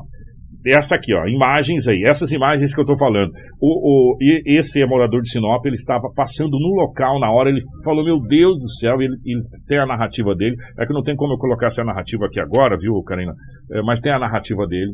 essa 0.66 0.96
aqui, 0.96 1.14
ó, 1.14 1.26
imagens 1.26 1.86
aí, 1.86 2.04
essas 2.06 2.32
imagens 2.32 2.74
que 2.74 2.80
eu 2.80 2.86
tô 2.86 2.96
falando. 2.96 3.30
O, 3.60 4.14
o, 4.14 4.16
esse 4.46 4.80
é 4.80 4.86
morador 4.86 5.20
de 5.20 5.30
Sinop, 5.30 5.64
ele 5.66 5.74
estava 5.74 6.08
passando 6.14 6.52
no 6.52 6.82
local 6.82 7.20
na 7.20 7.30
hora, 7.30 7.50
ele 7.50 7.60
falou, 7.84 8.04
meu 8.04 8.18
Deus 8.18 8.58
do 8.58 8.70
céu, 8.80 9.00
ele, 9.00 9.14
ele 9.26 9.40
tem 9.66 9.78
a 9.78 9.86
narrativa 9.86 10.34
dele. 10.34 10.56
É 10.78 10.86
que 10.86 10.92
não 10.94 11.02
tem 11.02 11.14
como 11.14 11.34
eu 11.34 11.38
colocar 11.38 11.66
essa 11.66 11.84
narrativa 11.84 12.24
aqui 12.26 12.40
agora, 12.40 12.78
viu, 12.78 12.94
Karina? 13.02 13.32
É, 13.72 13.82
mas 13.82 14.00
tem 14.00 14.12
a 14.12 14.18
narrativa 14.18 14.66
dele. 14.66 14.92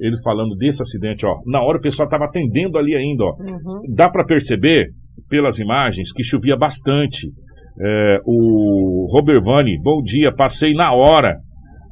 Ele 0.00 0.16
falando 0.24 0.56
desse 0.56 0.82
acidente, 0.82 1.24
ó. 1.24 1.36
Na 1.46 1.62
hora 1.62 1.78
o 1.78 1.80
pessoal 1.80 2.06
estava 2.06 2.24
atendendo 2.24 2.76
ali 2.76 2.96
ainda, 2.96 3.24
ó. 3.24 3.34
Uhum. 3.38 3.94
Dá 3.94 4.08
para 4.08 4.24
perceber 4.24 4.88
pelas 5.28 5.58
imagens 5.58 6.12
que 6.12 6.24
chovia 6.24 6.56
bastante. 6.56 7.28
É, 7.80 8.18
o 8.26 9.06
Robert 9.12 9.40
Vani, 9.42 9.78
bom 9.82 10.02
dia, 10.02 10.34
passei 10.34 10.72
na 10.72 10.92
hora. 10.92 11.36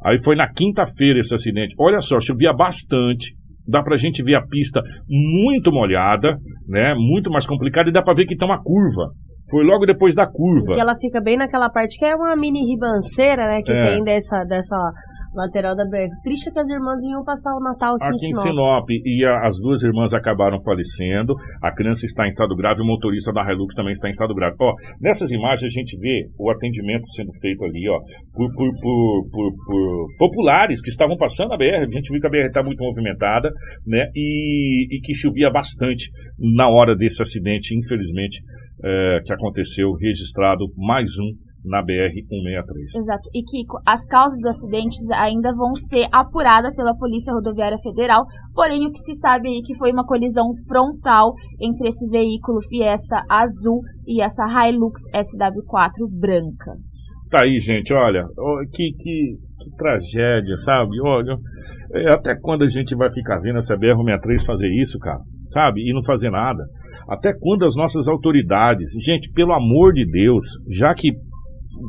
Aí 0.05 0.23
foi 0.25 0.35
na 0.37 0.49
quinta-feira 0.51 1.19
esse 1.19 1.35
acidente. 1.35 1.75
Olha 1.79 2.01
só, 2.01 2.19
chovia 2.21 2.53
bastante. 2.53 3.35
Dá 3.69 3.83
pra 3.83 3.97
gente 3.97 4.23
ver 4.23 4.35
a 4.35 4.43
pista 4.47 4.81
muito 5.09 5.71
molhada, 5.71 6.37
né? 6.69 6.95
Muito 6.95 7.31
mais 7.31 7.47
complicada 7.47 7.89
e 7.89 7.93
dá 7.93 8.03
pra 8.03 8.15
ver 8.15 8.25
que 8.25 8.37
tem 8.37 8.49
uma 8.49 8.61
curva. 8.63 9.13
Foi 9.51 9.65
logo 9.65 9.85
depois 9.85 10.15
da 10.15 10.27
curva. 10.27 10.75
E 10.77 10.81
ela 10.81 10.95
fica 11.01 11.21
bem 11.21 11.37
naquela 11.37 11.69
parte 11.69 11.99
que 11.99 12.05
é 12.05 12.15
uma 12.15 12.35
mini 12.37 12.61
ribanceira, 12.67 13.47
né? 13.47 13.61
Que 13.65 13.73
É. 13.73 13.83
tem 13.95 14.03
dessa, 14.05 14.45
dessa 14.45 14.77
lateral 15.35 15.77
da 15.77 15.85
BR. 15.85 16.11
Triste 16.23 16.51
que 16.51 16.59
as 16.59 16.69
irmãs 16.69 17.03
iam 17.05 17.23
passar 17.25 17.55
o 17.57 17.61
Natal 17.61 17.95
aqui, 17.97 18.05
Aqui 18.05 18.27
em 18.31 18.35
Sinop, 18.35 18.89
e 18.91 19.25
a- 19.25 19.47
as 19.47 19.57
duas 19.61 19.83
irmãs 19.83 20.13
acabaram 20.13 20.59
falecendo. 20.65 21.35
A 21.63 21.73
criança 21.75 22.05
está 22.07 22.25
em 22.27 22.29
estado 22.29 22.55
grave, 22.57 22.83
o 22.83 22.85
motorista 22.87 23.33
da 23.33 23.43
Hilux 23.51 23.75
também 23.75 23.93
está 23.93 24.09
em 24.09 24.11
estado 24.11 24.35
grave. 24.35 24.57
Ó, 24.61 24.73
nessas 25.01 25.31
imagens 25.31 25.65
a 25.73 25.79
gente 25.81 25.97
vê 25.99 26.27
o 26.39 26.51
atendimento 26.51 27.07
sendo 27.15 27.31
feito 27.41 27.65
ali, 27.65 27.89
ó, 27.89 27.99
por, 28.35 28.53
por- 28.55 28.73
por- 28.81 29.31
por- 29.31 29.55
por 29.67 30.07
populares 30.19 30.83
que 30.83 30.91
estavam 30.91 31.17
passando 31.17 31.53
a 31.53 31.57
BR. 31.57 31.85
A 31.85 31.91
gente 31.91 32.11
viu 32.11 32.21
que 32.21 32.27
a 32.27 32.31
BR 32.31 32.47
está 32.49 32.63
muito 32.65 32.83
movimentada, 32.83 33.51
né? 33.87 34.07
E, 34.15 34.97
e 34.97 35.01
que 35.01 35.15
chovia 35.15 35.51
bastante 35.51 36.11
na 36.57 36.69
hora 36.69 36.97
desse 36.97 37.23
acidente, 37.23 37.77
infelizmente, 37.77 38.41
é, 38.83 39.21
que 39.25 39.33
aconteceu, 39.33 39.93
registrado 39.93 40.65
mais 40.77 41.11
um 41.19 41.50
na 41.65 41.83
BR-163. 41.83 42.97
Exato. 42.97 43.29
E 43.35 43.43
Kiko, 43.43 43.79
as 43.87 44.05
causas 44.07 44.41
dos 44.41 44.57
acidentes 44.57 44.99
ainda 45.11 45.53
vão 45.53 45.75
ser 45.75 46.07
apuradas 46.13 46.75
pela 46.75 46.97
Polícia 46.97 47.35
Rodoviária 47.35 47.79
Federal, 47.83 48.25
porém 48.55 48.87
o 48.87 48.91
que 48.91 48.99
se 48.99 49.15
sabe 49.15 49.49
aí 49.49 49.63
que 49.63 49.77
foi 49.77 49.93
uma 49.93 50.05
colisão 50.05 50.51
frontal 50.69 51.35
entre 51.61 51.89
esse 51.89 52.09
veículo 52.09 52.61
Fiesta 52.63 53.23
azul 53.29 53.83
e 54.07 54.23
essa 54.23 54.45
Hilux 54.45 55.03
SW4 55.15 56.09
branca. 56.11 56.73
Tá 57.31 57.43
aí, 57.45 57.61
gente, 57.61 57.95
olha, 57.95 58.25
que, 58.73 58.93
que, 58.99 59.37
que 59.63 59.77
tragédia, 59.77 60.57
sabe? 60.57 61.01
Olha, 61.05 61.37
é, 61.95 62.13
até 62.13 62.35
quando 62.41 62.63
a 62.63 62.69
gente 62.69 62.97
vai 62.97 63.11
ficar 63.13 63.39
vendo 63.39 63.59
essa 63.59 63.77
BR-63 63.77 64.45
fazer 64.45 64.69
isso, 64.81 64.99
cara, 64.99 65.21
sabe? 65.49 65.89
E 65.89 65.93
não 65.93 66.03
fazer 66.03 66.31
nada. 66.31 66.65
Até 67.09 67.33
quando 67.39 67.65
as 67.65 67.75
nossas 67.75 68.09
autoridades, 68.09 68.91
gente, 69.05 69.31
pelo 69.33 69.53
amor 69.53 69.93
de 69.93 70.09
Deus, 70.11 70.45
já 70.71 70.95
que 70.95 71.11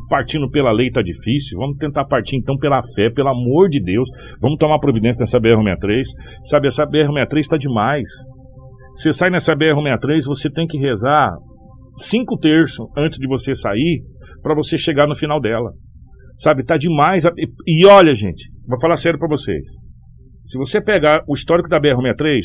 partindo 0.09 0.49
pela 0.49 0.71
lei 0.71 0.89
tá 0.89 1.01
difícil, 1.01 1.57
vamos 1.57 1.77
tentar 1.77 2.05
partir 2.05 2.35
então 2.35 2.57
pela 2.57 2.81
fé, 2.95 3.09
pelo 3.09 3.29
amor 3.29 3.69
de 3.69 3.81
Deus, 3.81 4.09
vamos 4.39 4.57
tomar 4.57 4.79
providência 4.79 5.19
nessa 5.19 5.39
BR-63, 5.39 6.03
sabe? 6.43 6.67
Essa 6.67 6.85
BR-63 6.85 7.39
está 7.39 7.57
demais. 7.57 8.07
Você 8.93 9.11
sai 9.11 9.29
nessa 9.29 9.55
BR-63, 9.55 10.25
você 10.25 10.49
tem 10.49 10.67
que 10.67 10.77
rezar 10.77 11.31
cinco 11.97 12.37
terços 12.37 12.85
antes 12.97 13.17
de 13.17 13.27
você 13.27 13.55
sair 13.55 14.01
para 14.41 14.55
você 14.55 14.77
chegar 14.77 15.07
no 15.07 15.15
final 15.15 15.39
dela. 15.39 15.71
Sabe, 16.37 16.63
tá 16.63 16.75
demais. 16.77 17.23
E, 17.25 17.47
e 17.67 17.85
olha, 17.85 18.15
gente, 18.15 18.49
vou 18.67 18.79
falar 18.79 18.97
sério 18.97 19.19
para 19.19 19.29
vocês. 19.29 19.67
Se 20.47 20.57
você 20.57 20.81
pegar 20.81 21.23
o 21.27 21.33
histórico 21.33 21.69
da 21.69 21.79
BR-63, 21.79 22.39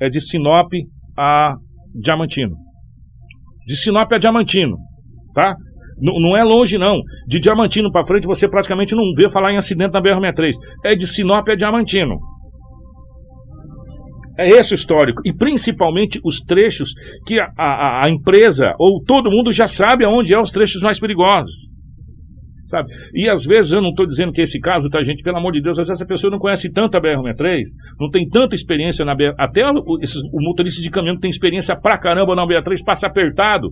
é 0.00 0.08
de 0.08 0.20
Sinop 0.20 0.72
a 1.16 1.54
Diamantino. 1.94 2.56
De 3.66 3.76
Sinop 3.76 4.10
a 4.12 4.18
Diamantino, 4.18 4.76
tá? 5.34 5.54
N- 6.00 6.22
não 6.22 6.36
é 6.36 6.42
longe, 6.42 6.78
não. 6.78 7.00
De 7.26 7.38
Diamantino 7.38 7.90
para 7.90 8.06
frente, 8.06 8.26
você 8.26 8.48
praticamente 8.48 8.94
não 8.94 9.12
vê 9.16 9.30
falar 9.30 9.52
em 9.52 9.56
acidente 9.56 9.92
na 9.92 10.02
BR-63. 10.02 10.52
É 10.84 10.94
de 10.94 11.06
Sinop 11.06 11.48
a 11.48 11.54
Diamantino. 11.54 12.18
É 14.38 14.48
esse 14.48 14.74
o 14.74 14.76
histórico. 14.76 15.22
E 15.24 15.32
principalmente 15.32 16.18
os 16.24 16.40
trechos 16.40 16.90
que 17.26 17.38
a, 17.38 17.46
a, 17.56 18.04
a 18.06 18.10
empresa 18.10 18.74
ou 18.78 19.00
todo 19.02 19.30
mundo 19.30 19.52
já 19.52 19.66
sabe 19.66 20.04
aonde 20.04 20.34
é 20.34 20.40
os 20.40 20.50
trechos 20.50 20.82
mais 20.82 20.98
perigosos. 20.98 21.54
Sabe? 22.66 22.88
E 23.14 23.28
às 23.28 23.44
vezes 23.44 23.72
eu 23.74 23.82
não 23.82 23.90
estou 23.90 24.06
dizendo 24.06 24.32
que 24.32 24.40
é 24.40 24.44
esse 24.44 24.58
caso, 24.58 24.88
tá, 24.88 25.02
gente? 25.02 25.22
Pelo 25.22 25.36
amor 25.36 25.52
de 25.52 25.60
Deus, 25.60 25.78
às 25.78 25.86
vezes 25.86 26.00
essa 26.00 26.08
pessoa 26.08 26.30
não 26.30 26.38
conhece 26.38 26.72
tanto 26.72 26.96
a 26.96 27.00
BR-63, 27.00 27.60
não 28.00 28.08
tem 28.10 28.26
tanta 28.26 28.54
experiência 28.54 29.04
na 29.04 29.14
BR. 29.14 29.34
Até 29.38 29.62
o, 29.70 29.98
esses, 30.00 30.22
o 30.32 30.40
motorista 30.42 30.82
de 30.82 30.90
caminhão 30.90 31.14
que 31.14 31.20
tem 31.20 31.30
experiência 31.30 31.78
pra 31.78 31.98
caramba 31.98 32.34
na 32.34 32.44
BR-3 32.46 32.82
passa 32.84 33.06
apertado. 33.06 33.68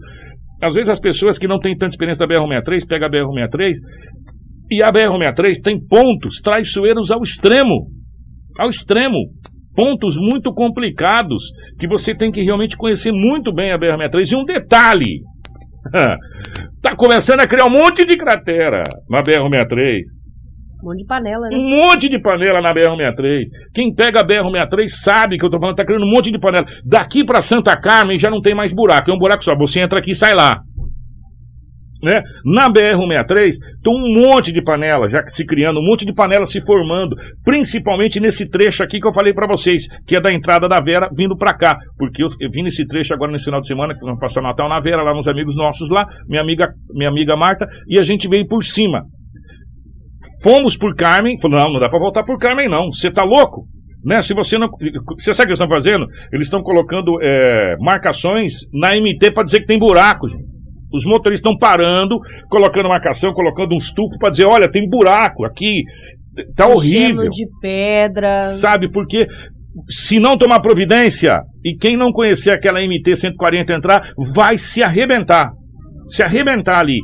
Às 0.62 0.74
vezes 0.74 0.90
as 0.90 1.00
pessoas 1.00 1.38
que 1.38 1.48
não 1.48 1.58
têm 1.58 1.76
tanta 1.76 1.92
experiência 1.92 2.26
da 2.26 2.32
BR-63 2.32 2.86
pegam 2.88 3.08
a 3.08 3.10
BR-63 3.10 3.72
e 4.70 4.82
a 4.82 4.92
BR-63 4.92 5.60
tem 5.62 5.78
pontos 5.84 6.40
traiçoeiros 6.42 7.10
ao 7.10 7.22
extremo. 7.22 7.88
Ao 8.58 8.68
extremo. 8.68 9.18
Pontos 9.74 10.16
muito 10.16 10.52
complicados 10.52 11.44
que 11.78 11.88
você 11.88 12.14
tem 12.14 12.30
que 12.30 12.42
realmente 12.42 12.76
conhecer 12.76 13.10
muito 13.10 13.52
bem 13.52 13.72
a 13.72 13.78
BR-63. 13.78 14.32
E 14.32 14.36
um 14.36 14.44
detalhe: 14.44 15.22
tá 16.80 16.94
começando 16.94 17.40
a 17.40 17.46
criar 17.46 17.66
um 17.66 17.70
monte 17.70 18.04
de 18.04 18.16
cratera 18.16 18.84
na 19.10 19.22
BR-63. 19.22 20.21
Um 20.82 20.88
monte 20.88 20.98
de 20.98 21.06
panela, 21.06 21.48
né? 21.48 21.56
Um 21.56 21.68
monte 21.68 22.08
de 22.08 22.20
panela 22.20 22.60
na 22.60 22.74
BR-63. 22.74 23.42
Quem 23.72 23.94
pega 23.94 24.20
a 24.20 24.26
BR-63 24.26 24.88
sabe 24.88 25.38
que 25.38 25.44
eu 25.44 25.50
tô 25.50 25.60
falando, 25.60 25.76
tá 25.76 25.84
criando 25.84 26.04
um 26.04 26.10
monte 26.10 26.32
de 26.32 26.40
panela. 26.40 26.66
Daqui 26.84 27.24
pra 27.24 27.40
Santa 27.40 27.76
Carmen 27.76 28.18
já 28.18 28.28
não 28.28 28.40
tem 28.40 28.54
mais 28.54 28.72
buraco, 28.72 29.10
é 29.10 29.14
um 29.14 29.18
buraco 29.18 29.44
só. 29.44 29.54
Você 29.56 29.80
entra 29.80 30.00
aqui 30.00 30.10
e 30.10 30.14
sai 30.14 30.34
lá. 30.34 30.60
Né? 32.02 32.20
Na 32.44 32.68
BR-163 32.68 33.52
tem 33.80 33.94
um 33.94 34.20
monte 34.20 34.50
de 34.50 34.60
panela 34.60 35.08
já 35.08 35.24
se 35.28 35.46
criando, 35.46 35.78
um 35.78 35.86
monte 35.86 36.04
de 36.04 36.12
panela 36.12 36.44
se 36.46 36.60
formando, 36.60 37.14
principalmente 37.44 38.18
nesse 38.18 38.50
trecho 38.50 38.82
aqui 38.82 38.98
que 38.98 39.06
eu 39.06 39.12
falei 39.12 39.32
pra 39.32 39.46
vocês, 39.46 39.84
que 40.04 40.16
é 40.16 40.20
da 40.20 40.32
entrada 40.32 40.68
da 40.68 40.80
Vera 40.80 41.08
vindo 41.16 41.36
pra 41.36 41.56
cá, 41.56 41.78
porque 41.96 42.24
eu, 42.24 42.26
eu 42.40 42.50
vim 42.50 42.64
nesse 42.64 42.84
trecho 42.88 43.14
agora 43.14 43.30
nesse 43.30 43.44
final 43.44 43.60
de 43.60 43.68
semana, 43.68 43.94
que 43.94 44.00
vamos 44.00 44.18
passar 44.18 44.42
Natal 44.42 44.68
na 44.68 44.80
Vera, 44.80 45.04
lá 45.04 45.14
nos 45.14 45.28
amigos 45.28 45.54
nossos 45.56 45.90
lá, 45.90 46.04
minha 46.28 46.42
amiga, 46.42 46.66
minha 46.92 47.08
amiga 47.08 47.36
Marta, 47.36 47.68
e 47.86 47.96
a 47.96 48.02
gente 48.02 48.28
veio 48.28 48.48
por 48.48 48.64
cima. 48.64 49.04
Fomos 50.42 50.76
por 50.76 50.94
Carmen, 50.94 51.38
falou, 51.40 51.58
não, 51.58 51.72
não 51.74 51.80
dá 51.80 51.88
pra 51.88 51.98
voltar 51.98 52.24
por 52.24 52.38
Carmen 52.38 52.68
não, 52.68 52.92
você 52.92 53.10
tá 53.10 53.24
louco? 53.24 53.66
Né? 54.04 54.20
Se 54.20 54.34
você 54.34 54.58
não. 54.58 54.68
Você 55.16 55.32
sabe 55.32 55.44
o 55.44 55.46
que 55.46 55.50
eles 55.50 55.60
estão 55.60 55.68
fazendo? 55.68 56.06
Eles 56.32 56.46
estão 56.46 56.62
colocando 56.62 57.18
é, 57.22 57.76
marcações 57.80 58.54
na 58.72 58.96
MT 58.96 59.30
pra 59.32 59.44
dizer 59.44 59.60
que 59.60 59.66
tem 59.66 59.78
buraco, 59.78 60.28
gente. 60.28 60.44
Os 60.92 61.04
motoristas 61.04 61.48
estão 61.48 61.56
parando, 61.56 62.18
colocando 62.50 62.88
marcação, 62.88 63.32
colocando 63.32 63.74
uns 63.74 63.92
tufos 63.92 64.18
para 64.18 64.30
dizer, 64.30 64.44
olha, 64.44 64.70
tem 64.70 64.86
buraco 64.88 65.44
aqui, 65.44 65.82
tá 66.54 66.66
horrível. 66.66 67.22
Gelo 67.22 67.30
de 67.30 67.46
pedra. 67.60 68.40
Sabe 68.40 68.90
por 68.90 69.06
quê? 69.06 69.26
Se 69.88 70.20
não 70.20 70.36
tomar 70.36 70.60
providência, 70.60 71.40
e 71.64 71.74
quem 71.74 71.96
não 71.96 72.12
conhecer 72.12 72.50
aquela 72.50 72.80
MT 72.80 73.16
140 73.16 73.72
entrar, 73.72 74.02
vai 74.34 74.58
se 74.58 74.82
arrebentar. 74.82 75.50
Se 76.08 76.22
arrebentar 76.22 76.78
ali. 76.78 76.98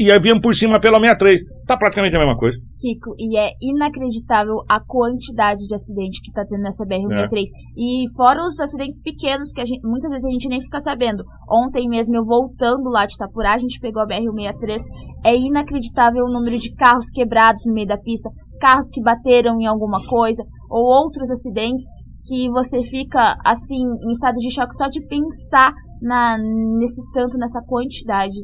E 0.00 0.10
aí 0.10 0.18
viemos 0.18 0.42
por 0.42 0.54
cima 0.54 0.80
pela 0.80 0.98
63. 0.98 1.40
Tá 1.66 1.76
praticamente 1.76 2.16
a 2.16 2.18
mesma 2.18 2.36
coisa. 2.36 2.58
Kiko, 2.80 3.14
e 3.18 3.36
é 3.38 3.50
inacreditável 3.60 4.56
a 4.68 4.80
quantidade 4.84 5.66
de 5.68 5.74
acidente 5.74 6.20
que 6.22 6.32
tá 6.32 6.44
tendo 6.48 6.62
nessa 6.62 6.84
BR-163. 6.84 7.44
E 7.76 8.04
fora 8.16 8.42
os 8.42 8.58
acidentes 8.58 9.00
pequenos, 9.02 9.52
que 9.52 9.60
a 9.60 9.64
gente- 9.64 9.86
muitas 9.86 10.10
vezes 10.10 10.26
a 10.26 10.30
gente 10.32 10.48
nem 10.48 10.60
fica 10.60 10.80
sabendo. 10.80 11.22
Ontem 11.50 11.88
mesmo, 11.88 12.16
eu 12.16 12.24
voltando 12.24 12.88
lá 12.88 13.04
de 13.06 13.14
Itapurá, 13.14 13.54
a 13.54 13.58
gente 13.58 13.78
pegou 13.80 14.02
a 14.02 14.06
BR-163. 14.06 14.80
É 15.24 15.36
inacreditável 15.36 16.24
o 16.24 16.32
número 16.32 16.58
de 16.58 16.74
carros 16.74 17.10
quebrados 17.10 17.62
no 17.66 17.74
meio 17.74 17.86
da 17.86 17.98
pista, 17.98 18.30
carros 18.60 18.88
que 18.92 19.02
bateram 19.02 19.60
em 19.60 19.66
alguma 19.66 19.98
coisa, 20.08 20.42
ou 20.70 20.82
outros 20.84 21.30
acidentes 21.30 21.84
que 22.28 22.48
você 22.50 22.82
fica, 22.82 23.36
assim, 23.44 23.82
em 24.06 24.10
estado 24.10 24.36
de 24.36 24.50
choque 24.52 24.74
só 24.74 24.88
de 24.88 25.04
pensar 25.06 25.72
na, 26.00 26.36
nesse 26.78 27.02
tanto, 27.12 27.36
nessa 27.38 27.60
quantidade. 27.66 28.36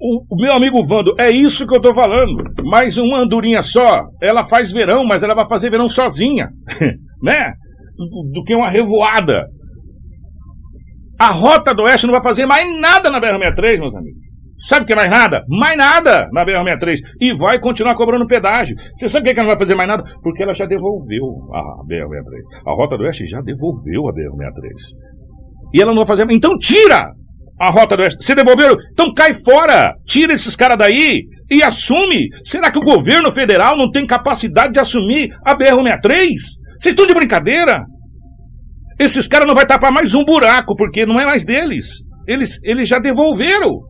O, 0.00 0.34
o 0.34 0.40
meu 0.40 0.54
amigo 0.54 0.82
Vando, 0.82 1.14
é 1.18 1.30
isso 1.30 1.66
que 1.66 1.76
eu 1.76 1.80
tô 1.80 1.94
falando. 1.94 2.42
Mais 2.64 2.96
uma 2.96 3.18
andorinha 3.18 3.60
só, 3.60 4.00
ela 4.22 4.48
faz 4.48 4.72
verão, 4.72 5.04
mas 5.04 5.22
ela 5.22 5.34
vai 5.34 5.46
fazer 5.46 5.70
verão 5.70 5.90
sozinha, 5.90 6.48
né? 7.22 7.52
Do, 7.98 8.30
do 8.32 8.42
que 8.44 8.54
uma 8.54 8.70
revoada. 8.70 9.44
A 11.18 11.30
Rota 11.30 11.74
do 11.74 11.82
Oeste 11.82 12.06
não 12.06 12.14
vai 12.14 12.22
fazer 12.22 12.46
mais 12.46 12.80
nada 12.80 13.10
na 13.10 13.20
BR-63, 13.20 13.78
meus 13.78 13.94
amigos. 13.94 14.30
Sabe 14.58 14.84
o 14.84 14.86
que 14.86 14.94
é 14.94 14.96
mais 14.96 15.10
nada? 15.10 15.44
Mais 15.48 15.76
nada 15.76 16.28
na 16.32 16.46
BR-63. 16.46 16.98
E 17.20 17.36
vai 17.36 17.58
continuar 17.60 17.94
cobrando 17.94 18.26
pedágio. 18.26 18.74
Você 18.96 19.06
sabe 19.06 19.24
por 19.24 19.28
que 19.28 19.34
que 19.34 19.40
ela 19.40 19.48
não 19.48 19.54
vai 19.54 19.62
fazer 19.62 19.74
mais 19.74 19.88
nada? 19.88 20.02
Porque 20.22 20.42
ela 20.42 20.54
já 20.54 20.64
devolveu 20.64 21.24
a 21.52 21.60
BR-63. 21.86 22.66
A 22.66 22.72
Rota 22.74 22.96
do 22.96 23.04
Oeste 23.04 23.26
já 23.26 23.42
devolveu 23.42 24.08
a 24.08 24.12
BR-63. 24.12 24.96
E 25.74 25.82
ela 25.82 25.90
não 25.90 26.04
vai 26.04 26.06
fazer. 26.06 26.26
Então 26.30 26.56
tira! 26.58 27.19
A 27.60 27.70
Rota 27.70 27.96
do 27.96 28.02
Oeste. 28.02 28.24
Você 28.24 28.34
devolveram? 28.34 28.74
Então 28.92 29.12
cai 29.12 29.34
fora! 29.34 29.92
Tira 30.06 30.32
esses 30.32 30.56
caras 30.56 30.78
daí 30.78 31.24
e 31.50 31.62
assume. 31.62 32.28
Será 32.42 32.70
que 32.70 32.78
o 32.78 32.82
governo 32.82 33.30
federal 33.30 33.76
não 33.76 33.90
tem 33.90 34.06
capacidade 34.06 34.72
de 34.72 34.80
assumir 34.80 35.28
a 35.44 35.54
BR-63? 35.54 36.34
Vocês 36.78 36.94
estão 36.94 37.06
de 37.06 37.12
brincadeira? 37.12 37.84
Esses 38.98 39.28
caras 39.28 39.46
não 39.46 39.54
vai 39.54 39.66
tapar 39.66 39.92
mais 39.92 40.14
um 40.14 40.24
buraco, 40.24 40.74
porque 40.74 41.04
não 41.04 41.20
é 41.20 41.26
mais 41.26 41.44
deles. 41.44 42.04
Eles, 42.26 42.58
eles 42.62 42.88
já 42.88 42.98
devolveram. 42.98 43.80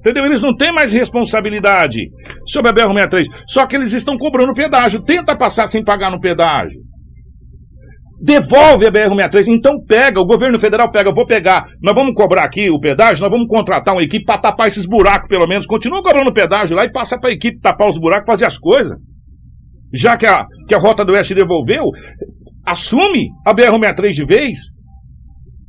Entendeu? 0.00 0.24
Eles 0.24 0.40
não 0.40 0.54
têm 0.54 0.72
mais 0.72 0.92
responsabilidade 0.92 2.00
sobre 2.46 2.70
a 2.70 2.74
BR-63. 2.74 3.26
Só 3.46 3.66
que 3.66 3.76
eles 3.76 3.92
estão 3.92 4.16
cobrando 4.18 4.52
pedágio. 4.52 5.02
Tenta 5.02 5.36
passar 5.36 5.66
sem 5.66 5.84
pagar 5.84 6.10
no 6.10 6.20
pedágio. 6.20 6.89
Devolve 8.22 8.86
a 8.86 8.90
BR-63. 8.90 9.48
Então 9.48 9.82
pega, 9.86 10.20
o 10.20 10.26
governo 10.26 10.58
federal 10.58 10.90
pega, 10.90 11.08
eu 11.08 11.14
vou 11.14 11.26
pegar. 11.26 11.66
Nós 11.82 11.94
vamos 11.94 12.12
cobrar 12.12 12.44
aqui 12.44 12.70
o 12.70 12.78
pedágio, 12.78 13.22
nós 13.22 13.30
vamos 13.30 13.46
contratar 13.46 13.94
uma 13.94 14.02
equipe 14.02 14.24
para 14.24 14.40
tapar 14.40 14.68
esses 14.68 14.84
buracos, 14.84 15.28
pelo 15.28 15.46
menos. 15.46 15.66
Continua 15.66 16.02
cobrando 16.02 16.32
pedágio 16.32 16.76
lá 16.76 16.84
e 16.84 16.92
passa 16.92 17.18
para 17.18 17.30
a 17.30 17.32
equipe 17.32 17.60
tapar 17.60 17.88
os 17.88 17.98
buracos, 17.98 18.26
fazer 18.26 18.44
as 18.44 18.58
coisas. 18.58 18.96
Já 19.92 20.16
que 20.16 20.26
a, 20.26 20.44
que 20.68 20.74
a 20.74 20.78
Rota 20.78 21.04
do 21.04 21.12
Oeste 21.12 21.34
devolveu, 21.34 21.84
assume 22.66 23.28
a 23.46 23.54
BR-63 23.54 24.10
de 24.10 24.24
vez. 24.24 24.58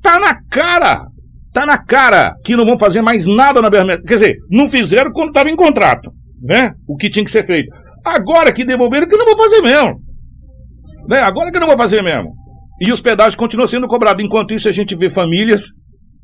Tá 0.02 0.20
na 0.20 0.36
cara 0.50 1.06
Tá 1.54 1.66
na 1.66 1.78
cara 1.78 2.34
que 2.46 2.56
não 2.56 2.66
vão 2.66 2.78
fazer 2.78 3.02
mais 3.02 3.28
nada 3.28 3.62
na 3.62 3.70
BR. 3.70 4.02
Quer 4.08 4.14
dizer, 4.14 4.36
não 4.50 4.70
fizeram 4.70 5.12
quando 5.12 5.30
estava 5.30 5.50
em 5.50 5.56
contrato, 5.56 6.10
né? 6.42 6.72
O 6.88 6.96
que 6.96 7.10
tinha 7.10 7.26
que 7.26 7.32
ser 7.32 7.46
feito. 7.46 7.70
Agora 8.06 8.54
que 8.54 8.64
devolveram, 8.64 9.08
que 9.08 9.18
não 9.18 9.26
vou 9.26 9.36
fazer 9.38 9.62
mesmo. 9.62 10.00
Né? 11.10 11.20
Agora 11.20 11.52
que 11.52 11.60
não 11.60 11.68
vou 11.68 11.78
fazer 11.78 12.02
mesmo. 12.02 12.32
E 12.82 12.92
os 12.92 13.00
pedágios 13.00 13.36
continuam 13.36 13.68
sendo 13.68 13.88
cobrados. 13.88 14.26
Enquanto 14.26 14.56
isso, 14.56 14.68
a 14.68 14.72
gente 14.72 14.96
vê 14.96 15.08
famílias 15.08 15.68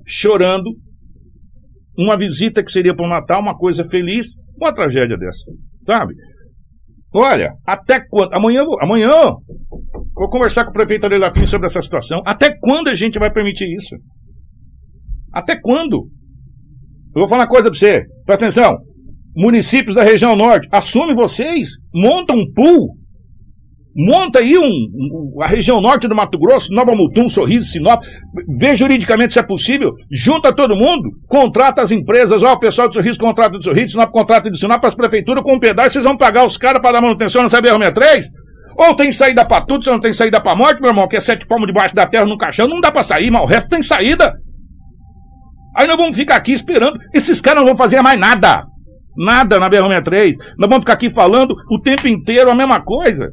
chorando. 0.07 0.71
Uma 1.95 2.17
visita 2.17 2.63
que 2.63 2.71
seria 2.71 2.95
para 2.95 3.05
o 3.05 3.09
Natal, 3.09 3.39
uma 3.39 3.55
coisa 3.55 3.83
feliz, 3.85 4.29
uma 4.59 4.73
tragédia 4.73 5.17
dessa, 5.17 5.43
sabe? 5.83 6.15
Olha, 7.13 7.53
até 7.65 7.99
quando. 8.07 8.33
Amanhã, 8.33 8.63
amanhã 8.81 9.09
vou 10.13 10.29
conversar 10.29 10.63
com 10.63 10.71
o 10.71 10.73
prefeito 10.73 11.05
Adelafim 11.05 11.45
sobre 11.45 11.67
essa 11.67 11.81
situação. 11.81 12.21
Até 12.25 12.55
quando 12.59 12.89
a 12.89 12.95
gente 12.95 13.19
vai 13.19 13.31
permitir 13.31 13.65
isso? 13.75 13.95
Até 15.33 15.59
quando? 15.59 16.07
Eu 17.15 17.21
vou 17.21 17.27
falar 17.27 17.43
uma 17.43 17.49
coisa 17.49 17.69
para 17.69 17.79
você, 17.79 18.01
presta 18.25 18.45
atenção. 18.45 18.77
Municípios 19.35 19.95
da 19.95 20.03
região 20.03 20.35
norte, 20.35 20.67
assume 20.71 21.13
vocês, 21.13 21.69
monta 21.93 22.33
um 22.33 22.51
pool, 22.53 22.96
monta 23.97 24.39
aí 24.39 24.57
um, 24.57 24.63
um, 24.63 25.41
a 25.41 25.47
região 25.47 25.81
norte 25.81 26.07
do 26.07 26.15
Mato 26.15 26.37
Grosso, 26.37 26.71
Nova 26.71 26.93
Mutum, 26.93 27.27
Sorriso, 27.27 27.71
Sinop, 27.71 28.03
vê 28.59 28.75
juridicamente 28.75 29.33
se 29.33 29.39
é 29.39 29.43
possível, 29.43 29.91
junta 30.11 30.53
todo 30.53 30.75
mundo, 30.75 31.09
contrata 31.27 31.81
as 31.81 31.91
empresas, 31.91 32.43
ó, 32.43 32.53
o 32.53 32.59
pessoal 32.59 32.87
do 32.87 32.93
Sorriso 32.93 33.19
contrata 33.19 33.57
do 33.57 33.63
Sorriso, 33.63 33.93
Sinop 33.93 34.11
contrata 34.11 34.51
de 34.51 34.59
Sinop, 34.59 34.83
as 34.85 34.93
prefeituras 34.93 35.43
com 35.43 35.55
um 35.55 35.59
pedaço, 35.59 35.93
vocês 35.93 36.05
vão 36.05 36.15
pagar 36.15 36.45
os 36.45 36.57
caras 36.57 36.81
para 36.81 36.91
dar 36.91 37.01
manutenção 37.01 37.41
na 37.41 37.49
CBR-63? 37.49 38.25
Ou 38.77 38.95
tem 38.95 39.11
saída 39.11 39.43
para 39.43 39.65
tudo, 39.65 39.83
você 39.83 39.89
não 39.89 39.99
tem 39.99 40.13
saída 40.13 40.39
para 40.39 40.55
morte, 40.55 40.79
meu 40.79 40.91
irmão, 40.91 41.07
que 41.07 41.15
é 41.15 41.19
sete 41.19 41.47
palmos 41.47 41.65
debaixo 41.65 41.95
da 41.95 42.05
terra 42.05 42.25
no 42.25 42.37
caixão, 42.37 42.67
não 42.67 42.79
dá 42.79 42.91
para 42.91 43.01
sair, 43.01 43.31
mas 43.31 43.41
o 43.41 43.45
resto 43.47 43.69
tem 43.69 43.81
saída. 43.81 44.35
Aí 45.75 45.87
nós 45.87 45.95
vamos 45.95 46.15
ficar 46.15 46.35
aqui 46.35 46.53
esperando. 46.53 46.99
Esses 47.13 47.39
caras 47.41 47.59
não 47.59 47.67
vão 47.67 47.75
fazer 47.75 48.01
mais 48.01 48.19
nada. 48.19 48.63
Nada 49.15 49.59
na 49.59 49.69
BR-63. 49.69 50.33
Nós 50.57 50.69
vamos 50.69 50.79
ficar 50.79 50.93
aqui 50.93 51.09
falando 51.09 51.55
o 51.71 51.79
tempo 51.79 52.07
inteiro 52.07 52.51
a 52.51 52.55
mesma 52.55 52.83
coisa. 52.83 53.31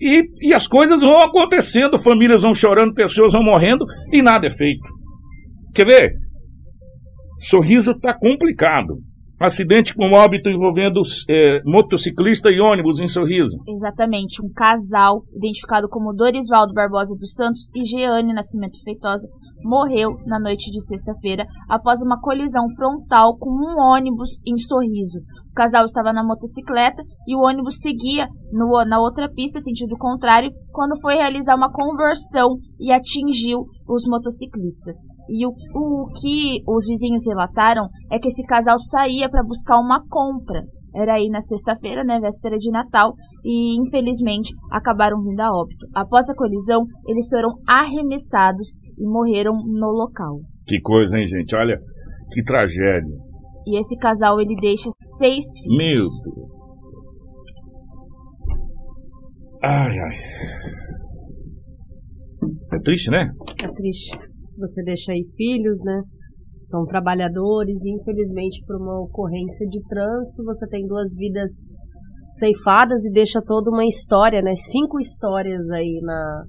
E, 0.00 0.48
e 0.48 0.54
as 0.54 0.66
coisas 0.66 1.00
vão 1.00 1.20
acontecendo, 1.20 1.98
famílias 1.98 2.42
vão 2.42 2.54
chorando, 2.54 2.94
pessoas 2.94 3.32
vão 3.32 3.42
morrendo 3.42 3.84
e 4.12 4.20
nada 4.22 4.46
é 4.46 4.50
feito. 4.50 4.88
Quer 5.74 5.86
ver? 5.86 6.12
Sorriso 7.38 7.92
está 7.92 8.16
complicado. 8.18 8.98
Acidente 9.40 9.94
com 9.94 10.12
óbito 10.12 10.48
envolvendo 10.48 11.02
é, 11.28 11.60
motociclista 11.64 12.48
e 12.50 12.60
ônibus 12.60 13.00
em 13.00 13.08
Sorriso. 13.08 13.58
Exatamente. 13.68 14.42
Um 14.42 14.50
casal, 14.54 15.22
identificado 15.36 15.88
como 15.88 16.14
Dorisvaldo 16.14 16.72
Barbosa 16.72 17.14
dos 17.18 17.34
Santos 17.34 17.68
e 17.74 17.84
Jeane 17.84 18.32
Nascimento 18.32 18.82
Feitosa, 18.82 19.28
morreu 19.62 20.16
na 20.26 20.38
noite 20.38 20.70
de 20.70 20.80
sexta-feira 20.80 21.44
após 21.68 22.00
uma 22.00 22.20
colisão 22.20 22.64
frontal 22.76 23.36
com 23.36 23.50
um 23.50 23.92
ônibus 23.92 24.40
em 24.46 24.56
Sorriso. 24.56 25.20
O 25.54 25.62
casal 25.62 25.84
estava 25.84 26.12
na 26.12 26.24
motocicleta 26.24 27.00
e 27.28 27.36
o 27.36 27.46
ônibus 27.46 27.76
seguia 27.80 28.26
no, 28.50 28.84
na 28.84 28.98
outra 28.98 29.30
pista, 29.30 29.60
sentido 29.60 29.96
contrário, 29.96 30.50
quando 30.72 31.00
foi 31.00 31.14
realizar 31.14 31.54
uma 31.54 31.70
conversão 31.70 32.56
e 32.80 32.90
atingiu 32.90 33.60
os 33.88 34.02
motociclistas. 34.04 34.96
E 35.30 35.46
o, 35.46 35.50
o 35.50 36.10
que 36.20 36.60
os 36.66 36.88
vizinhos 36.88 37.24
relataram 37.28 37.88
é 38.10 38.18
que 38.18 38.26
esse 38.26 38.42
casal 38.42 38.76
saía 38.80 39.30
para 39.30 39.44
buscar 39.44 39.78
uma 39.78 40.02
compra. 40.08 40.64
Era 40.92 41.14
aí 41.14 41.28
na 41.28 41.40
sexta-feira, 41.40 42.02
né, 42.02 42.18
véspera 42.18 42.56
de 42.56 42.72
Natal, 42.72 43.14
e 43.44 43.80
infelizmente 43.80 44.52
acabaram 44.72 45.22
vindo 45.22 45.40
a 45.40 45.52
óbito. 45.52 45.86
Após 45.94 46.28
a 46.28 46.34
colisão, 46.34 46.84
eles 47.06 47.28
foram 47.30 47.50
arremessados 47.64 48.72
e 48.98 49.06
morreram 49.06 49.54
no 49.54 49.92
local. 49.92 50.40
Que 50.66 50.80
coisa, 50.80 51.16
hein, 51.16 51.28
gente? 51.28 51.54
Olha, 51.54 51.78
que 52.32 52.42
tragédia. 52.42 53.23
E 53.66 53.78
esse 53.78 53.96
casal 53.96 54.40
ele 54.40 54.54
deixa 54.56 54.90
seis 55.18 55.44
filhos. 55.62 55.76
Meu 55.76 56.34
Deus. 56.34 56.54
Ai, 59.62 59.98
ai. 59.98 60.16
É 62.74 62.80
triste, 62.82 63.10
né? 63.10 63.30
É 63.62 63.72
triste. 63.72 64.18
Você 64.58 64.82
deixa 64.84 65.12
aí 65.12 65.24
filhos, 65.36 65.80
né? 65.84 66.02
São 66.62 66.84
trabalhadores 66.84 67.84
e 67.84 67.90
infelizmente 67.92 68.62
por 68.66 68.76
uma 68.76 69.02
ocorrência 69.02 69.66
de 69.68 69.82
trânsito 69.86 70.44
você 70.44 70.66
tem 70.68 70.86
duas 70.86 71.14
vidas 71.16 71.50
ceifadas 72.30 73.04
e 73.06 73.12
deixa 73.12 73.40
toda 73.42 73.70
uma 73.70 73.84
história, 73.86 74.42
né? 74.42 74.54
Cinco 74.54 74.98
histórias 74.98 75.70
aí 75.70 76.00
na, 76.02 76.44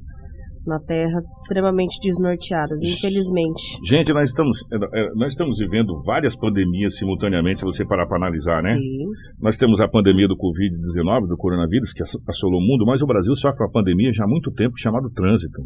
na 0.66 0.80
Terra 0.80 1.22
extremamente 1.28 2.00
desnorteadas, 2.02 2.84
infelizmente. 2.84 3.78
Gente, 3.86 4.12
nós 4.14 4.30
estamos, 4.30 4.58
é, 4.72 4.76
é, 4.76 5.10
nós 5.16 5.34
estamos 5.34 5.58
vivendo 5.60 5.94
várias 6.06 6.36
pandemias 6.36 6.98
simultaneamente, 6.98 7.60
se 7.60 7.66
você 7.66 7.86
parar 7.86 8.08
para 8.08 8.18
analisar, 8.18 8.56
né? 8.64 8.76
Sim. 8.76 9.06
Nós 9.40 9.58
temos 9.58 9.80
a 9.80 9.88
pandemia 9.88 10.28
do 10.28 10.36
Covid-19, 10.36 11.28
do 11.28 11.38
coronavírus, 11.38 11.94
que 11.94 12.04
assolou 12.04 12.60
o 12.60 12.66
mundo, 12.66 12.86
mas 12.86 13.02
o 13.02 13.08
Brasil 13.08 13.36
sofre 13.36 13.64
uma 13.64 13.72
pandemia 13.72 14.12
já 14.14 14.24
há 14.24 14.28
muito 14.28 14.52
tempo 14.52 14.74
chamada 14.78 15.08
trânsito. 15.14 15.62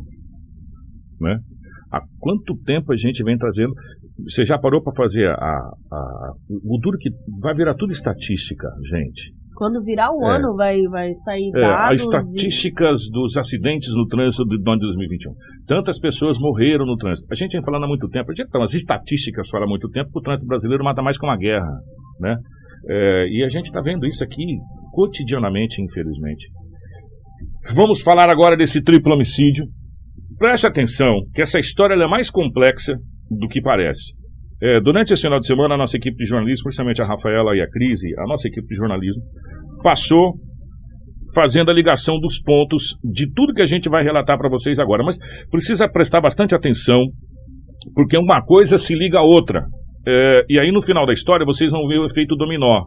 Né? 1.20 1.38
Há 1.92 2.02
quanto 2.20 2.56
tempo 2.64 2.94
a 2.94 2.96
gente 2.96 3.24
vem 3.24 3.38
trazendo. 3.38 3.74
Você 4.30 4.46
já 4.46 4.60
parou 4.60 4.82
para 4.82 4.94
fazer 4.96 5.28
a, 5.28 5.60
a, 5.92 6.32
o 6.50 6.78
duro 6.80 6.98
que 7.00 7.10
vai 7.42 7.56
virar 7.56 7.74
tudo 7.74 7.92
estatística, 7.92 8.68
gente. 8.90 9.34
Quando 9.60 9.84
virar 9.84 10.10
o 10.14 10.24
É. 10.26 10.38
ano, 10.38 10.56
vai, 10.56 10.82
vai 10.84 11.14
sair 11.14 11.52
É, 11.54 11.60
dados. 11.60 11.92
as 11.92 12.02
estatísticas 12.02 12.98
dos 13.12 13.36
acidentes 13.36 13.90
no 13.94 14.08
trânsito 14.08 14.46
de 14.46 14.58
2021. 14.64 15.34
Tantas 15.68 16.00
pessoas 16.00 16.38
morreram 16.40 16.86
no 16.86 16.96
trânsito. 16.96 17.28
A 17.30 17.36
gente 17.36 17.52
vem 17.52 17.64
falando 17.66 17.84
há 17.84 17.88
muito 17.88 18.08
tempo, 18.08 18.32
a 18.32 18.34
gente, 18.34 18.48
então, 18.48 18.62
as 18.62 18.74
estatísticas 18.74 19.50
falam 19.50 19.68
há 19.68 19.70
muito 19.70 19.90
tempo 19.90 20.10
que 20.10 20.18
o 20.20 20.22
trânsito 20.22 20.48
brasileiro 20.48 20.82
mata 20.82 21.02
mais 21.02 21.18
que 21.18 21.26
uma 21.26 21.36
guerra. 21.36 21.70
Né? 22.22 22.38
É, 22.90 23.28
e 23.30 23.44
a 23.44 23.50
gente 23.50 23.66
está 23.66 23.82
vendo 23.82 24.08
isso 24.08 24.24
aqui 24.24 24.46
cotidianamente, 24.94 25.82
infelizmente. 25.82 26.48
Vamos 27.76 28.02
falar 28.02 28.30
agora 28.30 28.56
desse 28.56 28.82
triplo 28.82 29.14
homicídio. 29.14 29.66
Preste 30.38 30.66
atenção 30.68 31.16
que 31.34 31.42
essa 31.42 31.60
história 31.60 31.96
é 32.02 32.08
mais 32.08 32.32
complexa 32.32 32.94
do 33.30 33.48
que 33.50 33.62
parece. 33.62 34.14
É, 34.62 34.82
durante 34.82 35.14
esse 35.14 35.22
final 35.22 35.40
de 35.40 35.48
semana, 35.48 35.76
a 35.76 35.78
nossa 35.78 35.96
equipe 35.96 36.18
de 36.18 36.26
jornalismo, 36.26 36.66
principalmente 36.66 37.02
a 37.02 37.06
Rafaela 37.06 37.56
e 37.56 37.62
a 37.62 37.70
Cris, 37.70 38.02
a 38.18 38.28
nossa 38.28 38.48
equipe 38.48 38.68
de 38.68 38.76
jornalismo, 38.76 39.22
passou 39.82 40.34
fazendo 41.34 41.72
a 41.72 41.74
ligação 41.74 42.20
dos 42.20 42.42
pontos 42.42 42.98
de 43.04 43.32
tudo 43.32 43.54
que 43.54 43.62
a 43.62 43.66
gente 43.66 43.88
vai 43.90 44.04
relatar 44.04 44.38
para 44.38 44.50
vocês 44.50 44.80
agora. 44.80 45.04
Mas 45.04 45.18
precisa 45.50 45.88
prestar 45.88 46.20
bastante 46.20 46.54
atenção, 46.54 47.00
porque 47.94 48.18
uma 48.18 48.42
coisa 48.42 48.78
se 48.78 48.94
liga 48.94 49.20
à 49.20 49.24
outra. 49.24 49.66
É, 50.06 50.44
e 50.50 50.60
aí, 50.60 50.72
no 50.72 50.82
final 50.82 51.06
da 51.06 51.14
história, 51.14 51.46
vocês 51.46 51.72
vão 51.72 51.88
ver 51.88 52.00
o 52.00 52.06
efeito 52.06 52.36
dominó. 52.36 52.86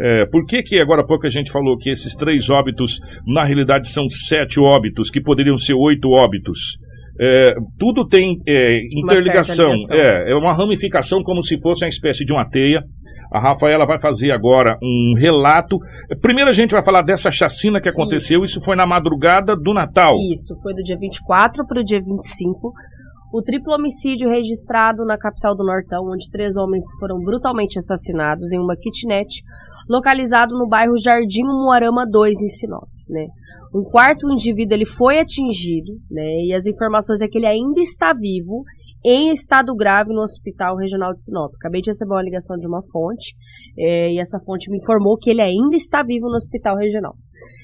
É, 0.00 0.26
por 0.26 0.46
que, 0.46 0.62
que 0.62 0.80
agora 0.80 1.02
há 1.02 1.06
pouco 1.06 1.26
a 1.26 1.30
gente 1.30 1.50
falou 1.50 1.76
que 1.76 1.90
esses 1.90 2.14
três 2.14 2.48
óbitos, 2.50 2.98
na 3.26 3.44
realidade, 3.44 3.88
são 3.88 4.08
sete 4.08 4.60
óbitos, 4.60 5.10
que 5.10 5.20
poderiam 5.20 5.58
ser 5.58 5.74
oito 5.74 6.08
óbitos? 6.10 6.78
É, 7.20 7.54
tudo 7.78 8.06
tem 8.06 8.40
é, 8.46 8.78
interligação, 8.92 9.72
ligação. 9.72 9.96
é, 9.96 10.32
é 10.32 10.34
uma 10.36 10.54
ramificação 10.54 11.22
como 11.22 11.42
se 11.42 11.60
fosse 11.60 11.84
uma 11.84 11.88
espécie 11.88 12.24
de 12.24 12.32
uma 12.32 12.48
teia. 12.48 12.80
A 13.32 13.40
Rafaela 13.40 13.84
vai 13.84 14.00
fazer 14.00 14.30
agora 14.30 14.78
um 14.82 15.14
relato. 15.18 15.76
Primeiro 16.22 16.48
a 16.48 16.52
gente 16.52 16.70
vai 16.70 16.82
falar 16.82 17.02
dessa 17.02 17.30
chacina 17.30 17.80
que 17.80 17.88
aconteceu. 17.88 18.42
Isso, 18.44 18.60
foi 18.62 18.74
na 18.74 18.86
madrugada 18.86 19.54
do 19.54 19.74
Natal. 19.74 20.14
Isso, 20.32 20.54
foi 20.62 20.72
do 20.72 20.82
dia 20.82 20.96
24 20.98 21.66
para 21.66 21.80
o 21.80 21.84
dia 21.84 22.00
25. 22.00 22.72
O 23.30 23.42
triplo 23.42 23.74
homicídio 23.74 24.30
registrado 24.30 25.04
na 25.04 25.18
capital 25.18 25.54
do 25.54 25.62
Nortão, 25.62 26.06
onde 26.10 26.30
três 26.30 26.56
homens 26.56 26.84
foram 26.98 27.18
brutalmente 27.18 27.78
assassinados 27.78 28.50
em 28.54 28.58
uma 28.58 28.74
kitnet 28.74 29.42
localizado 29.88 30.56
no 30.56 30.66
bairro 30.66 30.94
Jardim 30.98 31.44
Moarama 31.44 32.06
2, 32.06 32.42
em 32.42 32.46
Sinop. 32.46 32.88
Né? 33.08 33.26
Um 33.74 33.82
quarto 33.82 34.30
indivíduo 34.30 34.74
ele 34.74 34.86
foi 34.86 35.18
atingido, 35.18 35.92
né? 36.10 36.46
e 36.46 36.54
as 36.54 36.66
informações 36.66 37.20
é 37.20 37.28
que 37.28 37.38
ele 37.38 37.46
ainda 37.46 37.80
está 37.80 38.12
vivo 38.12 38.64
em 39.04 39.30
estado 39.30 39.74
grave 39.74 40.12
no 40.12 40.22
Hospital 40.22 40.76
Regional 40.76 41.12
de 41.12 41.22
Sinop. 41.22 41.54
Acabei 41.54 41.80
de 41.80 41.90
receber 41.90 42.12
uma 42.12 42.22
ligação 42.22 42.56
de 42.56 42.66
uma 42.66 42.82
fonte 42.90 43.34
é, 43.78 44.12
e 44.12 44.18
essa 44.18 44.38
fonte 44.40 44.70
me 44.70 44.78
informou 44.78 45.16
que 45.16 45.30
ele 45.30 45.40
ainda 45.40 45.76
está 45.76 46.02
vivo 46.02 46.28
no 46.28 46.34
Hospital 46.34 46.76
Regional. 46.76 47.14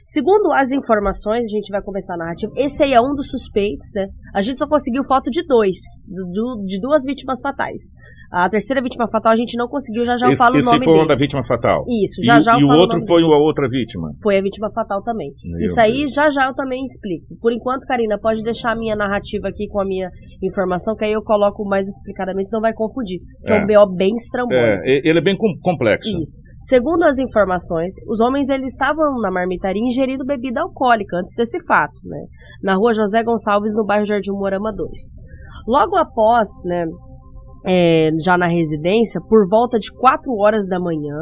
Segundo 0.04 0.52
as 0.52 0.72
informações, 0.72 1.46
a 1.46 1.56
gente 1.56 1.70
vai 1.70 1.82
começar 1.82 2.14
a 2.14 2.18
narrativa. 2.18 2.52
Esse 2.56 2.84
aí 2.84 2.92
é 2.92 3.00
um 3.00 3.14
dos 3.14 3.30
suspeitos, 3.30 3.90
né? 3.94 4.08
A 4.34 4.42
gente 4.42 4.58
só 4.58 4.66
conseguiu 4.66 5.02
foto 5.04 5.30
de 5.30 5.42
dois, 5.46 5.78
do, 6.08 6.62
de 6.64 6.80
duas 6.80 7.04
vítimas 7.04 7.40
fatais. 7.40 7.90
A 8.34 8.48
terceira 8.50 8.82
vítima 8.82 9.06
fatal 9.08 9.30
a 9.30 9.36
gente 9.36 9.56
não 9.56 9.68
conseguiu, 9.68 10.04
já 10.04 10.16
já 10.16 10.26
eu 10.26 10.32
esse, 10.32 10.42
falo 10.42 10.56
o 10.56 10.58
esse 10.58 10.66
nome 10.66 10.84
foi 10.84 10.92
deles. 10.94 11.04
o 11.06 11.08
da 11.08 11.14
vítima 11.14 11.42
fatal. 11.46 11.84
Isso, 12.02 12.20
já 12.24 12.38
e, 12.38 12.40
já 12.40 12.52
eu 12.54 12.58
E 12.58 12.64
o 12.64 12.68
outro 12.68 12.98
foi 13.06 13.22
deles. 13.22 13.32
a 13.32 13.38
outra 13.38 13.68
vítima. 13.68 14.08
Foi 14.22 14.36
a 14.36 14.42
vítima 14.42 14.68
fatal 14.74 15.02
também. 15.04 15.30
Meu 15.44 15.60
Isso 15.62 15.80
aí, 15.80 15.98
Deus. 16.00 16.12
já 16.12 16.28
já 16.30 16.48
eu 16.48 16.54
também 16.54 16.82
explico. 16.82 17.26
Por 17.40 17.52
enquanto, 17.52 17.86
Karina, 17.86 18.18
pode 18.18 18.42
deixar 18.42 18.72
a 18.72 18.76
minha 18.76 18.96
narrativa 18.96 19.46
aqui 19.48 19.68
com 19.68 19.80
a 19.80 19.84
minha 19.84 20.10
informação, 20.42 20.96
que 20.96 21.04
aí 21.04 21.12
eu 21.12 21.22
coloco 21.22 21.64
mais 21.64 21.86
explicadamente, 21.86 22.48
senão 22.48 22.60
vai 22.60 22.72
confundir. 22.72 23.20
Que 23.46 23.52
é, 23.52 23.56
É. 23.56 23.62
um 23.62 23.66
BO 23.66 23.94
bem 23.94 24.14
estrambólico. 24.14 24.82
É, 24.84 25.00
ele 25.08 25.18
é 25.18 25.22
bem 25.22 25.36
com- 25.36 25.54
complexo. 25.62 26.08
Isso. 26.20 26.40
Segundo 26.58 27.04
as 27.04 27.18
informações, 27.18 27.92
os 28.08 28.20
homens 28.20 28.48
eles 28.48 28.72
estavam 28.72 29.20
na 29.20 29.30
marmitaria 29.30 29.82
ingerindo 29.84 30.24
bebida 30.24 30.60
alcoólica 30.62 31.18
antes 31.18 31.32
desse 31.36 31.64
fato, 31.66 32.00
né? 32.04 32.18
Na 32.62 32.74
rua 32.74 32.92
José 32.92 33.22
Gonçalves, 33.22 33.76
no 33.76 33.84
bairro 33.84 34.04
Jardim 34.04 34.32
Morama 34.32 34.72
2. 34.74 34.90
Logo 35.68 35.96
após, 35.96 36.48
né, 36.64 36.84
é, 37.66 38.10
já 38.22 38.36
na 38.36 38.46
residência, 38.48 39.20
por 39.28 39.48
volta 39.48 39.78
de 39.78 39.92
4 39.92 40.32
horas 40.34 40.68
da 40.68 40.78
manhã, 40.78 41.16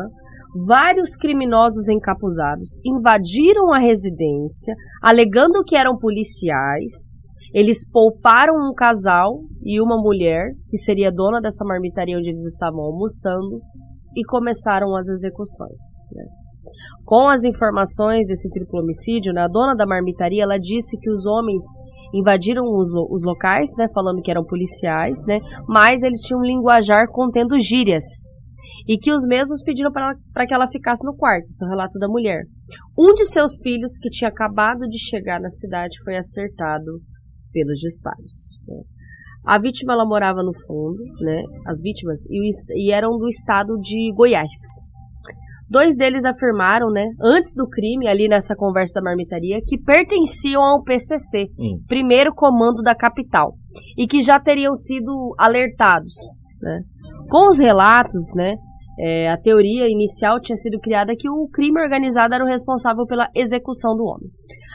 vários 0.67 1.17
criminosos 1.17 1.89
encapuzados 1.89 2.79
invadiram 2.85 3.73
a 3.73 3.79
residência, 3.79 4.75
alegando 5.03 5.65
que 5.65 5.77
eram 5.77 5.97
policiais. 5.97 7.13
Eles 7.55 7.89
pouparam 7.89 8.55
um 8.55 8.75
casal 8.75 9.41
e 9.65 9.81
uma 9.81 9.97
mulher, 9.97 10.53
que 10.69 10.77
seria 10.77 11.13
dona 11.13 11.41
dessa 11.41 11.65
marmitaria 11.65 12.17
onde 12.17 12.31
eles 12.31 12.45
estavam 12.45 12.81
almoçando, 12.81 13.61
e 14.17 14.25
começaram 14.25 14.95
as 14.97 15.09
execuções. 15.09 15.83
né. 16.13 16.25
Com 17.05 17.29
as 17.29 17.45
informações 17.45 18.27
desse 18.27 18.49
triplo 18.51 18.81
homicídio, 18.81 19.33
né, 19.33 19.43
a 19.43 19.49
dona 19.49 19.75
da 19.75 19.87
marmitaria 19.87 20.43
ela 20.43 20.59
disse 20.59 20.99
que 20.99 21.11
os 21.11 21.27
homens 21.27 21.63
invadiram 22.13 22.65
os, 22.65 22.91
os 23.11 23.25
locais, 23.25 23.71
né, 23.77 23.87
falando 23.95 24.23
que 24.23 24.31
eram 24.31 24.45
policiais, 24.45 25.19
né, 25.27 25.41
mas 25.69 26.03
eles 26.03 26.21
tinham 26.21 26.41
um 26.41 26.45
linguajar 26.45 27.07
contendo 27.11 27.59
gírias. 27.59 28.05
E 28.89 28.99
que 28.99 29.13
os 29.13 29.25
mesmos 29.27 29.63
pediram 29.63 29.93
para 29.93 30.47
que 30.47 30.55
ela 30.55 30.69
ficasse 30.69 31.05
no 31.07 31.17
quarto, 31.17 31.45
esse 31.45 31.63
é 31.63 31.67
o 31.67 31.71
relato 31.71 31.99
da 31.99 32.09
mulher. 32.09 32.43
Um 32.99 33.13
de 33.15 33.25
seus 33.25 33.59
filhos, 33.63 33.97
que 33.99 34.11
tinha 34.11 34.29
acabado 34.29 34.89
de 34.89 34.99
chegar 34.99 35.41
na 35.41 35.49
cidade, 35.49 36.03
foi 36.05 36.17
acertado 36.17 37.01
pelos 37.53 37.79
disparos. 37.79 38.59
né. 38.67 38.83
A 39.45 39.59
vítima 39.59 39.93
ela 39.93 40.07
morava 40.07 40.43
no 40.43 40.53
fundo, 40.55 41.03
né? 41.21 41.43
As 41.67 41.81
vítimas 41.83 42.21
e, 42.31 42.49
e 42.77 42.93
eram 42.93 43.19
do 43.19 43.27
estado 43.27 43.77
de 43.81 44.13
Goiás. 44.15 44.93
Dois 45.73 45.97
deles 45.97 46.27
afirmaram, 46.27 46.91
né, 46.91 47.07
antes 47.19 47.55
do 47.57 47.67
crime, 47.67 48.07
ali 48.07 48.29
nessa 48.29 48.55
conversa 48.55 48.93
da 48.97 49.03
marmitaria, 49.03 49.59
que 49.67 49.79
pertenciam 49.81 50.63
ao 50.63 50.83
PCC, 50.83 51.47
Hum. 51.59 51.79
primeiro 51.89 52.35
comando 52.35 52.83
da 52.83 52.95
capital, 52.95 53.55
e 53.97 54.07
que 54.07 54.21
já 54.21 54.39
teriam 54.39 54.75
sido 54.75 55.35
alertados, 55.39 56.15
né. 56.61 56.81
Com 57.31 57.49
os 57.49 57.59
relatos, 57.59 58.35
né, 58.37 58.53
é, 59.01 59.31
a 59.31 59.39
teoria 59.39 59.89
inicial 59.89 60.39
tinha 60.43 60.57
sido 60.57 60.79
criada 60.79 61.15
que 61.19 61.31
o 61.31 61.49
crime 61.49 61.81
organizado 61.81 62.35
era 62.35 62.45
o 62.45 62.47
responsável 62.47 63.07
pela 63.07 63.31
execução 63.35 63.97
do 63.97 64.05
homem. 64.05 64.29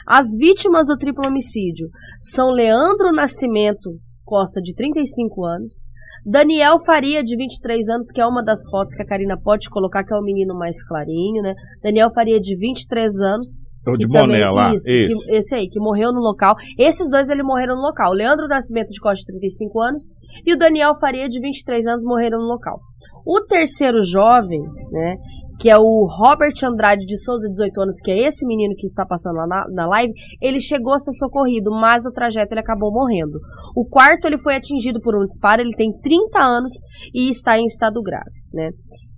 As 0.04 0.26
vítimas 0.36 0.88
do 0.88 0.96
triplo 0.96 1.28
homicídio 1.28 1.86
são 2.20 2.50
Leandro 2.50 3.12
Nascimento 3.12 3.90
Costa, 4.24 4.60
de 4.60 4.74
35 4.74 5.44
anos, 5.44 5.86
Daniel 6.24 6.76
Faria, 6.84 7.22
de 7.22 7.36
23 7.36 7.88
anos, 7.88 8.10
que 8.10 8.20
é 8.20 8.26
uma 8.26 8.42
das 8.42 8.60
fotos 8.70 8.94
que 8.94 9.02
a 9.02 9.06
Karina 9.06 9.36
pode 9.40 9.68
colocar, 9.70 10.04
que 10.04 10.12
é 10.12 10.16
o 10.16 10.22
menino 10.22 10.54
mais 10.54 10.82
clarinho, 10.86 11.42
né? 11.42 11.54
Daniel 11.82 12.10
Faria, 12.12 12.38
de 12.38 12.56
23 12.58 13.20
anos. 13.20 13.64
O 13.86 13.96
de 13.96 14.06
boné 14.06 14.20
também- 14.40 14.54
lá. 14.54 14.74
Isso, 14.74 14.94
Esse. 14.94 15.26
que- 15.26 15.36
esse 15.36 15.54
aí, 15.54 15.68
que 15.68 15.80
morreu 15.80 16.12
no 16.12 16.20
local. 16.20 16.54
Esses 16.78 17.10
dois, 17.10 17.30
ele 17.30 17.42
morreram 17.42 17.74
no 17.76 17.80
local. 17.80 18.12
Leandro 18.12 18.46
Nascimento, 18.46 18.88
de 18.90 19.00
Costa, 19.00 19.20
de 19.20 19.26
35 19.26 19.80
anos, 19.80 20.02
e 20.44 20.52
o 20.52 20.58
Daniel 20.58 20.94
Faria, 21.00 21.26
de 21.28 21.40
23 21.40 21.86
anos, 21.86 22.04
morreram 22.04 22.38
no 22.38 22.46
local. 22.46 22.78
O 23.26 23.40
terceiro 23.46 24.02
jovem, 24.02 24.60
né, 24.90 25.16
que 25.58 25.68
é 25.68 25.76
o 25.76 26.06
Robert 26.06 26.54
Andrade 26.64 27.04
de 27.04 27.18
Souza, 27.18 27.48
18 27.48 27.80
anos, 27.80 28.00
que 28.00 28.10
é 28.10 28.26
esse 28.26 28.46
menino 28.46 28.74
que 28.76 28.86
está 28.86 29.04
passando 29.04 29.36
lá 29.36 29.46
na, 29.46 29.64
na 29.70 29.86
live, 29.86 30.12
ele 30.40 30.60
chegou 30.60 30.92
a 30.92 30.98
ser 30.98 31.12
socorrido, 31.12 31.70
mas 31.70 32.04
no 32.04 32.12
trajeto 32.12 32.52
ele 32.52 32.60
acabou 32.60 32.92
morrendo. 32.92 33.38
O 33.74 33.84
quarto, 33.84 34.26
ele 34.26 34.38
foi 34.38 34.54
atingido 34.54 35.00
por 35.00 35.16
um 35.16 35.24
disparo, 35.24 35.60
ele 35.60 35.74
tem 35.76 35.92
30 36.00 36.38
anos 36.38 36.72
e 37.12 37.28
está 37.28 37.58
em 37.58 37.64
estado 37.64 38.00
grave, 38.02 38.30
né. 38.52 38.70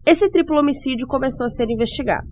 Esse 0.07 0.31
triplo 0.31 0.59
homicídio 0.59 1.07
começou 1.07 1.45
a 1.45 1.49
ser 1.49 1.69
investigado. 1.69 2.29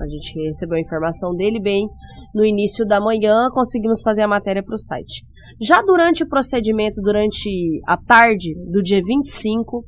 A 0.00 0.08
gente 0.08 0.38
recebeu 0.46 0.76
a 0.76 0.80
informação 0.80 1.34
dele 1.34 1.60
bem 1.60 1.86
no 2.34 2.44
início 2.44 2.86
da 2.86 3.00
manhã, 3.00 3.48
conseguimos 3.52 4.02
fazer 4.02 4.22
a 4.22 4.28
matéria 4.28 4.62
para 4.62 4.74
o 4.74 4.78
site. 4.78 5.24
Já 5.60 5.80
durante 5.82 6.24
o 6.24 6.28
procedimento, 6.28 7.00
durante 7.00 7.48
a 7.86 7.96
tarde 7.96 8.54
do 8.70 8.82
dia 8.82 9.00
25, 9.02 9.84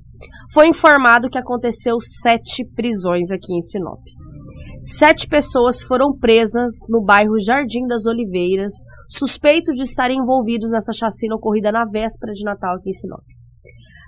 foi 0.53 0.69
informado 0.69 1.29
que 1.29 1.39
aconteceu 1.39 1.97
sete 2.01 2.65
prisões 2.75 3.31
aqui 3.31 3.55
em 3.55 3.61
Sinop. 3.61 4.01
Sete 4.83 5.27
pessoas 5.27 5.83
foram 5.83 6.17
presas 6.17 6.73
no 6.89 7.03
bairro 7.03 7.39
Jardim 7.39 7.87
das 7.87 8.07
Oliveiras, 8.07 8.73
suspeitos 9.09 9.75
de 9.75 9.83
estarem 9.83 10.19
envolvidos 10.19 10.71
nessa 10.71 10.93
chacina 10.93 11.35
ocorrida 11.35 11.73
na 11.73 11.85
véspera 11.85 12.33
de 12.33 12.45
Natal 12.45 12.77
aqui 12.77 12.91
em 12.91 12.93
Sinop. 12.93 13.25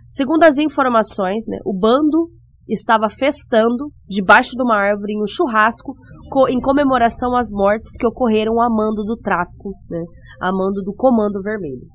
Segundo 0.09 0.45
as 0.45 0.59
informações, 0.59 1.45
né, 1.49 1.59
o 1.65 1.77
bando 1.77 2.31
estava 2.69 3.09
festando 3.09 3.91
debaixo 4.09 4.53
de 4.57 4.63
uma 4.63 4.77
árvore 4.77 5.13
em 5.15 5.23
um 5.23 5.27
churrasco 5.27 5.95
co- 6.31 6.49
em 6.49 6.61
comemoração 6.61 7.35
às 7.35 7.49
mortes 7.51 7.97
que 7.99 8.07
ocorreram 8.07 8.61
a 8.61 8.69
mando 8.71 9.03
do 9.05 9.17
tráfico, 9.17 9.73
né, 9.89 10.03
a 10.41 10.53
mando 10.53 10.83
do 10.85 10.95
Comando 10.95 11.43
Vermelho. 11.43 11.87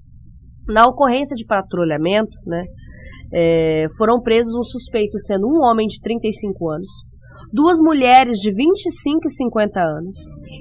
Na 0.68 0.86
ocorrência 0.88 1.36
de 1.36 1.46
patrulhamento, 1.46 2.38
né, 2.46 2.64
é, 3.34 3.86
foram 3.98 4.22
presos 4.22 4.56
um 4.56 4.64
suspeito 4.64 5.20
sendo 5.20 5.48
um 5.48 5.64
homem 5.64 5.88
de 5.88 6.00
35 6.02 6.70
anos, 6.70 6.90
duas 7.52 7.80
mulheres 7.80 8.40
de 8.40 8.52
25 8.54 9.22
e 9.26 9.30
50 9.30 9.80
anos 9.80 10.16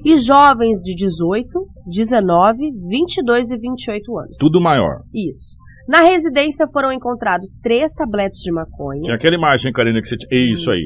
e 0.04 0.16
jovens 0.16 0.78
de 0.78 0.94
18, 0.94 1.48
19, 1.86 2.56
22 2.88 3.50
e 3.50 3.58
28 3.58 4.18
anos. 4.18 4.38
Tudo 4.38 4.60
maior. 4.60 5.02
Isso. 5.14 5.56
Na 5.88 6.00
residência 6.00 6.66
foram 6.72 6.90
encontrados 6.90 7.58
três 7.62 7.92
tabletes 7.92 8.40
de 8.40 8.52
maconha. 8.52 9.02
Tinha 9.02 9.16
aquela 9.16 9.34
imagem, 9.34 9.72
Karina, 9.72 10.00
que 10.00 10.08
você 10.08 10.16
tinha. 10.16 10.28
É 10.32 10.52
isso 10.52 10.70
aí. 10.70 10.80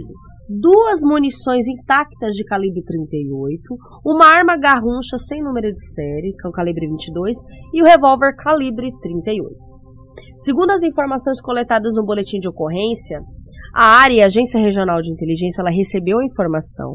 Duas 0.49 1.01
munições 1.05 1.68
intactas 1.68 2.35
de 2.35 2.43
calibre 2.43 2.83
38, 2.83 3.62
uma 4.05 4.26
arma 4.26 4.57
garruncha 4.57 5.18
sem 5.18 5.43
número 5.43 5.70
de 5.70 5.81
série, 5.95 6.33
que 6.33 6.47
é 6.47 6.49
o 6.49 6.53
calibre 6.53 6.89
22, 6.89 7.37
e 7.74 7.83
o 7.83 7.85
revólver 7.85 8.35
calibre 8.35 8.91
38. 9.03 9.78
Segundo 10.39 10.70
as 10.70 10.84
informações 10.84 11.41
coletadas 11.41 11.95
no 11.97 12.05
boletim 12.05 12.39
de 12.39 12.49
ocorrência, 12.49 13.20
a 13.74 13.84
área 14.03 14.14
e 14.14 14.22
a 14.22 14.26
Agência 14.26 14.61
Regional 14.61 15.01
de 15.01 15.12
Inteligência 15.12 15.61
ela 15.61 15.70
recebeu 15.70 16.20
a 16.20 16.24
informação 16.24 16.95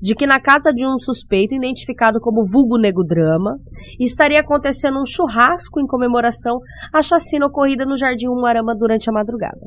de 0.00 0.14
que 0.14 0.28
na 0.28 0.40
casa 0.40 0.72
de 0.72 0.86
um 0.86 0.96
suspeito 0.96 1.56
identificado 1.56 2.20
como 2.20 2.46
vulgo 2.46 2.78
Nego 2.78 3.02
Drama 3.02 3.56
estaria 3.98 4.38
acontecendo 4.38 5.00
um 5.00 5.04
churrasco 5.04 5.80
em 5.80 5.86
comemoração 5.88 6.60
à 6.92 7.02
chacina 7.02 7.46
ocorrida 7.46 7.84
no 7.84 7.96
Jardim 7.96 8.28
Umuarama 8.28 8.76
durante 8.76 9.10
a 9.10 9.12
madrugada. 9.12 9.66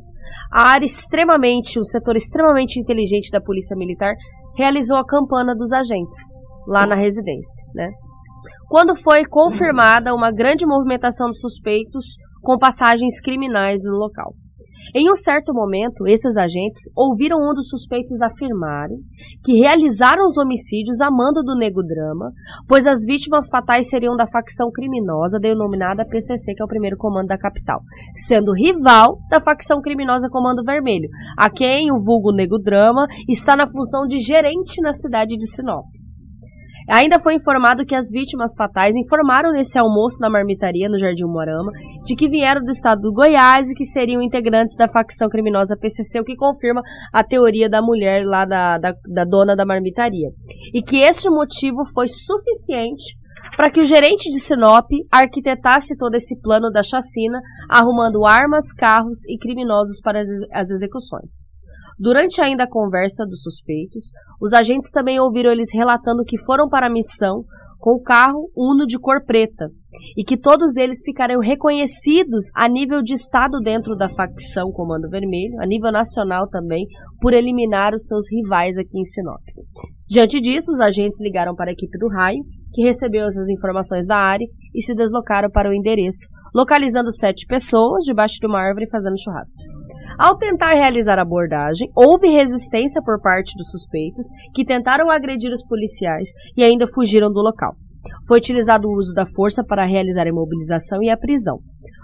A 0.50 0.70
área 0.70 0.86
extremamente, 0.86 1.78
o 1.78 1.84
setor 1.84 2.16
extremamente 2.16 2.80
inteligente 2.80 3.30
da 3.30 3.42
Polícia 3.42 3.76
Militar 3.76 4.14
realizou 4.56 4.96
a 4.96 5.06
campana 5.06 5.54
dos 5.54 5.70
agentes 5.70 6.16
lá 6.66 6.86
na 6.86 6.94
residência, 6.94 7.64
né? 7.74 7.90
Quando 8.68 8.96
foi 8.96 9.24
confirmada 9.24 10.14
uma 10.14 10.30
grande 10.30 10.66
movimentação 10.66 11.30
de 11.30 11.40
suspeitos 11.40 12.16
com 12.42 12.58
passagens 12.58 13.20
criminais 13.20 13.82
no 13.82 13.92
local. 13.92 14.34
Em 14.94 15.10
um 15.10 15.14
certo 15.14 15.52
momento, 15.52 16.06
esses 16.06 16.36
agentes 16.36 16.82
ouviram 16.96 17.38
um 17.38 17.52
dos 17.52 17.68
suspeitos 17.68 18.22
afirmarem 18.22 18.98
que 19.44 19.58
realizaram 19.58 20.24
os 20.24 20.38
homicídios 20.38 21.00
a 21.00 21.10
mando 21.10 21.42
do 21.42 21.56
Nego 21.56 21.82
Drama, 21.82 22.32
pois 22.66 22.86
as 22.86 23.04
vítimas 23.04 23.48
fatais 23.50 23.88
seriam 23.88 24.16
da 24.16 24.26
facção 24.26 24.70
criminosa 24.70 25.38
denominada 25.38 26.06
PCC, 26.06 26.54
que 26.54 26.62
é 26.62 26.64
o 26.64 26.68
primeiro 26.68 26.96
comando 26.96 27.26
da 27.26 27.36
capital, 27.36 27.80
sendo 28.14 28.52
rival 28.52 29.18
da 29.28 29.40
facção 29.40 29.80
criminosa 29.82 30.28
Comando 30.30 30.64
Vermelho, 30.64 31.08
a 31.36 31.50
quem 31.50 31.92
o 31.92 31.98
vulgo 31.98 32.32
Nego 32.32 32.58
Drama 32.58 33.06
está 33.28 33.54
na 33.56 33.66
função 33.66 34.06
de 34.06 34.18
gerente 34.18 34.80
na 34.80 34.92
cidade 34.92 35.36
de 35.36 35.46
Sinop. 35.50 35.97
Ainda 36.88 37.20
foi 37.20 37.34
informado 37.34 37.84
que 37.84 37.94
as 37.94 38.10
vítimas 38.10 38.54
fatais 38.56 38.96
informaram 38.96 39.52
nesse 39.52 39.78
almoço 39.78 40.20
na 40.20 40.30
marmitaria 40.30 40.88
no 40.88 40.98
Jardim 40.98 41.24
Moarama 41.24 41.70
de 42.02 42.16
que 42.16 42.28
vieram 42.28 42.64
do 42.64 42.70
estado 42.70 43.02
do 43.02 43.12
Goiás 43.12 43.70
e 43.70 43.74
que 43.74 43.84
seriam 43.84 44.22
integrantes 44.22 44.74
da 44.76 44.88
facção 44.88 45.28
criminosa 45.28 45.76
PCC, 45.76 46.20
o 46.20 46.24
que 46.24 46.34
confirma 46.34 46.80
a 47.12 47.22
teoria 47.22 47.68
da 47.68 47.82
mulher 47.82 48.24
lá 48.24 48.46
da, 48.46 48.78
da, 48.78 48.94
da 49.06 49.24
dona 49.24 49.54
da 49.54 49.66
marmitaria. 49.66 50.30
E 50.72 50.80
que 50.80 50.96
este 50.96 51.28
motivo 51.28 51.84
foi 51.92 52.06
suficiente 52.08 53.18
para 53.56 53.70
que 53.70 53.80
o 53.80 53.84
gerente 53.84 54.30
de 54.30 54.38
Sinop 54.38 54.88
arquitetasse 55.10 55.96
todo 55.96 56.14
esse 56.14 56.40
plano 56.40 56.70
da 56.70 56.82
chacina, 56.82 57.40
arrumando 57.68 58.24
armas, 58.24 58.72
carros 58.72 59.18
e 59.28 59.38
criminosos 59.38 60.00
para 60.02 60.20
as 60.20 60.70
execuções. 60.70 61.48
Durante 61.98 62.40
ainda 62.40 62.64
a 62.64 62.70
conversa 62.70 63.24
dos 63.26 63.42
suspeitos, 63.42 64.12
os 64.40 64.52
agentes 64.52 64.90
também 64.90 65.18
ouviram 65.18 65.50
eles 65.50 65.72
relatando 65.72 66.24
que 66.24 66.38
foram 66.38 66.68
para 66.68 66.86
a 66.86 66.90
missão 66.90 67.44
com 67.78 67.92
o 67.92 68.02
carro 68.02 68.50
Uno 68.56 68.86
de 68.86 68.98
cor 68.98 69.24
preta 69.24 69.70
e 70.16 70.24
que 70.24 70.36
todos 70.36 70.76
eles 70.76 71.02
ficariam 71.04 71.40
reconhecidos 71.40 72.46
a 72.54 72.68
nível 72.68 73.02
de 73.02 73.14
Estado 73.14 73.60
dentro 73.60 73.96
da 73.96 74.08
facção 74.08 74.70
Comando 74.72 75.08
Vermelho, 75.08 75.60
a 75.60 75.66
nível 75.66 75.90
nacional 75.90 76.48
também, 76.48 76.86
por 77.20 77.32
eliminar 77.32 77.94
os 77.94 78.06
seus 78.06 78.26
rivais 78.30 78.76
aqui 78.76 78.98
em 78.98 79.04
Sinop. 79.04 79.40
Diante 80.06 80.40
disso, 80.40 80.70
os 80.70 80.80
agentes 80.80 81.20
ligaram 81.20 81.54
para 81.54 81.70
a 81.70 81.72
equipe 81.72 81.98
do 81.98 82.08
raio, 82.08 82.42
que 82.72 82.82
recebeu 82.82 83.26
essas 83.26 83.48
informações 83.48 84.06
da 84.06 84.16
área 84.16 84.46
e 84.74 84.82
se 84.82 84.94
deslocaram 84.94 85.50
para 85.50 85.70
o 85.70 85.74
endereço, 85.74 86.28
localizando 86.54 87.12
sete 87.12 87.46
pessoas 87.46 88.04
debaixo 88.04 88.36
de 88.40 88.46
uma 88.46 88.60
árvore 88.60 88.88
fazendo 88.90 89.20
churrasco. 89.20 89.60
Ao 90.18 90.36
tentar 90.36 90.74
realizar 90.74 91.16
a 91.16 91.22
abordagem, 91.22 91.88
houve 91.94 92.26
resistência 92.28 93.00
por 93.00 93.20
parte 93.20 93.54
dos 93.56 93.70
suspeitos, 93.70 94.26
que 94.52 94.64
tentaram 94.64 95.08
agredir 95.08 95.52
os 95.52 95.64
policiais 95.64 96.30
e 96.56 96.64
ainda 96.64 96.88
fugiram 96.88 97.30
do 97.30 97.40
local. 97.40 97.76
Foi 98.26 98.38
utilizado 98.38 98.88
o 98.88 98.96
uso 98.96 99.14
da 99.14 99.24
força 99.24 99.62
para 99.62 99.86
realizar 99.86 100.24
a 100.24 100.28
imobilização 100.28 101.00
e 101.04 101.08
a 101.08 101.16
prisão. 101.16 101.60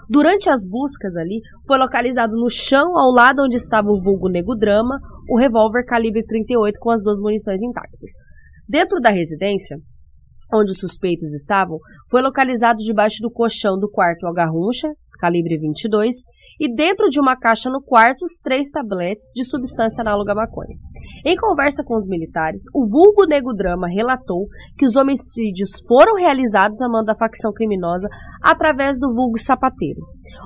Durante 0.09 0.49
as 0.49 0.61
buscas 0.65 1.17
ali, 1.17 1.41
foi 1.67 1.77
localizado 1.77 2.37
no 2.37 2.49
chão, 2.49 2.97
ao 2.97 3.11
lado 3.11 3.43
onde 3.43 3.57
estava 3.57 3.89
o 3.89 4.01
vulgo 4.01 4.29
Nego 4.29 4.55
Drama, 4.55 4.97
o 5.29 5.37
revólver 5.37 5.83
calibre 5.83 6.23
38 6.23 6.79
com 6.79 6.91
as 6.91 7.03
duas 7.03 7.19
munições 7.19 7.61
intactas. 7.61 8.11
Dentro 8.65 9.01
da 9.01 9.09
residência, 9.09 9.77
onde 10.53 10.71
os 10.71 10.79
suspeitos 10.79 11.33
estavam, 11.33 11.79
foi 12.09 12.21
localizado 12.21 12.77
debaixo 12.77 13.17
do 13.21 13.31
colchão 13.31 13.77
do 13.77 13.89
quarto 13.89 14.25
o 14.25 14.33
Garruncha, 14.33 14.87
calibre 15.19 15.57
22, 15.57 16.15
e 16.59 16.73
dentro 16.73 17.09
de 17.09 17.19
uma 17.19 17.35
caixa 17.35 17.69
no 17.69 17.81
quarto 17.81 18.23
os 18.23 18.37
três 18.41 18.69
tabletes 18.69 19.31
de 19.33 19.43
substância 19.43 20.01
análoga 20.01 20.31
à 20.31 20.35
maconha. 20.35 20.77
Em 21.25 21.35
conversa 21.35 21.83
com 21.83 21.95
os 21.95 22.07
militares, 22.07 22.63
o 22.73 22.85
vulgo 22.87 23.25
Nego 23.25 23.53
Drama 23.53 23.87
relatou 23.87 24.47
que 24.77 24.85
os 24.85 24.95
homicídios 24.95 25.81
foram 25.87 26.15
realizados 26.15 26.81
a 26.81 26.89
mando 26.89 27.05
da 27.05 27.15
facção 27.15 27.51
criminosa 27.51 28.07
através 28.41 28.99
do 28.99 29.13
vulgo 29.13 29.37
sapateiro. 29.37 30.01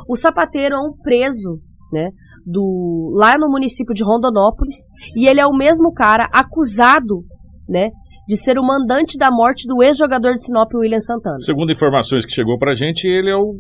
O 0.07 0.16
sapateiro 0.16 0.76
é 0.76 0.80
um 0.80 0.93
preso, 0.93 1.60
né, 1.91 2.12
do 2.45 3.12
lá 3.16 3.38
no 3.38 3.49
município 3.49 3.93
de 3.93 4.03
Rondonópolis, 4.03 4.78
e 5.16 5.28
ele 5.28 5.39
é 5.39 5.45
o 5.45 5.55
mesmo 5.55 5.93
cara 5.93 6.30
acusado, 6.32 7.24
né, 7.68 7.89
de 8.30 8.38
ser 8.38 8.60
o 8.60 8.64
mandante 8.64 9.18
da 9.18 9.32
morte 9.32 9.66
do 9.68 9.82
ex-jogador 9.82 10.36
de 10.36 10.46
Sinop, 10.46 10.70
William 10.76 11.00
Santana. 11.00 11.40
Segundo 11.40 11.72
informações 11.72 12.28
que 12.28 12.32
chegou 12.32 12.60
pra 12.60 12.76
gente, 12.76 13.08
ele 13.08 13.32
é 13.32 13.36
o 13.36 13.56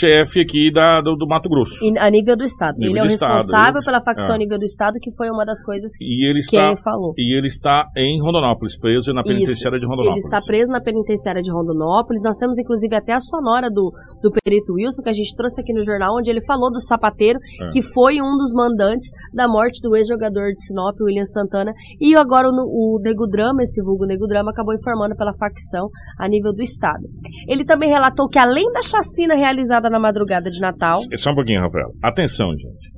chefe 0.00 0.40
aqui 0.40 0.72
da, 0.72 1.02
do, 1.02 1.14
do 1.14 1.26
Mato 1.26 1.46
Grosso. 1.48 1.74
E, 1.84 1.98
a 1.98 2.08
nível 2.10 2.34
do 2.34 2.42
Estado. 2.44 2.78
Nível 2.78 2.92
ele 2.92 3.00
é 3.00 3.02
o 3.02 3.06
Estado, 3.06 3.32
responsável 3.34 3.78
ele- 3.80 3.84
pela 3.84 4.00
facção 4.02 4.32
é. 4.32 4.36
a 4.36 4.38
nível 4.38 4.58
do 4.58 4.64
Estado, 4.64 4.94
que 4.98 5.14
foi 5.14 5.28
uma 5.28 5.44
das 5.44 5.62
coisas 5.62 5.92
ele 6.00 6.40
que 6.40 6.56
está, 6.56 6.68
ele 6.68 6.80
falou. 6.82 7.12
e 7.18 7.36
ele 7.36 7.48
está 7.48 7.84
em 7.96 8.18
Rondonópolis, 8.22 8.78
preso 8.78 9.12
na 9.12 9.22
penitenciária 9.22 9.78
de 9.78 9.84
Ele 9.84 9.90
Rondonópolis. 9.90 10.24
está 10.24 10.40
preso 10.46 10.72
na 10.72 10.80
penitenciária 10.80 11.42
de 11.42 11.52
Rondonópolis. 11.52 12.22
Nós 12.24 12.38
temos, 12.38 12.58
inclusive, 12.58 12.96
até 12.96 13.12
a 13.12 13.20
sonora 13.20 13.68
do, 13.68 13.92
do 14.22 14.30
perito 14.32 14.72
Wilson, 14.72 15.02
que 15.02 15.10
a 15.10 15.12
gente 15.12 15.36
trouxe 15.36 15.60
aqui 15.60 15.74
no 15.74 15.84
jornal, 15.84 16.16
onde 16.16 16.30
ele 16.30 16.40
falou 16.46 16.70
do 16.72 16.80
sapateiro, 16.80 17.38
É. 17.60 17.68
que 17.68 17.82
foi 17.82 18.22
um 18.22 18.38
dos 18.38 18.54
mandantes 18.54 19.08
da 19.34 19.46
morte 19.46 19.80
do 19.82 19.94
ex-jogador 19.94 20.48
de 20.48 20.60
Sinop, 20.64 20.96
William 21.02 21.24
Santana. 21.24 21.72
E 22.00 22.14
agora 22.16 22.48
o, 22.48 22.52
o 22.96 23.00
Nego 23.02 23.26
Drama, 23.26 23.60
esse 23.62 23.82
vulgo 23.82 24.06
Nego 24.14 24.26
Drama, 24.26 24.50
acabou 24.50 24.74
informando 24.74 25.14
pela 25.16 25.34
facção 25.34 25.88
a 26.18 26.28
nível 26.28 26.52
do 26.52 26.62
Estado. 26.62 27.02
Ele 27.48 27.64
também 27.64 27.90
relatou 27.90 28.28
que, 28.28 28.38
além 28.38 28.70
da 28.72 28.80
chacina 28.80 29.34
realizada 29.34 29.90
na 29.90 29.98
madrugada 29.98 30.50
de 30.50 30.60
Natal, 30.60 30.94
Só 31.16 31.32
um 31.32 31.34
pouquinho, 31.34 31.60
Rafael. 31.60 31.90
Atenção, 32.02 32.50
gente. 32.50 32.94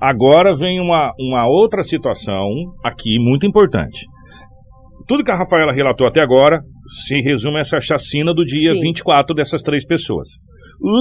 Agora 0.00 0.54
vem 0.54 0.80
uma, 0.80 1.12
uma 1.18 1.46
outra 1.48 1.82
situação 1.82 2.46
aqui 2.84 3.18
muito 3.18 3.46
importante. 3.46 4.04
Tudo 5.06 5.24
que 5.24 5.30
a 5.30 5.36
Rafaela 5.36 5.72
relatou 5.72 6.06
até 6.06 6.20
agora 6.20 6.60
se 7.06 7.20
resume 7.22 7.58
a 7.58 7.60
essa 7.60 7.80
chacina 7.80 8.34
do 8.34 8.44
dia 8.44 8.72
Sim. 8.72 8.80
24 8.80 9.34
dessas 9.34 9.62
três 9.62 9.86
pessoas. 9.86 10.28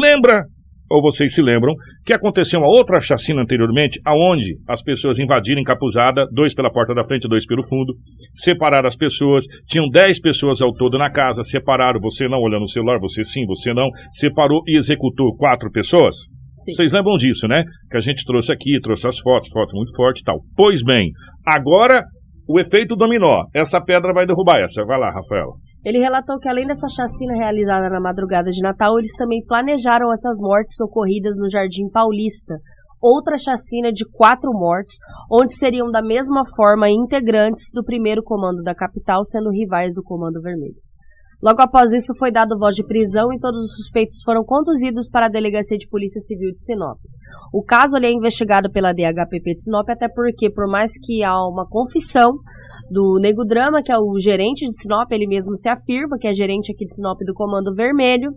Lembra, 0.01 0.45
ou 0.89 1.01
vocês 1.01 1.33
se 1.33 1.41
lembram, 1.41 1.73
que 2.05 2.13
aconteceu 2.13 2.59
uma 2.59 2.69
outra 2.69 2.99
chacina 2.99 3.41
anteriormente, 3.41 3.99
aonde 4.05 4.57
as 4.67 4.81
pessoas 4.81 5.19
invadiram 5.19 5.61
encapuzada, 5.61 6.25
dois 6.31 6.53
pela 6.53 6.71
porta 6.71 6.93
da 6.93 7.03
frente, 7.03 7.27
dois 7.27 7.45
pelo 7.45 7.67
fundo, 7.67 7.93
separaram 8.33 8.87
as 8.87 8.95
pessoas, 8.95 9.45
tinham 9.67 9.89
10 9.89 10.19
pessoas 10.21 10.61
ao 10.61 10.73
todo 10.73 10.97
na 10.97 11.09
casa, 11.09 11.43
separaram, 11.43 11.99
você 11.99 12.27
não 12.27 12.39
olhando 12.39 12.63
o 12.63 12.69
celular, 12.69 12.99
você 12.99 13.23
sim, 13.23 13.45
você 13.45 13.73
não, 13.73 13.89
separou 14.11 14.61
e 14.67 14.77
executou 14.77 15.35
quatro 15.35 15.71
pessoas? 15.71 16.15
Sim. 16.57 16.71
Vocês 16.71 16.93
lembram 16.93 17.17
disso, 17.17 17.47
né? 17.47 17.63
Que 17.89 17.97
a 17.97 18.01
gente 18.01 18.23
trouxe 18.23 18.51
aqui, 18.51 18.79
trouxe 18.81 19.07
as 19.07 19.19
fotos, 19.19 19.49
fotos 19.49 19.73
muito 19.73 19.93
fortes 19.95 20.21
e 20.21 20.25
tal. 20.25 20.39
Pois 20.55 20.81
bem, 20.81 21.11
agora 21.45 22.03
o 22.47 22.59
efeito 22.59 22.95
dominó. 22.95 23.43
Essa 23.53 23.81
pedra 23.81 24.13
vai 24.13 24.25
derrubar 24.25 24.59
essa. 24.59 24.85
Vai 24.85 24.99
lá, 24.99 25.11
Rafaela. 25.11 25.53
Ele 25.85 25.99
relatou 25.99 26.39
que 26.39 26.49
além 26.49 26.65
dessa 26.65 26.87
chacina 26.87 27.35
realizada 27.35 27.87
na 27.89 28.01
madrugada 28.01 28.49
de 28.49 28.59
Natal, 28.59 28.97
eles 28.97 29.15
também 29.15 29.45
planejaram 29.45 30.11
essas 30.11 30.37
mortes 30.41 30.81
ocorridas 30.81 31.37
no 31.39 31.47
Jardim 31.47 31.87
Paulista. 31.91 32.55
Outra 32.99 33.37
chacina 33.37 33.91
de 33.91 34.03
quatro 34.03 34.51
mortes, 34.51 34.97
onde 35.31 35.53
seriam 35.53 35.91
da 35.91 36.01
mesma 36.01 36.41
forma 36.55 36.89
integrantes 36.89 37.69
do 37.71 37.83
primeiro 37.83 38.23
comando 38.23 38.63
da 38.63 38.73
capital, 38.73 39.23
sendo 39.23 39.51
rivais 39.51 39.93
do 39.93 40.01
Comando 40.01 40.41
Vermelho. 40.41 40.84
Logo 41.45 41.61
após 41.61 41.93
isso, 41.93 42.11
foi 42.17 42.31
dado 42.31 42.57
voz 42.57 42.73
de 42.73 42.83
prisão 42.83 43.31
e 43.31 43.39
todos 43.39 43.61
os 43.61 43.75
suspeitos 43.75 44.23
foram 44.23 44.43
conduzidos 44.43 45.07
para 45.07 45.27
a 45.27 45.29
Delegacia 45.29 45.77
de 45.77 45.87
Polícia 45.87 46.19
Civil 46.19 46.51
de 46.51 46.59
Sinop. 46.59 46.97
O 47.53 47.63
caso 47.63 47.97
é 47.97 48.11
investigado 48.11 48.71
pela 48.71 48.91
DHPP 48.91 49.53
de 49.53 49.63
Sinop, 49.63 49.87
até 49.87 50.09
porque, 50.09 50.49
por 50.49 50.67
mais 50.67 50.97
que 50.99 51.23
há 51.23 51.37
uma 51.47 51.67
confissão 51.69 52.33
do 52.89 53.19
Nego 53.21 53.45
Drama, 53.45 53.83
que 53.83 53.91
é 53.91 53.95
o 53.99 54.17
gerente 54.17 54.65
de 54.65 54.75
Sinop, 54.75 55.11
ele 55.11 55.27
mesmo 55.27 55.55
se 55.55 55.69
afirma 55.69 56.17
que 56.19 56.27
é 56.27 56.33
gerente 56.33 56.71
aqui 56.71 56.83
de 56.83 56.95
Sinop 56.95 57.19
do 57.23 57.35
Comando 57.35 57.75
Vermelho, 57.75 58.31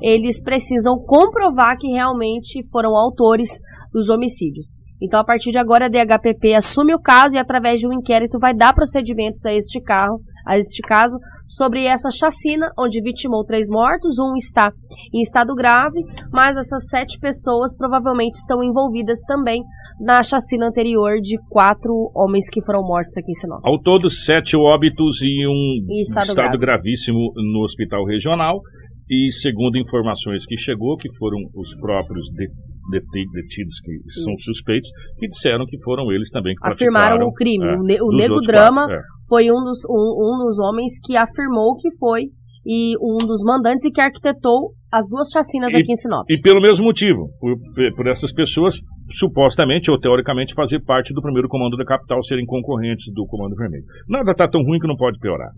eles 0.00 0.40
precisam 0.40 0.98
comprovar 1.04 1.76
que 1.76 1.88
realmente 1.88 2.64
foram 2.70 2.94
autores 2.94 3.58
dos 3.92 4.08
homicídios. 4.08 4.68
Então, 5.02 5.18
a 5.18 5.24
partir 5.24 5.50
de 5.50 5.58
agora, 5.58 5.86
a 5.86 5.88
DHPP 5.88 6.54
assume 6.54 6.94
o 6.94 7.00
caso 7.00 7.34
e, 7.34 7.38
através 7.40 7.80
de 7.80 7.88
um 7.88 7.92
inquérito, 7.92 8.38
vai 8.38 8.54
dar 8.54 8.72
procedimentos 8.72 9.44
a 9.44 9.52
este 9.52 9.80
carro, 9.82 10.20
a 10.46 10.56
este 10.56 10.80
caso, 10.80 11.18
sobre 11.46 11.84
essa 11.84 12.10
chacina, 12.10 12.70
onde 12.78 13.00
vitimou 13.00 13.44
três 13.44 13.66
mortos, 13.70 14.18
um 14.18 14.34
está 14.36 14.72
em 15.14 15.20
estado 15.20 15.54
grave, 15.54 16.00
mas 16.32 16.56
essas 16.56 16.88
sete 16.88 17.18
pessoas 17.20 17.76
provavelmente 17.76 18.34
estão 18.34 18.62
envolvidas 18.62 19.20
também 19.26 19.62
na 20.00 20.22
chacina 20.22 20.66
anterior 20.66 21.20
de 21.20 21.38
quatro 21.48 22.10
homens 22.14 22.50
que 22.50 22.64
foram 22.64 22.82
mortos 22.82 23.16
aqui 23.16 23.30
em 23.30 23.34
Sinop. 23.34 23.60
Ao 23.64 23.80
todo, 23.80 24.10
sete 24.10 24.56
óbitos 24.56 25.22
e 25.22 25.46
um 25.46 25.86
Em 25.94 26.00
estado 26.00 26.34
grave. 26.34 26.58
gravíssimo 26.58 27.18
no 27.36 27.62
hospital 27.62 28.04
regional. 28.04 28.60
E 29.08 29.30
segundo 29.30 29.78
informações 29.78 30.44
que 30.44 30.56
chegou, 30.56 30.96
que 30.96 31.08
foram 31.16 31.38
os 31.54 31.72
próprios 31.78 32.26
de- 32.26 32.50
detidos 32.90 33.80
que 33.80 33.92
são 34.20 34.30
Isso. 34.30 34.44
suspeitos, 34.52 34.90
que 35.18 35.26
disseram 35.26 35.64
que 35.66 35.78
foram 35.82 36.10
eles 36.12 36.30
também 36.30 36.54
que 36.54 36.66
Afirmaram 36.66 37.26
o 37.26 37.32
crime. 37.32 37.64
é, 37.66 38.02
o 38.02 38.10
Nego 38.10 38.40
Drama 38.40 38.86
quatro, 38.86 38.96
é. 38.96 39.02
foi 39.28 39.50
um 39.50 39.62
dos, 39.64 39.84
um, 39.88 39.94
um 39.94 40.44
dos 40.46 40.58
homens 40.58 40.92
que 41.04 41.16
afirmou 41.16 41.76
que 41.76 41.88
foi 41.98 42.24
e 42.68 42.96
um 43.00 43.18
dos 43.18 43.44
mandantes 43.44 43.84
e 43.84 43.92
que 43.92 44.00
arquitetou 44.00 44.72
as 44.90 45.08
duas 45.08 45.28
chacinas 45.32 45.72
E- 45.72 45.76
aqui 45.76 45.92
em 45.92 45.96
Sinop. 45.96 46.24
E 46.28 46.40
pelo 46.40 46.60
mesmo 46.60 46.84
motivo, 46.84 47.28
por, 47.38 47.56
por 47.94 48.06
essas 48.08 48.32
pessoas 48.32 48.80
supostamente 49.10 49.88
ou 49.90 49.98
teoricamente 50.00 50.52
fazer 50.54 50.80
parte 50.82 51.14
do 51.14 51.22
primeiro 51.22 51.48
comando 51.48 51.76
da 51.76 51.84
capital, 51.84 52.20
serem 52.24 52.44
concorrentes 52.44 53.06
do 53.14 53.24
Comando 53.26 53.54
Vermelho. 53.54 53.84
Nada 54.08 54.32
está 54.32 54.48
tão 54.48 54.62
ruim 54.62 54.80
que 54.80 54.88
não 54.88 54.96
pode 54.96 55.16
piorar. 55.20 55.50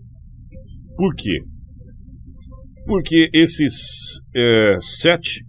Por 0.95 1.15
quê? 1.15 1.39
Porque 2.85 3.29
esses 3.33 4.19
é, 4.35 4.77
sete, 4.79 5.43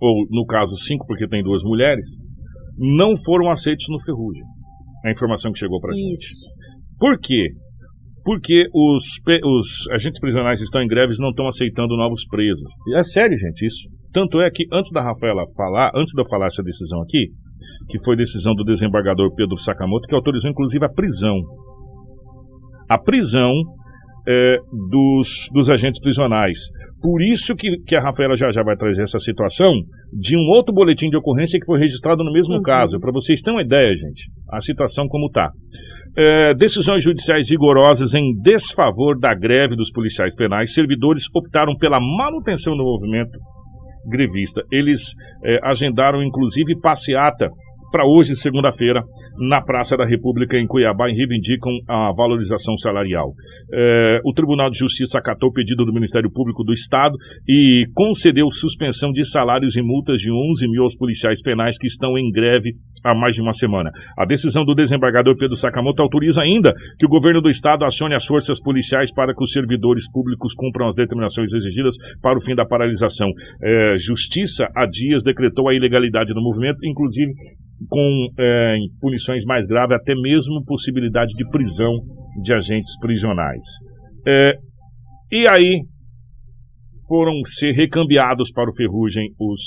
ou 0.00 0.26
no 0.30 0.44
caso 0.46 0.76
cinco, 0.76 1.06
porque 1.06 1.28
tem 1.28 1.42
duas 1.42 1.62
mulheres, 1.62 2.06
não 2.76 3.16
foram 3.16 3.50
aceitos 3.50 3.86
no 3.88 4.00
Ferrugem. 4.04 4.44
A 5.04 5.10
informação 5.10 5.52
que 5.52 5.58
chegou 5.58 5.80
para 5.80 5.92
gente. 5.92 6.12
Isso. 6.12 6.46
Por 6.98 7.18
quê? 7.18 7.48
Porque 8.24 8.66
os, 8.74 9.20
os 9.44 9.90
agentes 9.92 10.20
prisionais 10.20 10.60
estão 10.60 10.82
em 10.82 10.88
greves 10.88 11.18
e 11.18 11.22
não 11.22 11.30
estão 11.30 11.46
aceitando 11.46 11.96
novos 11.96 12.26
presos. 12.26 12.68
É 12.94 13.02
sério, 13.02 13.38
gente, 13.38 13.64
isso. 13.64 13.88
Tanto 14.12 14.40
é 14.40 14.50
que 14.50 14.64
antes 14.72 14.90
da 14.92 15.02
Rafaela 15.02 15.44
falar, 15.56 15.92
antes 15.94 16.12
de 16.12 16.20
eu 16.20 16.26
falar 16.28 16.46
essa 16.46 16.62
decisão 16.62 17.00
aqui, 17.02 17.28
que 17.88 18.02
foi 18.04 18.16
decisão 18.16 18.54
do 18.54 18.64
desembargador 18.64 19.34
Pedro 19.34 19.56
Sakamoto, 19.56 20.06
que 20.06 20.14
autorizou 20.14 20.50
inclusive 20.50 20.84
a 20.84 20.88
prisão. 20.88 21.36
A 22.88 22.98
prisão 22.98 23.52
é, 24.28 24.58
dos, 24.90 25.48
dos 25.52 25.70
agentes 25.70 26.00
prisionais. 26.00 26.58
Por 27.00 27.22
isso 27.22 27.54
que, 27.56 27.78
que 27.86 27.96
a 27.96 28.02
Rafaela 28.02 28.36
já 28.36 28.50
já 28.50 28.62
vai 28.62 28.76
trazer 28.76 29.02
essa 29.02 29.18
situação 29.18 29.72
de 30.12 30.36
um 30.36 30.50
outro 30.50 30.74
boletim 30.74 31.08
de 31.08 31.16
ocorrência 31.16 31.58
que 31.58 31.64
foi 31.66 31.78
registrado 31.78 32.22
no 32.22 32.32
mesmo 32.32 32.56
Uhum. 32.56 32.62
caso, 32.62 33.00
para 33.00 33.12
vocês 33.12 33.40
terem 33.40 33.56
uma 33.56 33.62
ideia, 33.62 33.90
gente, 33.94 34.30
a 34.52 34.60
situação 34.60 35.06
como 35.08 35.30
tá. 35.30 35.50
É, 36.16 36.52
decisões 36.54 37.02
judiciais 37.02 37.48
rigorosas 37.50 38.14
em 38.14 38.34
desfavor 38.42 39.18
da 39.18 39.32
greve 39.34 39.76
dos 39.76 39.90
policiais 39.90 40.34
penais. 40.34 40.74
Servidores 40.74 41.24
optaram 41.32 41.76
pela 41.76 42.00
manutenção 42.00 42.76
do 42.76 42.82
movimento 42.82 43.38
grevista. 44.08 44.62
Eles 44.72 45.12
é, 45.44 45.60
agendaram, 45.62 46.22
inclusive, 46.22 46.78
passeata 46.80 47.48
para 47.92 48.04
hoje, 48.04 48.34
segunda-feira, 48.34 49.02
na 49.38 49.60
Praça 49.60 49.96
da 49.96 50.06
República 50.06 50.58
em 50.58 50.66
Cuiabá 50.66 51.08
e 51.08 51.14
reivindicam 51.14 51.72
a 51.88 52.12
valorização 52.12 52.76
salarial. 52.76 53.32
É, 53.72 54.20
o 54.24 54.32
Tribunal 54.32 54.70
de 54.70 54.78
Justiça 54.78 55.18
acatou 55.18 55.50
o 55.50 55.52
pedido 55.52 55.84
do 55.84 55.92
Ministério 55.92 56.30
Público 56.30 56.64
do 56.64 56.72
Estado 56.72 57.16
e 57.46 57.86
concedeu 57.94 58.50
suspensão 58.50 59.12
de 59.12 59.24
salários 59.28 59.76
e 59.76 59.82
multas 59.82 60.20
de 60.20 60.30
11 60.32 60.68
mil 60.68 60.82
aos 60.82 60.96
policiais 60.96 61.42
penais 61.42 61.78
que 61.78 61.86
estão 61.86 62.18
em 62.18 62.30
greve 62.30 62.72
há 63.04 63.14
mais 63.14 63.34
de 63.34 63.42
uma 63.42 63.52
semana. 63.52 63.90
A 64.16 64.24
decisão 64.24 64.64
do 64.64 64.74
desembargador 64.74 65.36
Pedro 65.36 65.56
Sakamoto 65.56 66.02
autoriza 66.02 66.42
ainda 66.42 66.74
que 66.98 67.06
o 67.06 67.08
governo 67.08 67.40
do 67.40 67.50
Estado 67.50 67.84
acione 67.84 68.14
as 68.14 68.26
forças 68.26 68.60
policiais 68.60 69.12
para 69.12 69.34
que 69.34 69.42
os 69.42 69.52
servidores 69.52 70.10
públicos 70.10 70.54
cumpram 70.54 70.88
as 70.88 70.94
determinações 70.94 71.52
exigidas 71.52 71.94
para 72.20 72.38
o 72.38 72.40
fim 72.40 72.54
da 72.54 72.66
paralisação. 72.66 73.28
É, 73.62 73.94
Justiça, 73.96 74.68
há 74.74 74.86
dias, 74.86 75.22
decretou 75.22 75.68
a 75.68 75.74
ilegalidade 75.74 76.32
do 76.34 76.42
movimento, 76.42 76.78
inclusive 76.84 77.32
com 77.86 78.28
é, 78.38 78.76
punições 79.00 79.44
mais 79.44 79.66
graves, 79.66 79.96
até 79.96 80.14
mesmo 80.14 80.64
possibilidade 80.64 81.34
de 81.34 81.48
prisão 81.48 81.92
de 82.42 82.52
agentes 82.52 82.98
prisionais. 82.98 83.64
É, 84.26 84.52
e 85.30 85.46
aí 85.46 85.82
foram 87.06 87.34
ser 87.44 87.72
recambiados 87.72 88.50
para 88.52 88.68
o 88.68 88.74
Ferrugem 88.74 89.32
os, 89.38 89.62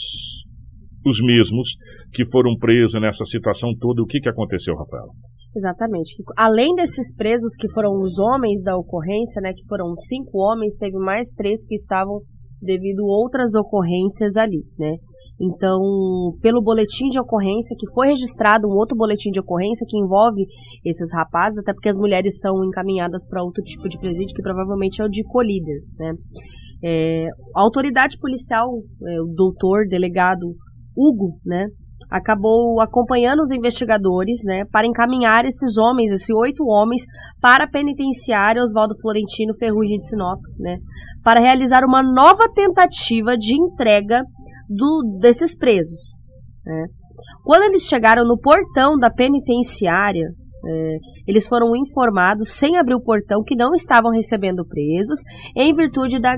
os 1.05 1.19
mesmos 1.23 1.69
que 2.13 2.23
foram 2.29 2.55
presos 2.57 2.99
nessa 3.01 3.25
situação 3.25 3.71
toda. 3.79 4.01
O 4.01 4.05
que, 4.05 4.19
que 4.19 4.29
aconteceu, 4.29 4.75
Rafael? 4.75 5.07
Exatamente. 5.55 6.15
Além 6.37 6.75
desses 6.75 7.13
presos 7.15 7.55
que 7.59 7.69
foram 7.71 7.99
os 8.01 8.19
homens 8.19 8.63
da 8.63 8.77
ocorrência, 8.77 9.41
né, 9.41 9.51
que 9.53 9.65
foram 9.67 9.93
cinco 9.95 10.37
homens, 10.39 10.77
teve 10.77 10.97
mais 10.97 11.33
três 11.35 11.65
que 11.65 11.73
estavam 11.73 12.21
devido 12.61 13.03
outras 13.03 13.55
ocorrências 13.55 14.37
ali, 14.37 14.63
né? 14.77 14.95
Então, 15.41 15.81
pelo 16.39 16.61
boletim 16.61 17.07
de 17.09 17.19
ocorrência, 17.19 17.75
que 17.79 17.91
foi 17.93 18.09
registrado 18.09 18.67
um 18.67 18.77
outro 18.77 18.95
boletim 18.95 19.31
de 19.31 19.39
ocorrência 19.39 19.87
que 19.89 19.97
envolve 19.97 20.45
esses 20.85 21.11
rapazes, 21.15 21.57
até 21.57 21.73
porque 21.73 21.89
as 21.89 21.97
mulheres 21.97 22.39
são 22.39 22.63
encaminhadas 22.63 23.27
para 23.27 23.43
outro 23.43 23.63
tipo 23.63 23.89
de 23.89 23.97
presídio, 23.97 24.35
que 24.35 24.43
provavelmente 24.43 25.01
é 25.01 25.05
o 25.05 25.09
de 25.09 25.23
colíder, 25.23 25.81
né? 25.97 26.13
É, 26.83 27.27
a 27.55 27.61
autoridade 27.61 28.17
policial, 28.19 28.67
é, 29.07 29.21
o 29.21 29.33
doutor, 29.35 29.87
delegado 29.87 30.55
Hugo, 30.95 31.37
né, 31.45 31.67
acabou 32.09 32.81
acompanhando 32.81 33.39
os 33.39 33.51
investigadores, 33.51 34.41
né, 34.43 34.65
para 34.71 34.87
encaminhar 34.87 35.45
esses 35.45 35.77
homens, 35.77 36.11
esses 36.11 36.29
oito 36.35 36.63
homens, 36.65 37.03
para 37.39 37.65
a 37.65 37.69
penitenciária 37.69 38.61
Oswaldo 38.61 38.95
Florentino 38.99 39.53
Ferrugem 39.59 39.97
de 39.97 40.07
Sinop, 40.07 40.39
né, 40.59 40.77
para 41.23 41.39
realizar 41.39 41.83
uma 41.85 42.01
nova 42.01 42.51
tentativa 42.53 43.37
de 43.37 43.55
entrega 43.55 44.23
do, 44.71 45.17
desses 45.19 45.57
presos. 45.57 46.17
Né. 46.65 46.85
Quando 47.43 47.63
eles 47.63 47.83
chegaram 47.83 48.25
no 48.25 48.39
portão 48.39 48.97
da 48.97 49.09
penitenciária, 49.09 50.27
é, 50.63 50.97
eles 51.27 51.47
foram 51.47 51.75
informados, 51.75 52.51
sem 52.51 52.77
abrir 52.77 52.95
o 52.95 53.01
portão, 53.01 53.43
que 53.43 53.55
não 53.55 53.73
estavam 53.73 54.11
recebendo 54.11 54.65
presos, 54.65 55.19
em 55.55 55.73
virtude 55.73 56.19
da, 56.19 56.35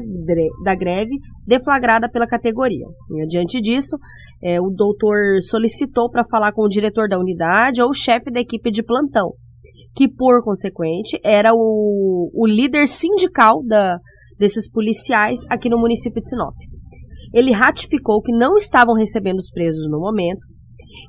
da 0.64 0.76
greve 0.76 1.12
deflagrada 1.46 2.10
pela 2.10 2.26
categoria. 2.26 2.86
E, 3.12 3.28
diante 3.28 3.60
disso, 3.60 3.98
é, 4.42 4.62
o 4.62 4.70
doutor 4.70 5.42
solicitou 5.42 6.10
para 6.10 6.24
falar 6.30 6.54
com 6.54 6.64
o 6.64 6.70
diretor 6.70 7.10
da 7.10 7.20
unidade 7.20 7.82
ou 7.82 7.90
o 7.90 7.94
chefe 7.94 8.32
da 8.32 8.40
equipe 8.40 8.72
de 8.72 8.82
plantão, 8.82 9.34
que, 9.94 10.08
por 10.08 10.42
consequente, 10.44 11.20
era 11.24 11.54
o, 11.54 12.32
o 12.34 12.48
líder 12.48 12.88
sindical 12.88 13.62
da, 13.66 13.98
desses 14.40 14.70
policiais 14.72 15.40
aqui 15.50 15.70
no 15.70 15.80
município 15.80 16.22
de 16.22 16.30
Sinop. 16.30 16.56
Ele 17.34 17.52
ratificou 17.52 18.22
que 18.22 18.32
não 18.32 18.56
estavam 18.56 18.94
recebendo 18.94 19.38
os 19.38 19.50
presos 19.50 19.90
no 19.90 20.00
momento, 20.00 20.46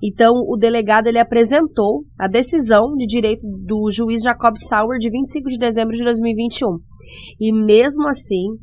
então, 0.02 0.34
o 0.48 0.56
delegado 0.56 1.06
ele 1.06 1.18
apresentou 1.18 2.04
a 2.18 2.26
decisão 2.26 2.94
de 2.96 3.06
direito 3.06 3.46
do 3.46 3.90
juiz 3.90 4.22
Jacob 4.22 4.54
Sauer 4.56 4.98
de 4.98 5.10
25 5.10 5.48
de 5.48 5.58
dezembro 5.58 5.94
de 5.94 6.02
2021. 6.02 6.78
E 7.40 7.52
mesmo 7.52 8.08
assim, 8.08 8.56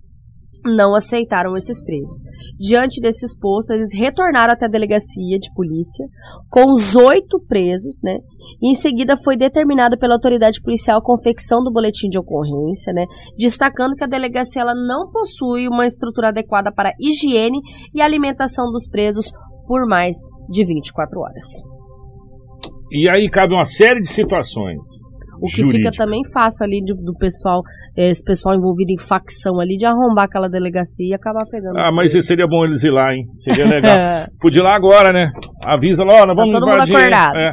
não 0.64 0.96
aceitaram 0.96 1.56
esses 1.56 1.84
presos. 1.84 2.24
Diante 2.60 3.02
desse 3.02 3.26
exposto, 3.26 3.72
eles 3.72 3.94
retornaram 3.94 4.54
até 4.54 4.66
a 4.66 4.70
delegacia 4.70 5.40
de 5.40 5.52
polícia 5.54 6.06
com 6.50 6.72
os 6.72 6.96
oito 6.96 7.40
presos, 7.48 8.00
né? 8.04 8.18
E 8.62 8.72
em 8.72 8.74
seguida 8.74 9.16
foi 9.18 9.38
determinado 9.38 9.98
pela 9.98 10.16
autoridade 10.16 10.62
policial 10.62 11.00
a 11.00 11.04
confecção 11.04 11.64
do 11.64 11.72
boletim 11.72 12.10
de 12.10 12.20
ocorrência, 12.20 12.94
né? 12.94 13.06
Destacando 13.38 13.96
que 13.96 14.04
a 14.04 14.08
delegacia 14.08 14.62
ela 14.62 14.76
não 14.76 15.10
possui 15.10 15.68
uma 15.68 15.86
estrutura 15.86 16.30
adequada 16.30 16.72
para 16.72 16.94
higiene 17.00 17.60
e 17.94 18.02
alimentação 18.02 18.72
dos 18.72 18.88
presos 18.88 19.32
por 19.68 19.88
mais 19.88 20.18
de 20.50 20.66
24 20.66 21.20
horas. 21.20 21.46
E 22.92 23.08
aí 23.10 23.30
cabe 23.30 23.54
uma 23.54 23.66
série 23.66 24.02
de 24.02 24.10
situações. 24.10 25.01
O 25.42 25.48
que 25.48 25.66
fica 25.72 25.90
também 25.92 26.22
fácil 26.32 26.64
ali 26.64 26.84
do, 26.86 26.94
do, 26.96 27.16
pessoal, 27.18 27.62
esse 27.98 28.24
pessoal 28.24 28.56
envolvido 28.56 28.92
em 28.92 29.00
facção 29.00 29.60
ali, 29.60 29.76
de 29.76 29.88
arrombar 29.88 30.26
aquela 30.26 30.48
delegacia 30.48 31.08
e 31.08 31.14
acabar 31.16 31.46
pegando. 31.50 31.78
Ah, 31.78 31.92
mas 31.92 32.12
presos. 32.12 32.28
seria 32.28 32.46
bom 32.48 32.64
eles 32.64 32.84
ir 32.84 32.92
lá, 32.92 33.12
hein? 33.12 33.26
Seria 33.38 33.66
legal. 33.66 34.28
Podia 34.40 34.62
ir 34.62 34.64
lá 34.64 34.76
agora, 34.76 35.12
né? 35.12 35.32
Avisa 35.66 36.04
lá, 36.04 36.22
ó, 36.22 36.26
nós 36.28 36.36
vamos 36.36 36.60
tá 36.60 36.64
invadir. 36.64 36.96
É, 36.96 37.52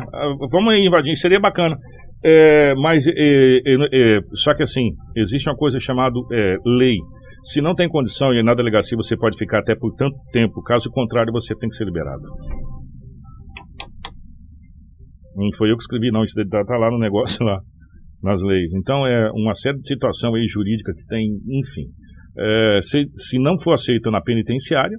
vamos 0.51 0.75
aí 0.75 0.87
invadir, 0.87 1.17
seria 1.17 1.41
bacana. 1.41 1.77
É, 2.23 2.75
mas, 2.75 3.07
é, 3.07 3.13
é, 3.17 4.17
é, 4.17 4.21
só 4.35 4.55
que 4.55 4.63
assim, 4.63 4.91
existe 5.17 5.49
uma 5.49 5.57
coisa 5.57 5.81
chamada 5.81 6.15
é, 6.33 6.57
lei. 6.67 6.99
Se 7.43 7.63
não 7.63 7.75
tem 7.75 7.89
condição 7.89 8.35
e 8.35 8.43
na 8.43 8.53
delegacia 8.55 8.97
você 8.97 9.17
pode 9.17 9.39
ficar 9.39 9.61
até 9.61 9.75
por 9.75 9.95
tanto 9.95 10.17
tempo, 10.33 10.63
caso 10.63 10.91
contrário, 10.91 11.33
você 11.33 11.55
tem 11.55 11.71
que 11.71 11.77
ser 11.77 11.85
liberado. 11.85 12.23
Não 15.39 15.49
foi 15.57 15.71
eu 15.71 15.77
que 15.77 15.83
escrevi, 15.83 16.11
não. 16.11 16.25
Isso 16.25 16.39
está 16.41 16.65
tá 16.65 16.77
lá 16.77 16.91
no 16.91 16.99
negócio, 16.99 17.39
lá, 17.47 17.61
nas 18.23 18.43
leis. 18.43 18.73
Então, 18.75 19.07
é 19.07 19.31
uma 19.33 19.55
série 19.55 19.79
de 19.79 19.87
situação 19.87 20.35
aí 20.35 20.47
jurídica 20.47 20.93
que 20.93 21.05
tem, 21.07 21.39
enfim. 21.49 21.87
É, 22.37 22.79
se, 22.83 23.05
se 23.15 23.39
não 23.39 23.59
for 23.59 23.73
aceito 23.73 24.11
na 24.11 24.21
penitenciária, 24.21 24.97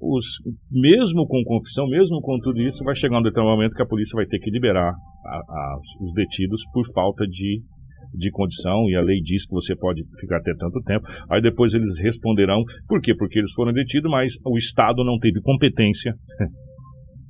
os, 0.00 0.24
mesmo 0.70 1.26
com 1.26 1.42
confissão, 1.44 1.86
mesmo 1.88 2.20
com 2.20 2.38
tudo 2.40 2.60
isso, 2.60 2.84
vai 2.84 2.94
chegar 2.94 3.18
um 3.18 3.22
determinado 3.22 3.56
momento 3.56 3.74
que 3.74 3.82
a 3.82 3.86
polícia 3.86 4.16
vai 4.16 4.26
ter 4.26 4.38
que 4.38 4.50
liberar 4.50 4.92
a, 4.92 5.36
a, 5.36 5.78
os 6.00 6.12
detidos 6.12 6.62
por 6.72 6.84
falta 6.94 7.24
de, 7.26 7.62
de 8.14 8.30
condição, 8.30 8.88
e 8.90 8.96
a 8.96 9.00
lei 9.00 9.20
diz 9.22 9.46
que 9.46 9.54
você 9.54 9.74
pode 9.74 10.02
ficar 10.20 10.36
até 10.36 10.52
tanto 10.58 10.82
tempo. 10.82 11.06
Aí 11.30 11.40
depois 11.40 11.72
eles 11.72 11.98
responderão, 12.02 12.62
por 12.86 13.00
quê? 13.00 13.14
Porque 13.14 13.38
eles 13.38 13.52
foram 13.52 13.72
detidos, 13.72 14.10
mas 14.10 14.34
o 14.44 14.58
Estado 14.58 15.02
não 15.04 15.18
teve 15.18 15.40
competência 15.40 16.14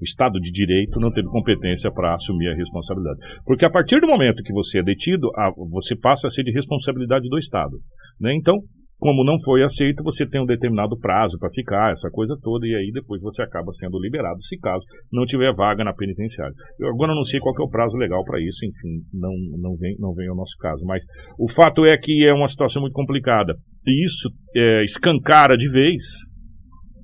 o 0.01 0.05
Estado 0.05 0.39
de 0.41 0.51
Direito 0.51 1.01
não 1.01 1.11
teve 1.11 1.29
competência 1.29 1.91
para 1.91 2.15
assumir 2.15 2.49
a 2.49 2.55
responsabilidade. 2.55 3.19
Porque 3.45 3.65
a 3.65 3.71
partir 3.71 4.01
do 4.01 4.07
momento 4.07 4.43
que 4.43 4.53
você 4.53 4.81
é 4.81 4.83
detido, 4.83 5.29
você 5.71 5.97
passa 5.97 6.27
a 6.27 6.31
ser 6.31 6.43
de 6.43 6.53
responsabilidade 6.53 7.29
do 7.29 7.39
Estado. 7.39 7.79
Né? 8.21 8.35
Então, 8.35 8.57
como 8.99 9.25
não 9.25 9.37
foi 9.45 9.63
aceito, 9.63 10.03
você 10.03 10.27
tem 10.27 10.41
um 10.41 10.47
determinado 10.47 10.99
prazo 10.99 11.39
para 11.39 11.51
ficar, 11.51 11.93
essa 11.93 12.09
coisa 12.11 12.35
toda, 12.43 12.67
e 12.67 12.75
aí 12.75 12.91
depois 12.93 13.21
você 13.21 13.43
acaba 13.43 13.71
sendo 13.73 14.01
liberado, 14.01 14.43
se 14.43 14.59
caso 14.59 14.83
não 15.13 15.25
tiver 15.27 15.55
vaga 15.55 15.85
na 15.85 15.93
penitenciária. 15.93 16.55
Eu 16.81 16.89
agora 16.89 17.15
não 17.15 17.23
sei 17.23 17.39
qual 17.39 17.55
é 17.61 17.63
o 17.63 17.69
prazo 17.69 17.97
legal 17.99 18.25
para 18.25 18.41
isso, 18.41 18.65
enfim, 18.65 19.05
não, 19.13 19.33
não, 19.61 19.77
vem, 19.77 19.97
não 19.99 20.15
vem 20.15 20.29
ao 20.29 20.37
nosso 20.37 20.57
caso. 20.59 20.83
Mas 20.87 21.05
o 21.39 21.51
fato 21.51 21.85
é 21.85 21.97
que 21.99 22.27
é 22.27 22.33
uma 22.33 22.49
situação 22.49 22.81
muito 22.81 22.95
complicada. 22.95 23.55
E 23.87 24.03
isso 24.03 24.31
é, 24.57 24.83
escancara 24.83 25.59
de 25.59 25.71
vez, 25.71 26.03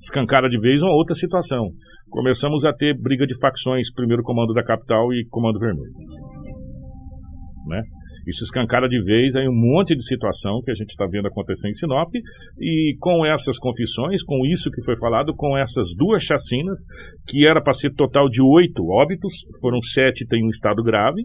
escancara 0.01 0.49
de 0.49 0.59
vez 0.59 0.81
uma 0.81 0.95
outra 0.95 1.13
situação 1.13 1.69
começamos 2.13 2.63
a 2.63 2.71
ter 2.71 2.95
briga 2.95 3.25
de 3.25 3.37
facções, 3.39 3.91
primeiro 3.91 4.21
comando 4.21 4.53
da 4.53 4.63
capital 4.63 5.11
e 5.11 5.25
comando 5.29 5.59
vermelho. 5.59 5.91
Né? 7.67 7.81
Isso 8.27 8.43
escancara 8.43 8.87
de 8.87 9.03
vez 9.03 9.35
aí 9.35 9.47
um 9.49 9.53
monte 9.53 9.95
de 9.95 10.05
situação 10.05 10.61
que 10.63 10.71
a 10.71 10.75
gente 10.75 10.91
está 10.91 11.05
vendo 11.07 11.27
acontecer 11.27 11.67
em 11.67 11.73
Sinop 11.73 12.13
e 12.59 12.95
com 12.99 13.25
essas 13.25 13.57
confissões, 13.57 14.23
com 14.23 14.45
isso 14.45 14.69
que 14.69 14.83
foi 14.83 14.95
falado, 14.97 15.33
com 15.35 15.57
essas 15.57 15.87
duas 15.97 16.23
chacinas, 16.23 16.79
que 17.27 17.45
era 17.45 17.61
para 17.61 17.73
ser 17.73 17.93
total 17.95 18.29
de 18.29 18.41
oito 18.41 18.83
óbitos, 18.87 19.33
foram 19.59 19.81
sete 19.81 20.25
tem 20.25 20.45
um 20.45 20.49
estado 20.49 20.83
grave, 20.83 21.23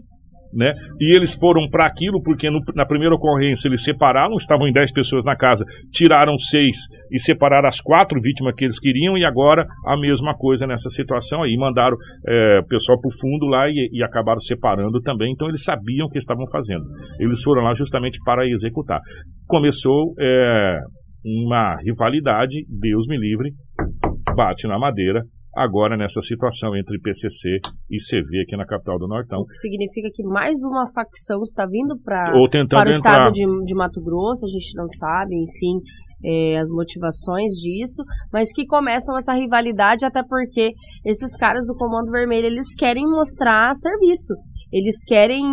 né? 0.53 0.73
E 0.99 1.15
eles 1.15 1.35
foram 1.35 1.69
para 1.69 1.85
aquilo 1.85 2.21
porque 2.21 2.49
no, 2.49 2.59
na 2.75 2.85
primeira 2.85 3.15
ocorrência 3.15 3.67
eles 3.67 3.83
separaram, 3.83 4.35
estavam 4.37 4.67
em 4.67 4.73
10 4.73 4.91
pessoas 4.91 5.23
na 5.25 5.35
casa, 5.35 5.63
tiraram 5.91 6.37
seis 6.37 6.77
e 7.11 7.19
separaram 7.19 7.67
as 7.67 7.81
quatro 7.81 8.19
vítimas 8.21 8.53
que 8.55 8.65
eles 8.65 8.79
queriam 8.79 9.17
e 9.17 9.25
agora 9.25 9.65
a 9.85 9.97
mesma 9.97 10.35
coisa 10.35 10.65
nessa 10.65 10.89
situação 10.89 11.43
aí, 11.43 11.55
mandaram 11.57 11.97
é, 12.27 12.59
o 12.59 12.67
pessoal 12.67 12.99
para 12.99 13.09
o 13.09 13.19
fundo 13.19 13.45
lá 13.45 13.69
e, 13.69 13.89
e, 13.91 14.03
acabaram 14.03 14.39
separando 14.39 15.01
também, 15.01 15.31
então 15.31 15.47
eles 15.47 15.63
sabiam 15.63 16.07
o 16.07 16.09
que 16.09 16.17
estavam 16.17 16.45
fazendo. 16.51 16.83
Eles 17.19 17.41
foram 17.43 17.63
lá 17.63 17.73
justamente 17.73 18.19
para 18.23 18.47
executar. 18.47 18.99
Começou 19.47 20.13
é, 20.19 20.79
uma 21.23 21.77
rivalidade, 21.77 22.65
Deus 22.69 23.07
me 23.07 23.17
livre, 23.17 23.51
bate 24.35 24.67
na 24.67 24.79
madeira, 24.79 25.23
agora 25.55 25.97
nessa 25.97 26.21
situação 26.21 26.75
entre 26.75 26.99
PCC 26.99 27.59
e 27.89 27.97
CV 27.97 28.41
aqui 28.43 28.55
na 28.55 28.65
capital 28.65 28.97
do 28.97 29.07
Nortão. 29.07 29.39
O 29.39 29.45
que 29.45 29.55
significa 29.55 30.09
que 30.13 30.23
mais 30.23 30.57
uma 30.65 30.85
facção 30.93 31.41
está 31.41 31.65
vindo 31.65 31.97
pra, 32.03 32.31
para 32.69 32.87
o 32.87 32.89
estado 32.89 33.31
de, 33.31 33.45
de 33.65 33.75
Mato 33.75 34.01
Grosso, 34.01 34.45
a 34.45 34.49
gente 34.49 34.75
não 34.75 34.87
sabe, 34.87 35.35
enfim, 35.35 35.79
é, 36.23 36.57
as 36.57 36.69
motivações 36.71 37.53
disso, 37.53 38.03
mas 38.31 38.51
que 38.53 38.65
começam 38.65 39.15
essa 39.15 39.33
rivalidade 39.33 40.05
até 40.05 40.21
porque 40.27 40.73
esses 41.05 41.35
caras 41.37 41.65
do 41.67 41.75
Comando 41.75 42.11
Vermelho, 42.11 42.47
eles 42.47 42.75
querem 42.77 43.05
mostrar 43.05 43.73
serviço. 43.73 44.33
Eles 44.71 45.03
querem 45.03 45.43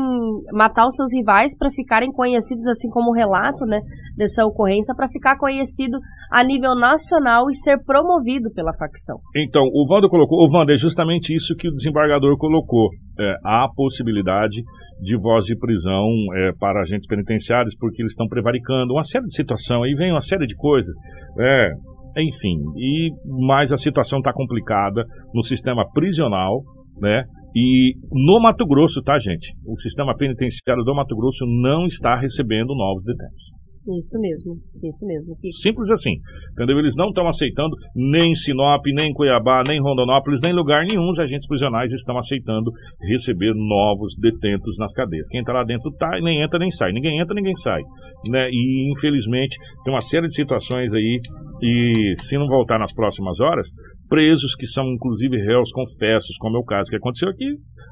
matar 0.53 0.87
os 0.87 0.95
seus 0.95 1.13
rivais 1.13 1.57
para 1.57 1.71
ficarem 1.71 2.13
conhecidos, 2.13 2.69
assim 2.69 2.89
como 2.91 3.11
o 3.11 3.15
relato 3.15 3.65
né, 3.65 3.81
dessa 4.17 4.45
ocorrência, 4.45 4.95
para 4.95 5.09
ficar 5.09 5.39
conhecido 5.39 5.99
a 6.31 6.43
nível 6.45 6.75
nacional 6.75 7.49
e 7.49 7.55
ser 7.55 7.79
promovido 7.85 8.51
pela 8.53 8.75
facção. 8.75 9.19
Então, 9.35 9.63
o 9.63 9.87
Wanda 9.91 10.09
colocou, 10.09 10.39
o 10.39 10.53
Wanda, 10.53 10.75
é 10.75 10.79
justamente 10.79 11.35
isso 11.35 11.55
que 11.57 11.69
o 11.69 11.73
desembargador 11.73 12.37
colocou. 12.37 12.91
É, 13.19 13.35
há 13.45 13.67
possibilidade 13.75 14.63
de 15.01 15.17
voz 15.17 15.45
de 15.45 15.57
prisão 15.57 16.07
é, 16.35 16.53
para 16.59 16.81
agentes 16.81 17.07
penitenciários, 17.07 17.75
porque 17.77 18.03
eles 18.03 18.13
estão 18.13 18.27
prevaricando, 18.27 18.93
uma 18.93 19.05
série 19.05 19.27
de 19.27 19.35
situação, 19.35 19.83
aí 19.83 19.95
vem 19.95 20.11
uma 20.11 20.21
série 20.21 20.47
de 20.47 20.55
coisas. 20.55 20.95
É, 21.39 21.71
enfim, 22.19 22.59
e 22.77 23.11
mais 23.47 23.73
a 23.73 23.77
situação 23.77 24.19
está 24.19 24.33
complicada 24.33 25.05
no 25.35 25.43
sistema 25.43 25.85
prisional, 25.93 26.63
né? 26.99 27.25
E 27.59 27.95
no 28.13 28.39
Mato 28.39 28.67
Grosso, 28.67 29.03
tá, 29.03 29.19
gente? 29.19 29.55
O 29.65 29.79
sistema 29.79 30.15
penitenciário 30.15 30.85
do 30.85 30.95
Mato 30.95 31.17
Grosso 31.17 31.47
não 31.47 31.87
está 31.87 32.15
recebendo 32.15 32.75
novos 32.75 33.03
detentos. 33.03 33.56
Isso 33.87 34.19
mesmo, 34.19 34.57
isso 34.83 35.07
mesmo. 35.07 35.37
Simples 35.53 35.91
assim. 35.91 36.19
Entendeu? 36.53 36.79
Eles 36.79 36.97
não 36.97 37.09
estão 37.09 37.29
aceitando 37.29 37.77
nem 37.95 38.33
em 38.33 38.35
Sinop, 38.35 38.83
nem 38.87 39.11
em 39.11 39.15
Cuiabá, 39.15 39.63
nem 39.67 39.79
em 39.79 39.83
Rondonópolis, 39.83 40.41
nem 40.43 40.53
em 40.53 40.57
lugar 40.57 40.85
nenhum 40.85 41.09
os 41.09 41.21
agentes 41.21 41.47
prisionais 41.47 41.93
estão 41.93 42.19
aceitando 42.19 42.73
receber 43.09 43.53
novos 43.55 44.17
detentos 44.19 44.77
nas 44.79 44.93
cadeias. 44.93 45.29
Quem 45.29 45.41
está 45.41 45.53
lá 45.53 45.63
dentro 45.65 45.93
tá, 45.93 46.19
nem 46.21 46.43
entra 46.43 46.59
nem 46.59 46.71
sai. 46.71 46.93
Ninguém 46.93 47.21
entra, 47.21 47.35
ninguém 47.35 47.55
sai. 47.55 47.83
Né? 48.29 48.49
E 48.51 48.91
infelizmente 48.91 49.57
tem 49.85 49.95
uma 49.95 50.01
série 50.01 50.27
de 50.27 50.35
situações 50.35 50.93
aí 50.93 51.21
e 51.63 52.13
se 52.17 52.37
não 52.37 52.49
voltar 52.49 52.79
nas 52.79 52.93
próximas 52.93 53.41
horas, 53.41 53.69
presos 54.09 54.55
que 54.55 54.67
são 54.67 54.85
inclusive 54.93 55.37
réus 55.37 55.71
confessos, 55.73 56.37
como 56.39 56.57
é 56.57 56.61
o 56.61 56.65
caso 56.65 56.91
que 56.91 56.97
aconteceu 56.97 57.29
aqui, 57.29 57.47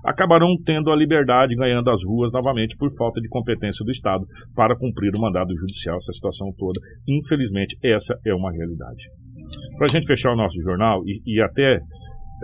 acabarão 0.05 0.49
tendo 0.65 0.91
a 0.91 0.97
liberdade, 0.97 1.57
ganhando 1.57 1.91
as 1.91 2.05
ruas 2.05 2.31
novamente 2.31 2.77
por 2.77 2.91
falta 2.97 3.21
de 3.21 3.29
competência 3.29 3.85
do 3.85 3.91
Estado 3.91 4.25
para 4.55 4.77
cumprir 4.77 5.15
o 5.15 5.21
mandado 5.21 5.57
judicial, 5.57 5.84
essa 5.93 6.13
situação 6.13 6.53
toda. 6.57 6.81
Infelizmente, 7.07 7.77
essa 7.83 8.15
é 8.25 8.35
uma 8.35 8.53
realidade. 8.53 9.05
Para 9.77 9.87
a 9.87 9.89
gente 9.89 10.07
fechar 10.07 10.33
o 10.33 10.37
nosso 10.37 10.61
jornal, 10.63 11.03
e, 11.05 11.21
e 11.27 11.41
até 11.43 11.79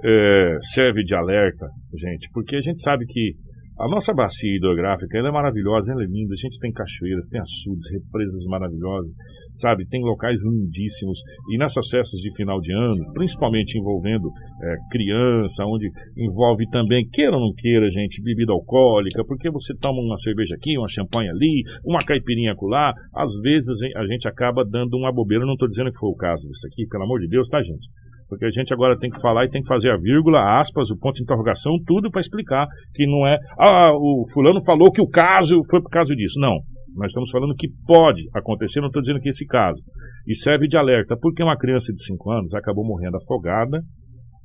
é, 0.05 0.57
serve 0.61 1.03
de 1.03 1.15
alerta, 1.15 1.67
gente, 1.95 2.29
porque 2.33 2.57
a 2.57 2.61
gente 2.61 2.81
sabe 2.81 3.07
que 3.07 3.35
a 3.81 3.89
nossa 3.89 4.13
bacia 4.13 4.57
hidrográfica 4.57 5.17
ela 5.17 5.29
é 5.29 5.33
maravilhosa, 5.33 5.93
ela 5.93 6.03
é 6.03 6.07
linda. 6.07 6.35
A 6.35 6.37
gente 6.37 6.59
tem 6.59 6.71
cachoeiras, 6.71 7.29
tem 7.29 7.41
açudes, 7.41 7.91
represas 7.91 8.45
maravilhosas, 8.45 9.11
sabe? 9.55 9.87
Tem 9.89 10.03
locais 10.03 10.39
lindíssimos. 10.45 11.19
E 11.51 11.57
nessas 11.57 11.89
festas 11.89 12.21
de 12.21 12.35
final 12.37 12.61
de 12.61 12.73
ano, 12.73 13.11
principalmente 13.15 13.79
envolvendo 13.79 14.29
é, 14.63 14.77
criança, 14.91 15.65
onde 15.65 15.89
envolve 16.15 16.69
também, 16.71 17.09
queira 17.11 17.33
ou 17.33 17.41
não 17.41 17.55
queira, 17.57 17.91
gente, 17.91 18.23
bebida 18.23 18.53
alcoólica, 18.53 19.25
porque 19.25 19.51
você 19.51 19.75
toma 19.75 20.01
uma 20.03 20.19
cerveja 20.19 20.55
aqui, 20.57 20.77
uma 20.77 20.89
champanhe 20.89 21.31
ali, 21.31 21.63
uma 21.83 22.01
caipirinha 22.01 22.53
acolá, 22.53 22.93
às 23.17 23.33
vezes 23.41 23.81
a 23.97 24.07
gente 24.07 24.29
acaba 24.29 24.63
dando 24.63 24.95
uma 24.95 25.11
bobeira. 25.11 25.45
Eu 25.45 25.47
não 25.47 25.55
estou 25.55 25.69
dizendo 25.69 25.91
que 25.91 25.99
foi 25.99 26.11
o 26.11 26.17
caso 26.17 26.47
disso 26.47 26.67
aqui, 26.67 26.87
pelo 26.87 27.05
amor 27.05 27.21
de 27.21 27.29
Deus, 27.29 27.49
tá, 27.49 27.63
gente? 27.63 27.89
Porque 28.31 28.47
a 28.47 28.51
gente 28.51 28.73
agora 28.73 28.97
tem 28.97 29.11
que 29.11 29.21
falar 29.21 29.45
e 29.45 29.51
tem 29.51 29.61
que 29.61 29.67
fazer 29.67 29.91
a 29.91 29.97
vírgula, 29.97 30.61
aspas, 30.61 30.89
o 30.89 30.97
ponto 30.97 31.17
de 31.17 31.25
interrogação, 31.25 31.73
tudo 31.85 32.13
para 32.13 32.21
explicar 32.21 32.67
que 32.95 33.05
não 33.05 33.27
é. 33.27 33.37
Ah, 33.59 33.91
o 33.93 34.25
fulano 34.33 34.65
falou 34.65 34.93
que 34.93 35.03
o 35.03 35.09
caso 35.09 35.61
foi 35.69 35.83
por 35.83 35.91
causa 35.91 36.15
disso. 36.15 36.39
Não. 36.39 36.57
Nós 36.95 37.11
estamos 37.11 37.31
falando 37.31 37.55
que 37.57 37.69
pode 37.87 38.23
acontecer, 38.35 38.81
não 38.81 38.87
estou 38.87 39.03
dizendo 39.03 39.21
que 39.21 39.29
esse 39.29 39.45
caso. 39.47 39.83
E 40.27 40.35
serve 40.35 40.69
de 40.69 40.77
alerta, 40.77 41.17
porque 41.21 41.43
uma 41.43 41.57
criança 41.57 41.93
de 41.93 42.03
5 42.05 42.31
anos 42.31 42.55
acabou 42.55 42.87
morrendo 42.87 43.17
afogada 43.17 43.81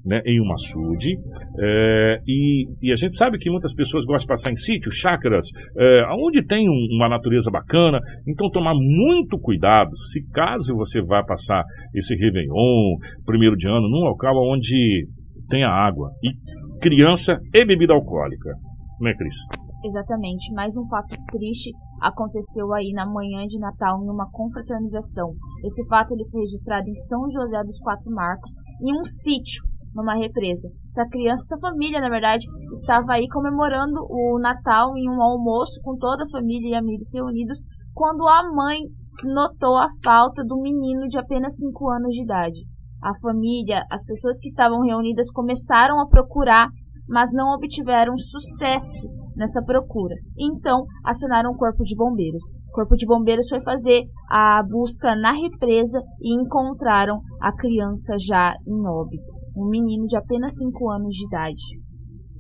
né, 0.06 0.22
em 0.26 0.39
um 0.39 0.53
açude. 0.53 1.18
É, 1.60 2.20
e, 2.28 2.68
e, 2.82 2.91
a 2.91 2.95
gente 2.95 3.16
sabe 3.16 3.38
que 3.39 3.49
muitas 3.49 3.74
pessoas 3.74 4.06
gostam 4.06 4.26
de 4.26 4.28
passar 4.28 4.51
em 4.51 4.56
sítio, 4.56 4.91
chácaras, 4.91 5.47
é, 5.78 6.03
onde 6.20 6.45
tem 6.45 6.70
um, 6.70 6.95
uma 6.95 7.10
natureza 7.10 7.49
bacana. 7.49 7.99
Então, 8.28 8.49
tomar 8.51 8.74
muito 8.76 9.39
cuidado 9.39 9.97
se 9.97 10.24
caso 10.32 10.76
você 10.76 11.01
vá 11.01 11.24
passar 11.24 11.64
esse 11.93 12.16
Réveillon, 12.16 12.97
primeiro 13.26 13.56
de 13.56 13.68
ano, 13.68 13.89
num 13.89 14.06
local 14.06 14.36
onde 14.51 15.08
tenha 15.49 15.68
água 15.68 16.12
e 16.24 16.80
criança 16.80 17.39
e 17.53 17.66
bebida 17.66 17.93
alcoólica. 17.93 18.51
Não 18.99 19.10
é, 19.10 19.16
Cris? 19.16 19.36
Exatamente. 19.84 20.51
Mais 20.53 20.76
um 20.78 20.86
fato 20.88 21.16
triste 21.32 21.72
aconteceu 22.01 22.74
aí 22.74 22.91
na 22.91 23.06
manhã 23.06 23.45
de 23.45 23.60
Natal 23.60 24.03
em 24.03 24.10
uma 24.10 24.30
confraternização. 24.32 25.34
Esse 25.64 25.88
fato 25.88 26.14
ele 26.14 26.28
foi 26.30 26.41
registrado 26.41 26.89
em 26.89 26.95
São 26.95 27.30
José 27.30 27.62
dos 27.64 27.80
Quatro 27.80 28.12
Marcos, 28.12 28.51
em 28.82 28.99
um 28.99 29.03
sítio 29.03 29.64
numa 29.96 30.16
represa. 30.16 30.68
Essa 30.88 31.08
criança, 31.10 31.41
essa 31.48 31.70
família, 31.70 32.02
na 32.02 32.10
verdade, 32.10 32.46
estava 32.72 33.14
aí 33.14 33.28
comemorando 33.30 33.96
o 34.10 34.38
Natal 34.39 34.96
em 34.98 35.10
um 35.10 35.22
almoço 35.22 35.80
com 35.82 35.98
toda 35.98 36.24
a 36.24 36.30
família 36.30 36.72
e 36.72 36.76
amigos 36.76 37.08
reunidos, 37.16 37.60
quando 37.93 38.28
a 38.28 38.43
mãe 38.54 38.82
notou 39.24 39.78
a 39.78 39.88
falta 40.04 40.43
do 40.43 40.62
menino 40.62 41.08
de 41.08 41.18
apenas 41.18 41.58
5 41.58 41.89
anos 41.89 42.14
de 42.14 42.24
idade. 42.24 42.60
A 43.02 43.12
família, 43.22 43.86
as 43.89 44.04
pessoas 44.04 44.38
que 44.38 44.48
estavam 44.48 44.82
reunidas 44.82 45.32
começaram 45.32 46.00
a 46.02 46.08
procurar, 46.08 46.68
mas 47.08 47.30
não 47.34 47.54
obtiveram 47.54 48.18
sucesso 48.18 49.08
nessa 49.38 49.62
procura. 49.64 50.16
Então, 50.38 50.86
acionaram 51.06 51.52
o 51.52 51.58
corpo 51.58 51.84
de 51.84 51.96
bombeiros. 51.96 52.43
O 52.70 52.72
corpo 52.74 52.96
de 52.96 53.06
bombeiros 53.06 53.48
foi 53.48 53.62
fazer 53.62 54.04
a 54.30 54.62
busca 54.68 55.16
na 55.16 55.32
represa 55.32 56.02
e 56.22 56.36
encontraram 56.36 57.20
a 57.39 57.56
criança 57.56 58.16
já 58.18 58.56
em 58.66 58.88
óbito 58.88 59.34
um 59.56 59.70
menino 59.70 60.06
de 60.06 60.18
apenas 60.18 60.58
5 60.58 60.91
anos 60.91 61.14
de 61.14 61.26
idade. 61.26 61.62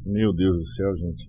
Meu 0.05 0.33
Deus 0.33 0.57
do 0.57 0.65
céu, 0.65 0.95
gente. 0.95 1.25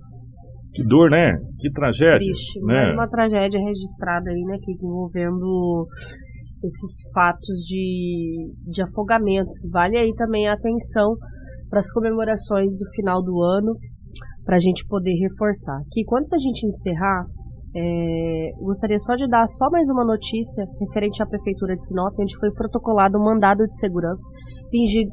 Que 0.74 0.84
dor, 0.84 1.10
né? 1.10 1.32
Que 1.58 1.70
tragédia. 1.70 2.18
Triste. 2.18 2.60
né? 2.60 2.74
Mais 2.74 2.92
uma 2.92 3.08
tragédia 3.08 3.58
registrada 3.58 4.30
aí, 4.30 4.42
né? 4.42 4.58
Que 4.60 4.72
envolvendo 4.72 5.86
esses 6.62 7.10
fatos 7.14 7.64
de, 7.66 8.52
de 8.66 8.82
afogamento. 8.82 9.50
Vale 9.70 9.96
aí 9.96 10.14
também 10.14 10.46
a 10.46 10.52
atenção 10.52 11.16
para 11.70 11.78
as 11.78 11.90
comemorações 11.92 12.78
do 12.78 12.84
final 12.94 13.22
do 13.22 13.42
ano, 13.42 13.74
para 14.44 14.56
a 14.56 14.60
gente 14.60 14.86
poder 14.86 15.14
reforçar. 15.14 15.80
Que 15.90 16.02
antes 16.14 16.28
da 16.28 16.38
gente 16.38 16.66
encerrar, 16.66 17.24
é, 17.76 18.52
gostaria 18.58 18.98
só 18.98 19.14
de 19.14 19.28
dar 19.28 19.46
só 19.46 19.68
mais 19.70 19.86
uma 19.90 20.02
notícia 20.02 20.64
referente 20.80 21.22
à 21.22 21.26
Prefeitura 21.26 21.76
de 21.76 21.84
Sinop, 21.84 22.14
onde 22.18 22.34
foi 22.38 22.50
protocolado 22.52 23.18
um 23.18 23.24
mandado 23.24 23.66
de 23.66 23.76
segurança 23.76 24.30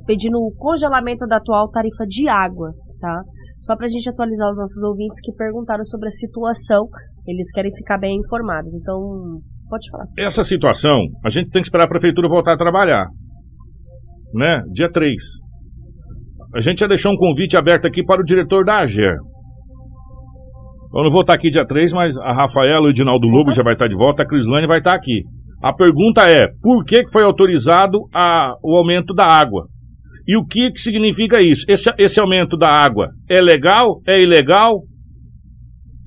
pedindo 0.05 0.37
o 0.37 0.53
congelamento 0.55 1.27
da 1.27 1.37
atual 1.37 1.69
tarifa 1.69 2.05
de 2.07 2.27
água, 2.29 2.71
tá? 2.99 3.21
Só 3.59 3.75
para 3.75 3.85
a 3.85 3.89
gente 3.89 4.09
atualizar 4.09 4.49
os 4.49 4.57
nossos 4.57 4.81
ouvintes 4.83 5.19
que 5.21 5.33
perguntaram 5.33 5.83
sobre 5.83 6.07
a 6.07 6.11
situação, 6.11 6.87
eles 7.27 7.51
querem 7.51 7.71
ficar 7.75 7.97
bem 7.97 8.17
informados. 8.17 8.75
Então, 8.75 9.39
pode 9.69 9.89
falar. 9.91 10.05
Essa 10.17 10.43
situação, 10.43 10.99
a 11.23 11.29
gente 11.29 11.51
tem 11.51 11.61
que 11.61 11.67
esperar 11.67 11.85
a 11.85 11.89
Prefeitura 11.89 12.27
voltar 12.27 12.53
a 12.53 12.57
trabalhar. 12.57 13.05
Né? 14.33 14.63
Dia 14.71 14.91
3. 14.91 15.15
A 16.55 16.61
gente 16.61 16.79
já 16.79 16.87
deixou 16.87 17.11
um 17.11 17.17
convite 17.17 17.57
aberto 17.57 17.87
aqui 17.87 18.03
para 18.03 18.21
o 18.21 18.23
diretor 18.23 18.65
da 18.65 18.79
AGER. 18.79 19.17
Eu 20.95 21.03
não 21.03 21.09
vou 21.09 21.21
estar 21.21 21.33
aqui 21.33 21.49
dia 21.49 21.65
3, 21.65 21.91
mas 21.91 22.15
a 22.17 22.31
Rafaela, 22.31 22.85
o 22.85 22.89
Edinaldo 22.89 23.27
Lobo 23.27 23.51
já 23.51 23.63
vai 23.63 23.73
estar 23.73 23.87
de 23.87 23.95
volta, 23.95 24.21
a 24.21 24.27
Crislane 24.27 24.67
vai 24.67 24.77
estar 24.77 24.93
aqui. 24.93 25.23
A 25.61 25.73
pergunta 25.73 26.29
é, 26.29 26.47
por 26.61 26.85
que 26.85 27.03
foi 27.11 27.23
autorizado 27.23 27.97
a, 28.13 28.53
o 28.63 28.77
aumento 28.77 29.13
da 29.13 29.25
água? 29.25 29.67
E 30.27 30.37
o 30.37 30.45
que, 30.45 30.71
que 30.71 30.79
significa 30.79 31.41
isso? 31.41 31.65
Esse, 31.67 31.91
esse 31.97 32.19
aumento 32.19 32.55
da 32.55 32.69
água 32.69 33.09
é 33.27 33.41
legal? 33.41 34.01
É 34.05 34.21
ilegal? 34.21 34.83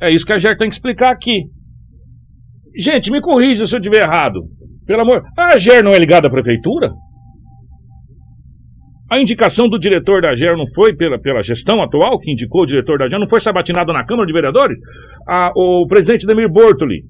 É 0.00 0.10
isso 0.10 0.24
que 0.24 0.32
a 0.32 0.38
GER 0.38 0.56
tem 0.56 0.68
que 0.68 0.74
explicar 0.74 1.10
aqui. 1.10 1.44
Gente, 2.78 3.10
me 3.10 3.20
corrija 3.20 3.66
se 3.66 3.74
eu 3.74 3.78
estiver 3.78 4.02
errado. 4.02 4.40
Pelo 4.86 5.02
amor. 5.02 5.22
A 5.36 5.56
GER 5.56 5.82
não 5.82 5.92
é 5.92 5.98
ligada 5.98 6.28
à 6.28 6.30
prefeitura? 6.30 6.90
A 9.08 9.20
indicação 9.20 9.68
do 9.68 9.78
diretor 9.78 10.20
da 10.20 10.34
GER 10.34 10.56
não 10.56 10.64
foi 10.74 10.94
pela, 10.94 11.18
pela 11.18 11.42
gestão 11.42 11.80
atual 11.80 12.18
que 12.18 12.32
indicou 12.32 12.62
o 12.62 12.66
diretor 12.66 12.98
da 12.98 13.08
GER, 13.08 13.20
não 13.20 13.28
foi 13.28 13.40
sabatinado 13.40 13.92
na 13.92 14.04
Câmara 14.04 14.26
de 14.26 14.32
Vereadores? 14.32 14.76
Ah, 15.28 15.52
o 15.54 15.86
presidente 15.86 16.26
Demir 16.26 16.50
Bortoli, 16.50 17.02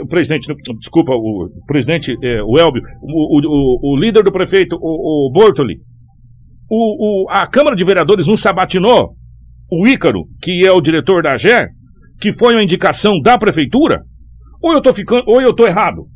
o 0.00 0.06
presidente, 0.06 0.46
desculpa, 0.78 1.12
o 1.12 1.48
presidente, 1.66 2.14
é, 2.22 2.42
o 2.42 2.58
Elbio, 2.58 2.82
o, 3.02 3.40
o, 3.40 3.92
o, 3.92 3.96
líder 3.96 4.22
do 4.22 4.32
prefeito, 4.32 4.76
o, 4.76 5.28
o 5.28 5.32
Bortoli, 5.32 5.76
o, 6.70 7.24
o, 7.24 7.30
a 7.30 7.46
Câmara 7.46 7.76
de 7.76 7.84
Vereadores 7.84 8.26
não 8.26 8.36
sabatinou 8.36 9.14
o 9.70 9.86
Ícaro, 9.86 10.24
que 10.42 10.66
é 10.66 10.70
o 10.72 10.82
diretor 10.82 11.22
da 11.22 11.36
GER, 11.36 11.68
que 12.20 12.32
foi 12.32 12.54
uma 12.54 12.62
indicação 12.62 13.18
da 13.20 13.38
prefeitura? 13.38 14.02
Ou 14.62 14.74
eu 14.74 14.82
tô 14.82 14.92
ficando, 14.92 15.24
ou 15.26 15.40
eu 15.40 15.54
tô 15.54 15.66
errado? 15.66 16.06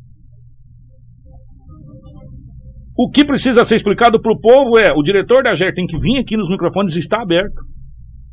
O 2.97 3.11
que 3.11 3.23
precisa 3.23 3.63
ser 3.63 3.75
explicado 3.75 4.19
para 4.19 4.33
o 4.33 4.39
povo 4.39 4.77
é: 4.77 4.91
o 4.91 5.03
diretor 5.03 5.43
da 5.43 5.53
GER 5.53 5.71
tem 5.73 5.85
que 5.85 5.99
vir 5.99 6.17
aqui 6.17 6.35
nos 6.35 6.49
microfones, 6.49 6.95
está 6.95 7.21
aberto 7.21 7.61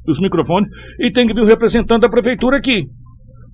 os 0.08 0.20
microfones, 0.20 0.68
e 1.00 1.10
tem 1.10 1.26
que 1.26 1.32
vir 1.32 1.42
o 1.42 1.46
representante 1.46 2.02
da 2.02 2.08
prefeitura 2.08 2.58
aqui. 2.58 2.84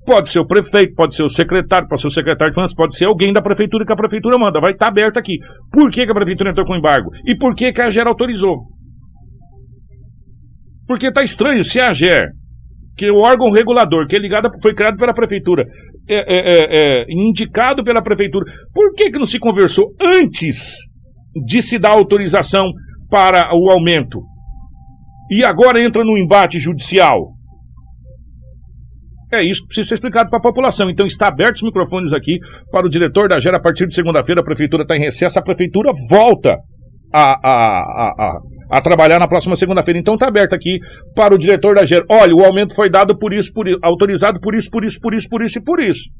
Pode 0.04 0.28
ser 0.28 0.40
o 0.40 0.46
prefeito, 0.46 0.94
pode 0.94 1.14
ser 1.14 1.22
o 1.22 1.28
secretário, 1.28 1.86
pode 1.86 2.00
ser 2.00 2.08
o 2.08 2.10
secretário 2.10 2.50
de 2.50 2.54
finanças, 2.54 2.74
pode 2.74 2.96
ser 2.96 3.04
alguém 3.04 3.32
da 3.32 3.42
prefeitura 3.42 3.84
que 3.84 3.92
a 3.92 3.96
prefeitura 3.96 4.36
manda. 4.38 4.60
Vai 4.60 4.72
estar 4.72 4.88
aberto 4.88 5.16
aqui. 5.16 5.38
Por 5.70 5.90
que, 5.90 6.04
que 6.04 6.10
a 6.10 6.14
prefeitura 6.14 6.50
entrou 6.50 6.66
com 6.66 6.74
embargo? 6.74 7.10
E 7.24 7.36
por 7.36 7.54
que, 7.54 7.72
que 7.72 7.80
a 7.80 7.90
GER 7.90 8.08
autorizou? 8.08 8.66
Porque 10.88 11.06
está 11.06 11.22
estranho 11.22 11.62
se 11.62 11.80
a 11.80 11.92
GER, 11.92 12.30
que 12.96 13.06
é 13.06 13.12
o 13.12 13.20
órgão 13.20 13.52
regulador, 13.52 14.08
que 14.08 14.16
é 14.16 14.18
ligado, 14.18 14.48
foi 14.60 14.74
criado 14.74 14.96
pela 14.96 15.14
prefeitura, 15.14 15.64
é, 16.08 16.16
é, 16.16 16.38
é, 16.38 17.02
é 17.02 17.04
indicado 17.08 17.84
pela 17.84 18.02
prefeitura, 18.02 18.44
por 18.74 18.92
que, 18.94 19.12
que 19.12 19.18
não 19.18 19.26
se 19.26 19.38
conversou 19.38 19.94
antes 20.00 20.89
de 21.34 21.62
se 21.62 21.78
dar 21.78 21.90
autorização 21.90 22.70
para 23.10 23.50
o 23.54 23.70
aumento? 23.70 24.20
E 25.30 25.44
agora 25.44 25.80
entra 25.80 26.04
no 26.04 26.18
embate 26.18 26.58
judicial. 26.58 27.32
É 29.32 29.42
isso 29.42 29.62
que 29.62 29.68
precisa 29.68 29.88
ser 29.90 29.94
explicado 29.94 30.28
para 30.28 30.40
a 30.40 30.42
população. 30.42 30.90
Então 30.90 31.06
está 31.06 31.28
abertos 31.28 31.62
os 31.62 31.68
microfones 31.68 32.12
aqui 32.12 32.38
para 32.70 32.84
o 32.84 32.90
diretor 32.90 33.28
da 33.28 33.38
GERA. 33.38 33.58
A 33.58 33.62
partir 33.62 33.86
de 33.86 33.94
segunda-feira 33.94 34.40
a 34.40 34.44
prefeitura 34.44 34.82
está 34.82 34.96
em 34.96 35.00
recesso. 35.00 35.38
A 35.38 35.42
prefeitura 35.42 35.92
volta 36.10 36.56
a, 37.12 37.22
a, 37.22 37.52
a, 37.52 38.14
a, 38.18 38.38
a 38.72 38.80
trabalhar 38.80 39.20
na 39.20 39.28
próxima 39.28 39.54
segunda-feira. 39.54 40.00
Então 40.00 40.14
está 40.14 40.26
aberto 40.26 40.52
aqui 40.52 40.80
para 41.14 41.32
o 41.32 41.38
diretor 41.38 41.76
da 41.76 41.84
GERA. 41.84 42.04
Olha, 42.10 42.34
o 42.34 42.44
aumento 42.44 42.74
foi 42.74 42.90
dado 42.90 43.16
por 43.16 43.32
isso, 43.32 43.52
por 43.52 43.68
isso, 43.68 43.78
autorizado 43.82 44.40
por 44.40 44.52
isso, 44.52 44.68
por 44.68 44.84
isso, 44.84 44.98
por 45.00 45.14
isso, 45.14 45.28
por 45.28 45.42
isso 45.42 45.58
e 45.58 45.62
por 45.62 45.80
isso. 45.80 46.10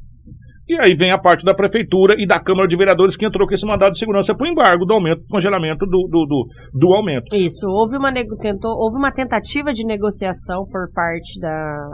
E 0.71 0.79
aí 0.79 0.95
vem 0.95 1.11
a 1.11 1.19
parte 1.19 1.45
da 1.45 1.53
prefeitura 1.53 2.15
e 2.17 2.25
da 2.25 2.39
Câmara 2.39 2.69
de 2.69 2.77
Vereadores 2.77 3.17
que 3.17 3.27
entrou 3.27 3.45
com 3.45 3.53
esse 3.53 3.67
mandado 3.67 3.91
de 3.91 3.99
segurança 3.99 4.33
para 4.37 4.47
o 4.47 4.49
embargo 4.49 4.85
do 4.85 4.95
aumento, 4.95 5.25
congelamento 5.29 5.85
do, 5.85 6.07
do, 6.09 6.25
do, 6.25 6.47
do 6.73 6.95
aumento. 6.95 7.35
Isso, 7.35 7.67
houve 7.67 7.97
uma, 7.97 8.13
tentou, 8.13 8.79
houve 8.79 8.97
uma 8.97 9.11
tentativa 9.11 9.73
de 9.73 9.85
negociação 9.85 10.65
por 10.71 10.89
parte 10.95 11.41
da, 11.41 11.89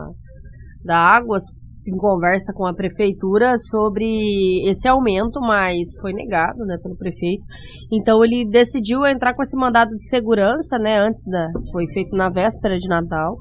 da 0.84 0.98
Águas 0.98 1.44
em 1.90 1.96
conversa 1.96 2.52
com 2.54 2.66
a 2.66 2.74
prefeitura 2.74 3.54
sobre 3.56 4.68
esse 4.68 4.88
aumento, 4.88 5.40
mas 5.40 5.96
foi 6.00 6.12
negado, 6.12 6.64
né, 6.66 6.76
pelo 6.82 6.96
prefeito. 6.96 7.44
Então 7.92 8.24
ele 8.24 8.48
decidiu 8.48 9.04
entrar 9.06 9.34
com 9.34 9.42
esse 9.42 9.56
mandado 9.56 9.90
de 9.90 10.06
segurança, 10.08 10.78
né, 10.78 10.98
antes 10.98 11.24
da 11.30 11.48
foi 11.72 11.86
feito 11.88 12.16
na 12.16 12.28
véspera 12.28 12.76
de 12.76 12.88
Natal 12.88 13.36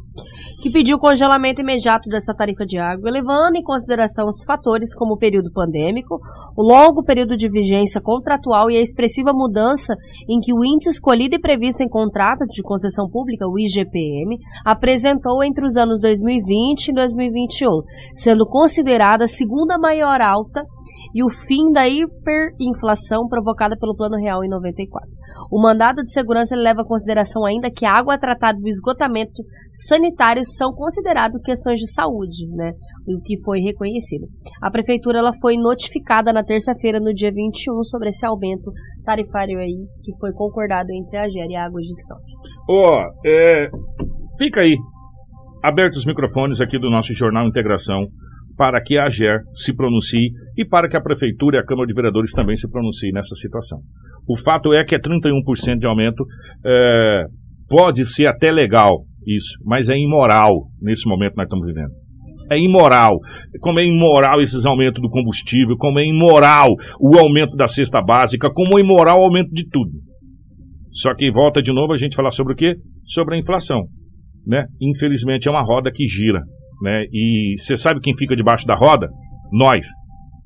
que 0.62 0.72
pediu 0.72 0.98
congelamento 0.98 1.62
imediato 1.62 2.10
dessa 2.10 2.34
tarifa 2.34 2.66
de 2.66 2.78
água, 2.78 3.12
levando 3.12 3.56
em 3.56 3.64
consideração 3.64 4.26
os 4.26 4.44
fatores 4.44 4.96
como 4.96 5.14
o 5.14 5.18
período 5.18 5.52
pandêmico, 5.52 6.20
o 6.56 6.64
longo 6.64 7.04
período 7.04 7.36
de 7.36 7.50
vigência 7.50 8.00
contratual 8.02 8.70
e 8.72 8.78
a 8.78 8.82
expressiva 8.82 9.34
mudança 9.34 9.96
em 10.30 10.40
que 10.40 10.54
o 10.54 10.64
índice 10.64 10.90
escolhido 10.90 11.36
e 11.36 11.40
previsto 11.40 11.84
em 11.84 11.90
contrato 11.90 12.46
de 12.46 12.64
concessão 12.64 13.10
pública, 13.10 13.48
o 13.48 13.60
IGPM, 13.60 14.38
apresentou 14.64 15.44
entre 15.44 15.66
os 15.66 15.76
anos 15.76 16.00
2020 16.00 16.88
e 16.88 16.94
2021, 16.94 17.82
sendo 18.14 18.46
considerada 18.46 19.26
a 19.26 19.28
segunda 19.28 19.78
maior 19.78 20.22
alta 20.22 20.64
e 21.16 21.24
o 21.24 21.30
fim 21.48 21.72
da 21.72 21.88
hiperinflação 21.88 23.26
provocada 23.30 23.78
pelo 23.80 23.96
Plano 23.96 24.18
Real 24.18 24.44
em 24.44 24.50
94. 24.50 25.10
O 25.50 25.62
mandado 25.62 26.04
de 26.04 26.12
segurança 26.12 26.58
leva 26.58 26.82
em 26.82 26.86
consideração 26.86 27.46
ainda 27.46 27.72
que 27.72 27.86
a 27.86 27.94
água 27.94 28.18
tratada 28.18 28.60
e 28.60 28.64
o 28.64 28.68
esgotamento 28.68 29.42
sanitário 29.72 30.44
são 30.44 30.74
considerados 30.74 31.42
questões 31.42 31.80
de 31.80 31.90
saúde, 31.90 32.46
né? 32.50 32.74
O 33.08 33.22
que 33.22 33.42
foi 33.44 33.62
reconhecido. 33.62 34.28
A 34.62 34.70
prefeitura 34.70 35.20
ela 35.20 35.32
foi 35.40 35.56
notificada 35.56 36.34
na 36.34 36.44
terça-feira, 36.44 37.00
no 37.00 37.14
dia 37.14 37.32
21, 37.32 37.82
sobre 37.84 38.10
esse 38.10 38.26
aumento 38.26 38.70
tarifário 39.06 39.58
aí 39.58 39.88
que 40.04 40.12
foi 40.20 40.34
concordado 40.34 40.90
entre 40.92 41.18
a 41.18 41.30
GER 41.30 41.48
e 41.50 41.56
a 41.56 41.66
Águas 41.66 41.86
de. 41.86 41.94
Ó, 42.68 43.00
oh, 43.00 43.28
é, 43.28 43.70
fica 44.38 44.62
aí 44.62 44.76
abertos 45.64 46.00
os 46.00 46.06
microfones 46.06 46.60
aqui 46.60 46.78
do 46.78 46.90
nosso 46.90 47.14
Jornal 47.16 47.48
Integração 47.48 48.06
para 48.58 48.82
que 48.82 48.98
a 48.98 49.06
AGER 49.06 49.42
se 49.54 49.76
pronuncie 49.76 50.32
e 50.58 50.66
para 50.66 50.88
que 50.88 50.98
a 50.98 51.02
Prefeitura 51.02 51.58
e 51.58 51.60
a 51.60 51.66
Câmara 51.66 51.88
de 51.88 51.94
Vereadores 51.94 52.32
também 52.32 52.56
se 52.56 52.70
pronunciem 52.70 53.12
nessa 53.12 53.36
situação. 53.36 53.80
O 54.28 54.38
fato 54.38 54.74
é 54.74 54.84
que 54.84 54.96
é 54.96 55.00
31% 55.00 55.78
de 55.78 55.86
aumento, 55.86 56.26
é, 56.66 57.26
pode 57.68 58.06
ser 58.06 58.28
até 58.28 58.52
legal 58.52 59.06
isso, 59.28 59.58
mas 59.64 59.90
é 59.90 59.98
imoral 59.98 60.68
nesse 60.82 61.08
momento 61.08 61.32
que 61.32 61.38
nós 61.38 61.46
estamos 61.46 61.66
vivendo. 61.68 61.92
É 62.50 62.60
imoral. 62.60 63.18
Como 63.60 63.80
é 63.80 63.86
imoral 63.86 64.40
esses 64.40 64.66
aumentos 64.66 65.02
do 65.02 65.10
combustível, 65.10 65.76
como 65.78 66.00
é 66.00 66.06
imoral 66.06 66.70
o 67.00 67.18
aumento 67.18 67.56
da 67.56 67.68
cesta 67.68 68.02
básica, 68.02 68.52
como 68.54 68.78
é 68.78 68.82
imoral 68.82 69.20
o 69.20 69.24
aumento 69.24 69.52
de 69.52 69.68
tudo. 69.68 69.92
Só 70.92 71.14
que 71.16 71.32
volta 71.32 71.62
de 71.62 71.74
novo 71.74 71.92
a 71.92 71.98
gente 71.98 72.16
falar 72.16 72.32
sobre 72.32 72.54
o 72.54 72.56
quê? 72.56 72.76
Sobre 73.04 73.36
a 73.36 73.40
inflação. 73.40 73.88
Né? 74.46 74.66
Infelizmente 74.80 75.48
é 75.48 75.52
uma 75.52 75.64
roda 75.64 75.92
que 75.92 76.08
gira. 76.08 76.42
Né? 76.82 77.06
E 77.12 77.56
você 77.58 77.78
sabe 77.78 78.00
quem 78.00 78.16
fica 78.16 78.36
debaixo 78.36 78.66
da 78.66 78.76
roda? 78.76 79.10
Nós, 79.52 79.88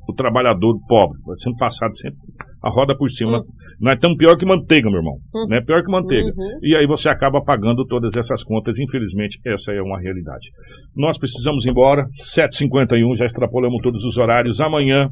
o 0.08 0.14
trabalhador 0.14 0.78
pobre. 0.88 1.18
Sendo 1.40 1.56
passado 1.58 1.96
sempre 1.96 2.20
a 2.62 2.70
roda 2.70 2.96
por 2.98 3.10
cima. 3.10 3.38
Uhum. 3.38 3.44
Não 3.80 3.92
é 3.92 3.98
tão 3.98 4.16
pior 4.16 4.38
que 4.38 4.46
manteiga, 4.46 4.90
meu 4.90 5.00
irmão. 5.00 5.16
Uhum. 5.34 5.48
Não 5.48 5.58
é 5.58 5.62
pior 5.64 5.82
que 5.84 5.92
manteiga. 5.92 6.28
Uhum. 6.28 6.60
E 6.62 6.76
aí 6.76 6.86
você 6.86 7.10
acaba 7.10 7.42
pagando 7.42 7.86
todas 7.86 8.16
essas 8.18 8.44
contas. 8.44 8.78
Infelizmente, 8.80 9.40
essa 9.46 9.72
é 9.72 9.82
uma 9.82 10.00
realidade. 10.00 10.50
Nós 10.96 11.18
precisamos 11.18 11.66
ir 11.66 11.70
embora. 11.70 12.06
7h51, 12.36 13.16
já 13.16 13.26
extrapolamos 13.26 13.82
todos 13.82 14.04
os 14.04 14.18
horários. 14.18 14.60
Amanhã, 14.60 15.10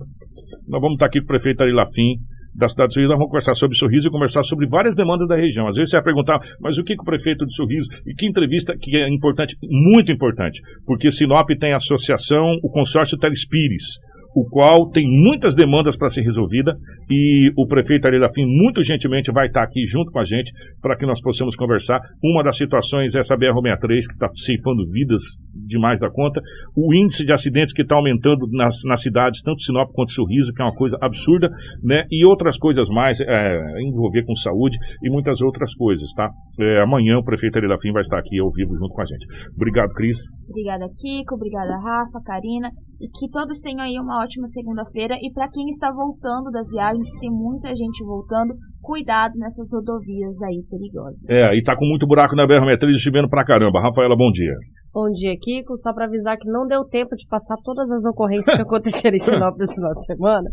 nós 0.67 0.81
vamos 0.81 0.95
estar 0.95 1.05
aqui 1.05 1.19
com 1.19 1.25
o 1.25 1.27
prefeito 1.27 1.61
Ari 1.61 1.71
Lafim 1.71 2.17
da 2.57 2.67
cidade 2.67 2.89
de 2.89 2.93
Sorriso, 2.95 3.09
nós 3.09 3.19
vamos 3.19 3.29
conversar 3.29 3.53
sobre 3.53 3.77
Sorriso 3.77 4.07
e 4.07 4.11
conversar 4.11 4.43
sobre 4.43 4.67
várias 4.67 4.95
demandas 4.95 5.27
da 5.27 5.35
região. 5.35 5.67
Às 5.67 5.75
vezes 5.75 5.91
você 5.91 5.97
vai 5.97 6.05
perguntar, 6.05 6.39
mas 6.59 6.77
o 6.79 6.83
que, 6.83 6.95
que 6.95 7.01
o 7.01 7.05
prefeito 7.05 7.45
de 7.45 7.55
Sorriso, 7.55 7.87
e 8.05 8.15
que 8.15 8.25
entrevista 8.25 8.75
que 8.75 8.97
é 8.97 9.07
importante, 9.07 9.55
muito 9.61 10.11
importante, 10.11 10.59
porque 10.85 11.11
Sinop 11.11 11.47
tem 11.59 11.73
a 11.73 11.77
associação, 11.77 12.57
o 12.63 12.69
consórcio 12.69 13.17
Telespires, 13.17 13.99
o 14.37 14.47
qual 14.47 14.87
tem 14.91 15.03
muitas 15.07 15.55
demandas 15.55 15.97
para 15.97 16.09
ser 16.09 16.21
resolvida 16.21 16.77
e 17.09 17.51
o 17.57 17.65
prefeito 17.65 18.05
Ari 18.05 18.19
Fim 18.35 18.45
muito 18.45 18.83
gentilmente 18.83 19.31
vai 19.31 19.47
estar 19.47 19.63
aqui 19.63 19.87
junto 19.87 20.11
com 20.11 20.19
a 20.19 20.23
gente 20.23 20.51
para 20.79 20.95
que 20.95 21.07
nós 21.07 21.19
possamos 21.19 21.55
conversar. 21.55 21.99
Uma 22.23 22.43
das 22.43 22.55
situações 22.55 23.15
é 23.15 23.19
essa 23.19 23.35
BR-63 23.35 24.05
que 24.07 24.13
está 24.13 24.29
ceifando 24.35 24.85
vidas 24.91 25.23
demais 25.65 25.99
da 25.99 26.11
conta, 26.11 26.39
o 26.75 26.93
índice 26.93 27.25
de 27.25 27.33
acidentes 27.33 27.73
que 27.73 27.81
está 27.81 27.95
aumentando 27.95 28.47
nas, 28.51 28.75
nas 28.85 29.01
cidades, 29.01 29.41
tanto 29.41 29.59
Sinop 29.63 29.89
quanto 29.91 30.11
Sorriso, 30.11 30.53
que 30.53 30.61
é 30.61 30.65
uma 30.65 30.75
coisa 30.75 30.95
absurda, 31.01 31.49
né? 31.83 32.03
E 32.11 32.23
outras 32.23 32.59
coisas 32.59 32.89
mais, 32.89 33.19
é, 33.19 33.81
envolver 33.81 34.23
com 34.23 34.35
saúde 34.35 34.77
e 35.03 35.09
muitas 35.09 35.41
outras 35.41 35.73
coisas, 35.73 36.13
tá? 36.13 36.29
É, 36.59 36.83
amanhã 36.83 37.17
o 37.17 37.23
prefeito 37.23 37.57
Ari 37.57 37.67
Fim 37.81 37.91
vai 37.91 38.01
estar 38.01 38.19
aqui 38.19 38.39
ao 38.39 38.51
vivo 38.51 38.75
junto 38.75 38.93
com 38.93 39.01
a 39.01 39.05
gente. 39.05 39.25
Obrigado, 39.55 39.89
Cris. 39.93 40.17
Obrigada, 40.47 40.85
Kiko. 40.93 41.33
Obrigada, 41.33 41.73
Rafa, 41.81 42.21
Karina. 42.23 42.69
E 42.99 43.07
que 43.07 43.29
todos 43.31 43.59
tenham 43.59 43.81
aí 43.81 43.99
uma 43.99 44.23
ótima 44.23 44.47
segunda-feira. 44.47 45.15
E 45.21 45.31
para 45.31 45.47
quem 45.49 45.67
está 45.67 45.91
voltando 45.91 46.49
das 46.51 46.67
viagens, 46.71 47.11
que 47.11 47.19
tem 47.19 47.29
muita 47.29 47.69
gente 47.69 48.03
voltando, 48.03 48.55
cuidado 48.81 49.33
nessas 49.37 49.69
rodovias 49.73 50.41
aí 50.41 50.63
perigosas. 50.69 51.21
É, 51.29 51.55
e 51.55 51.61
tá 51.61 51.75
com 51.75 51.85
muito 51.85 52.07
buraco 52.07 52.35
na 52.35 52.47
BR-63 52.47 52.97
chovendo 52.97 53.29
pra 53.29 53.45
caramba. 53.45 53.81
Rafaela, 53.81 54.15
bom 54.15 54.31
dia. 54.31 54.55
Bom 54.93 55.09
dia, 55.11 55.35
Kiko. 55.39 55.77
Só 55.77 55.93
para 55.93 56.05
avisar 56.05 56.37
que 56.37 56.49
não 56.49 56.65
deu 56.65 56.83
tempo 56.83 57.15
de 57.15 57.27
passar 57.27 57.55
todas 57.63 57.91
as 57.91 58.03
ocorrências 58.05 58.55
que 58.55 58.61
aconteceram 58.63 59.15
em 59.15 59.19
Sinop 59.19 59.55
nesse 59.57 59.75
final 59.75 59.93
de 59.93 60.03
semana, 60.03 60.49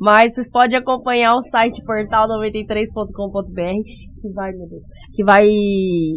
mas 0.00 0.34
vocês 0.34 0.50
podem 0.50 0.78
acompanhar 0.78 1.34
o 1.34 1.42
site 1.42 1.82
portal93.com.br 1.84 4.11
que 4.22 4.32
vai, 4.32 4.52
meu 4.52 4.68
Deus, 4.68 4.84
que 5.12 5.24
vai 5.24 5.46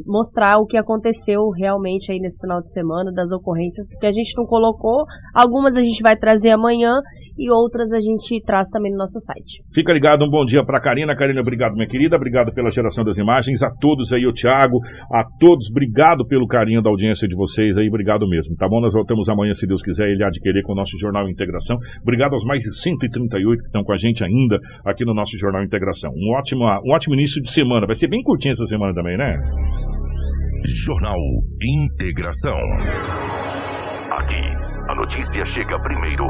mostrar 0.05 0.57
o 0.59 0.65
que 0.65 0.77
aconteceu 0.77 1.49
realmente 1.49 2.11
aí 2.11 2.19
nesse 2.19 2.39
final 2.39 2.59
de 2.59 2.71
semana, 2.71 3.11
das 3.11 3.31
ocorrências 3.31 3.97
que 3.99 4.05
a 4.05 4.11
gente 4.11 4.37
não 4.37 4.45
colocou. 4.45 5.05
Algumas 5.33 5.75
a 5.75 5.81
gente 5.81 6.01
vai 6.03 6.15
trazer 6.15 6.51
amanhã 6.51 6.93
e 7.37 7.51
outras 7.51 7.91
a 7.91 7.99
gente 7.99 8.41
traz 8.43 8.69
também 8.69 8.91
no 8.91 8.97
nosso 8.97 9.19
site. 9.19 9.63
Fica 9.73 9.91
ligado, 9.91 10.23
um 10.23 10.29
bom 10.29 10.45
dia 10.45 10.63
para 10.63 10.79
Karina. 10.79 11.15
Karina, 11.15 11.41
obrigado, 11.41 11.73
minha 11.73 11.87
querida. 11.87 12.15
Obrigado 12.15 12.53
pela 12.53 12.69
geração 12.69 13.03
das 13.03 13.17
imagens. 13.17 13.63
A 13.63 13.71
todos 13.71 14.13
aí, 14.13 14.25
o 14.25 14.33
Thiago, 14.33 14.79
a 15.11 15.25
todos, 15.39 15.69
obrigado 15.69 16.25
pelo 16.27 16.47
carinho 16.47 16.81
da 16.81 16.89
audiência 16.89 17.27
de 17.27 17.35
vocês 17.35 17.75
aí. 17.77 17.87
Obrigado 17.87 18.27
mesmo, 18.27 18.55
tá 18.55 18.67
bom? 18.69 18.79
Nós 18.79 18.93
voltamos 18.93 19.27
amanhã, 19.27 19.53
se 19.53 19.65
Deus 19.65 19.81
quiser, 19.81 20.07
ele 20.07 20.23
querer 20.41 20.61
com 20.63 20.73
o 20.73 20.75
nosso 20.75 20.97
Jornal 20.99 21.29
Integração. 21.29 21.77
Obrigado 22.01 22.33
aos 22.33 22.43
mais 22.43 22.63
de 22.63 22.75
138 22.75 23.61
que 23.61 23.65
estão 23.67 23.83
com 23.83 23.93
a 23.93 23.97
gente 23.97 24.23
ainda 24.23 24.59
aqui 24.85 25.05
no 25.05 25.13
nosso 25.13 25.37
Jornal 25.37 25.63
Integração. 25.63 26.11
Um 26.15 26.37
ótimo, 26.37 26.65
um 26.85 26.93
ótimo 26.93 27.15
início 27.15 27.41
de 27.41 27.51
semana. 27.51 27.85
Vai 27.85 27.94
ser 27.95 28.07
bem 28.09 28.21
curtinho 28.23 28.53
essa 28.53 28.65
semana 28.65 28.93
também, 28.93 29.17
né? 29.17 29.35
Jornal 30.85 31.19
Integração. 31.63 32.57
Aqui, 34.11 34.41
a 34.89 34.95
notícia 34.95 35.43
chega 35.45 35.79
primeiro 35.81 36.25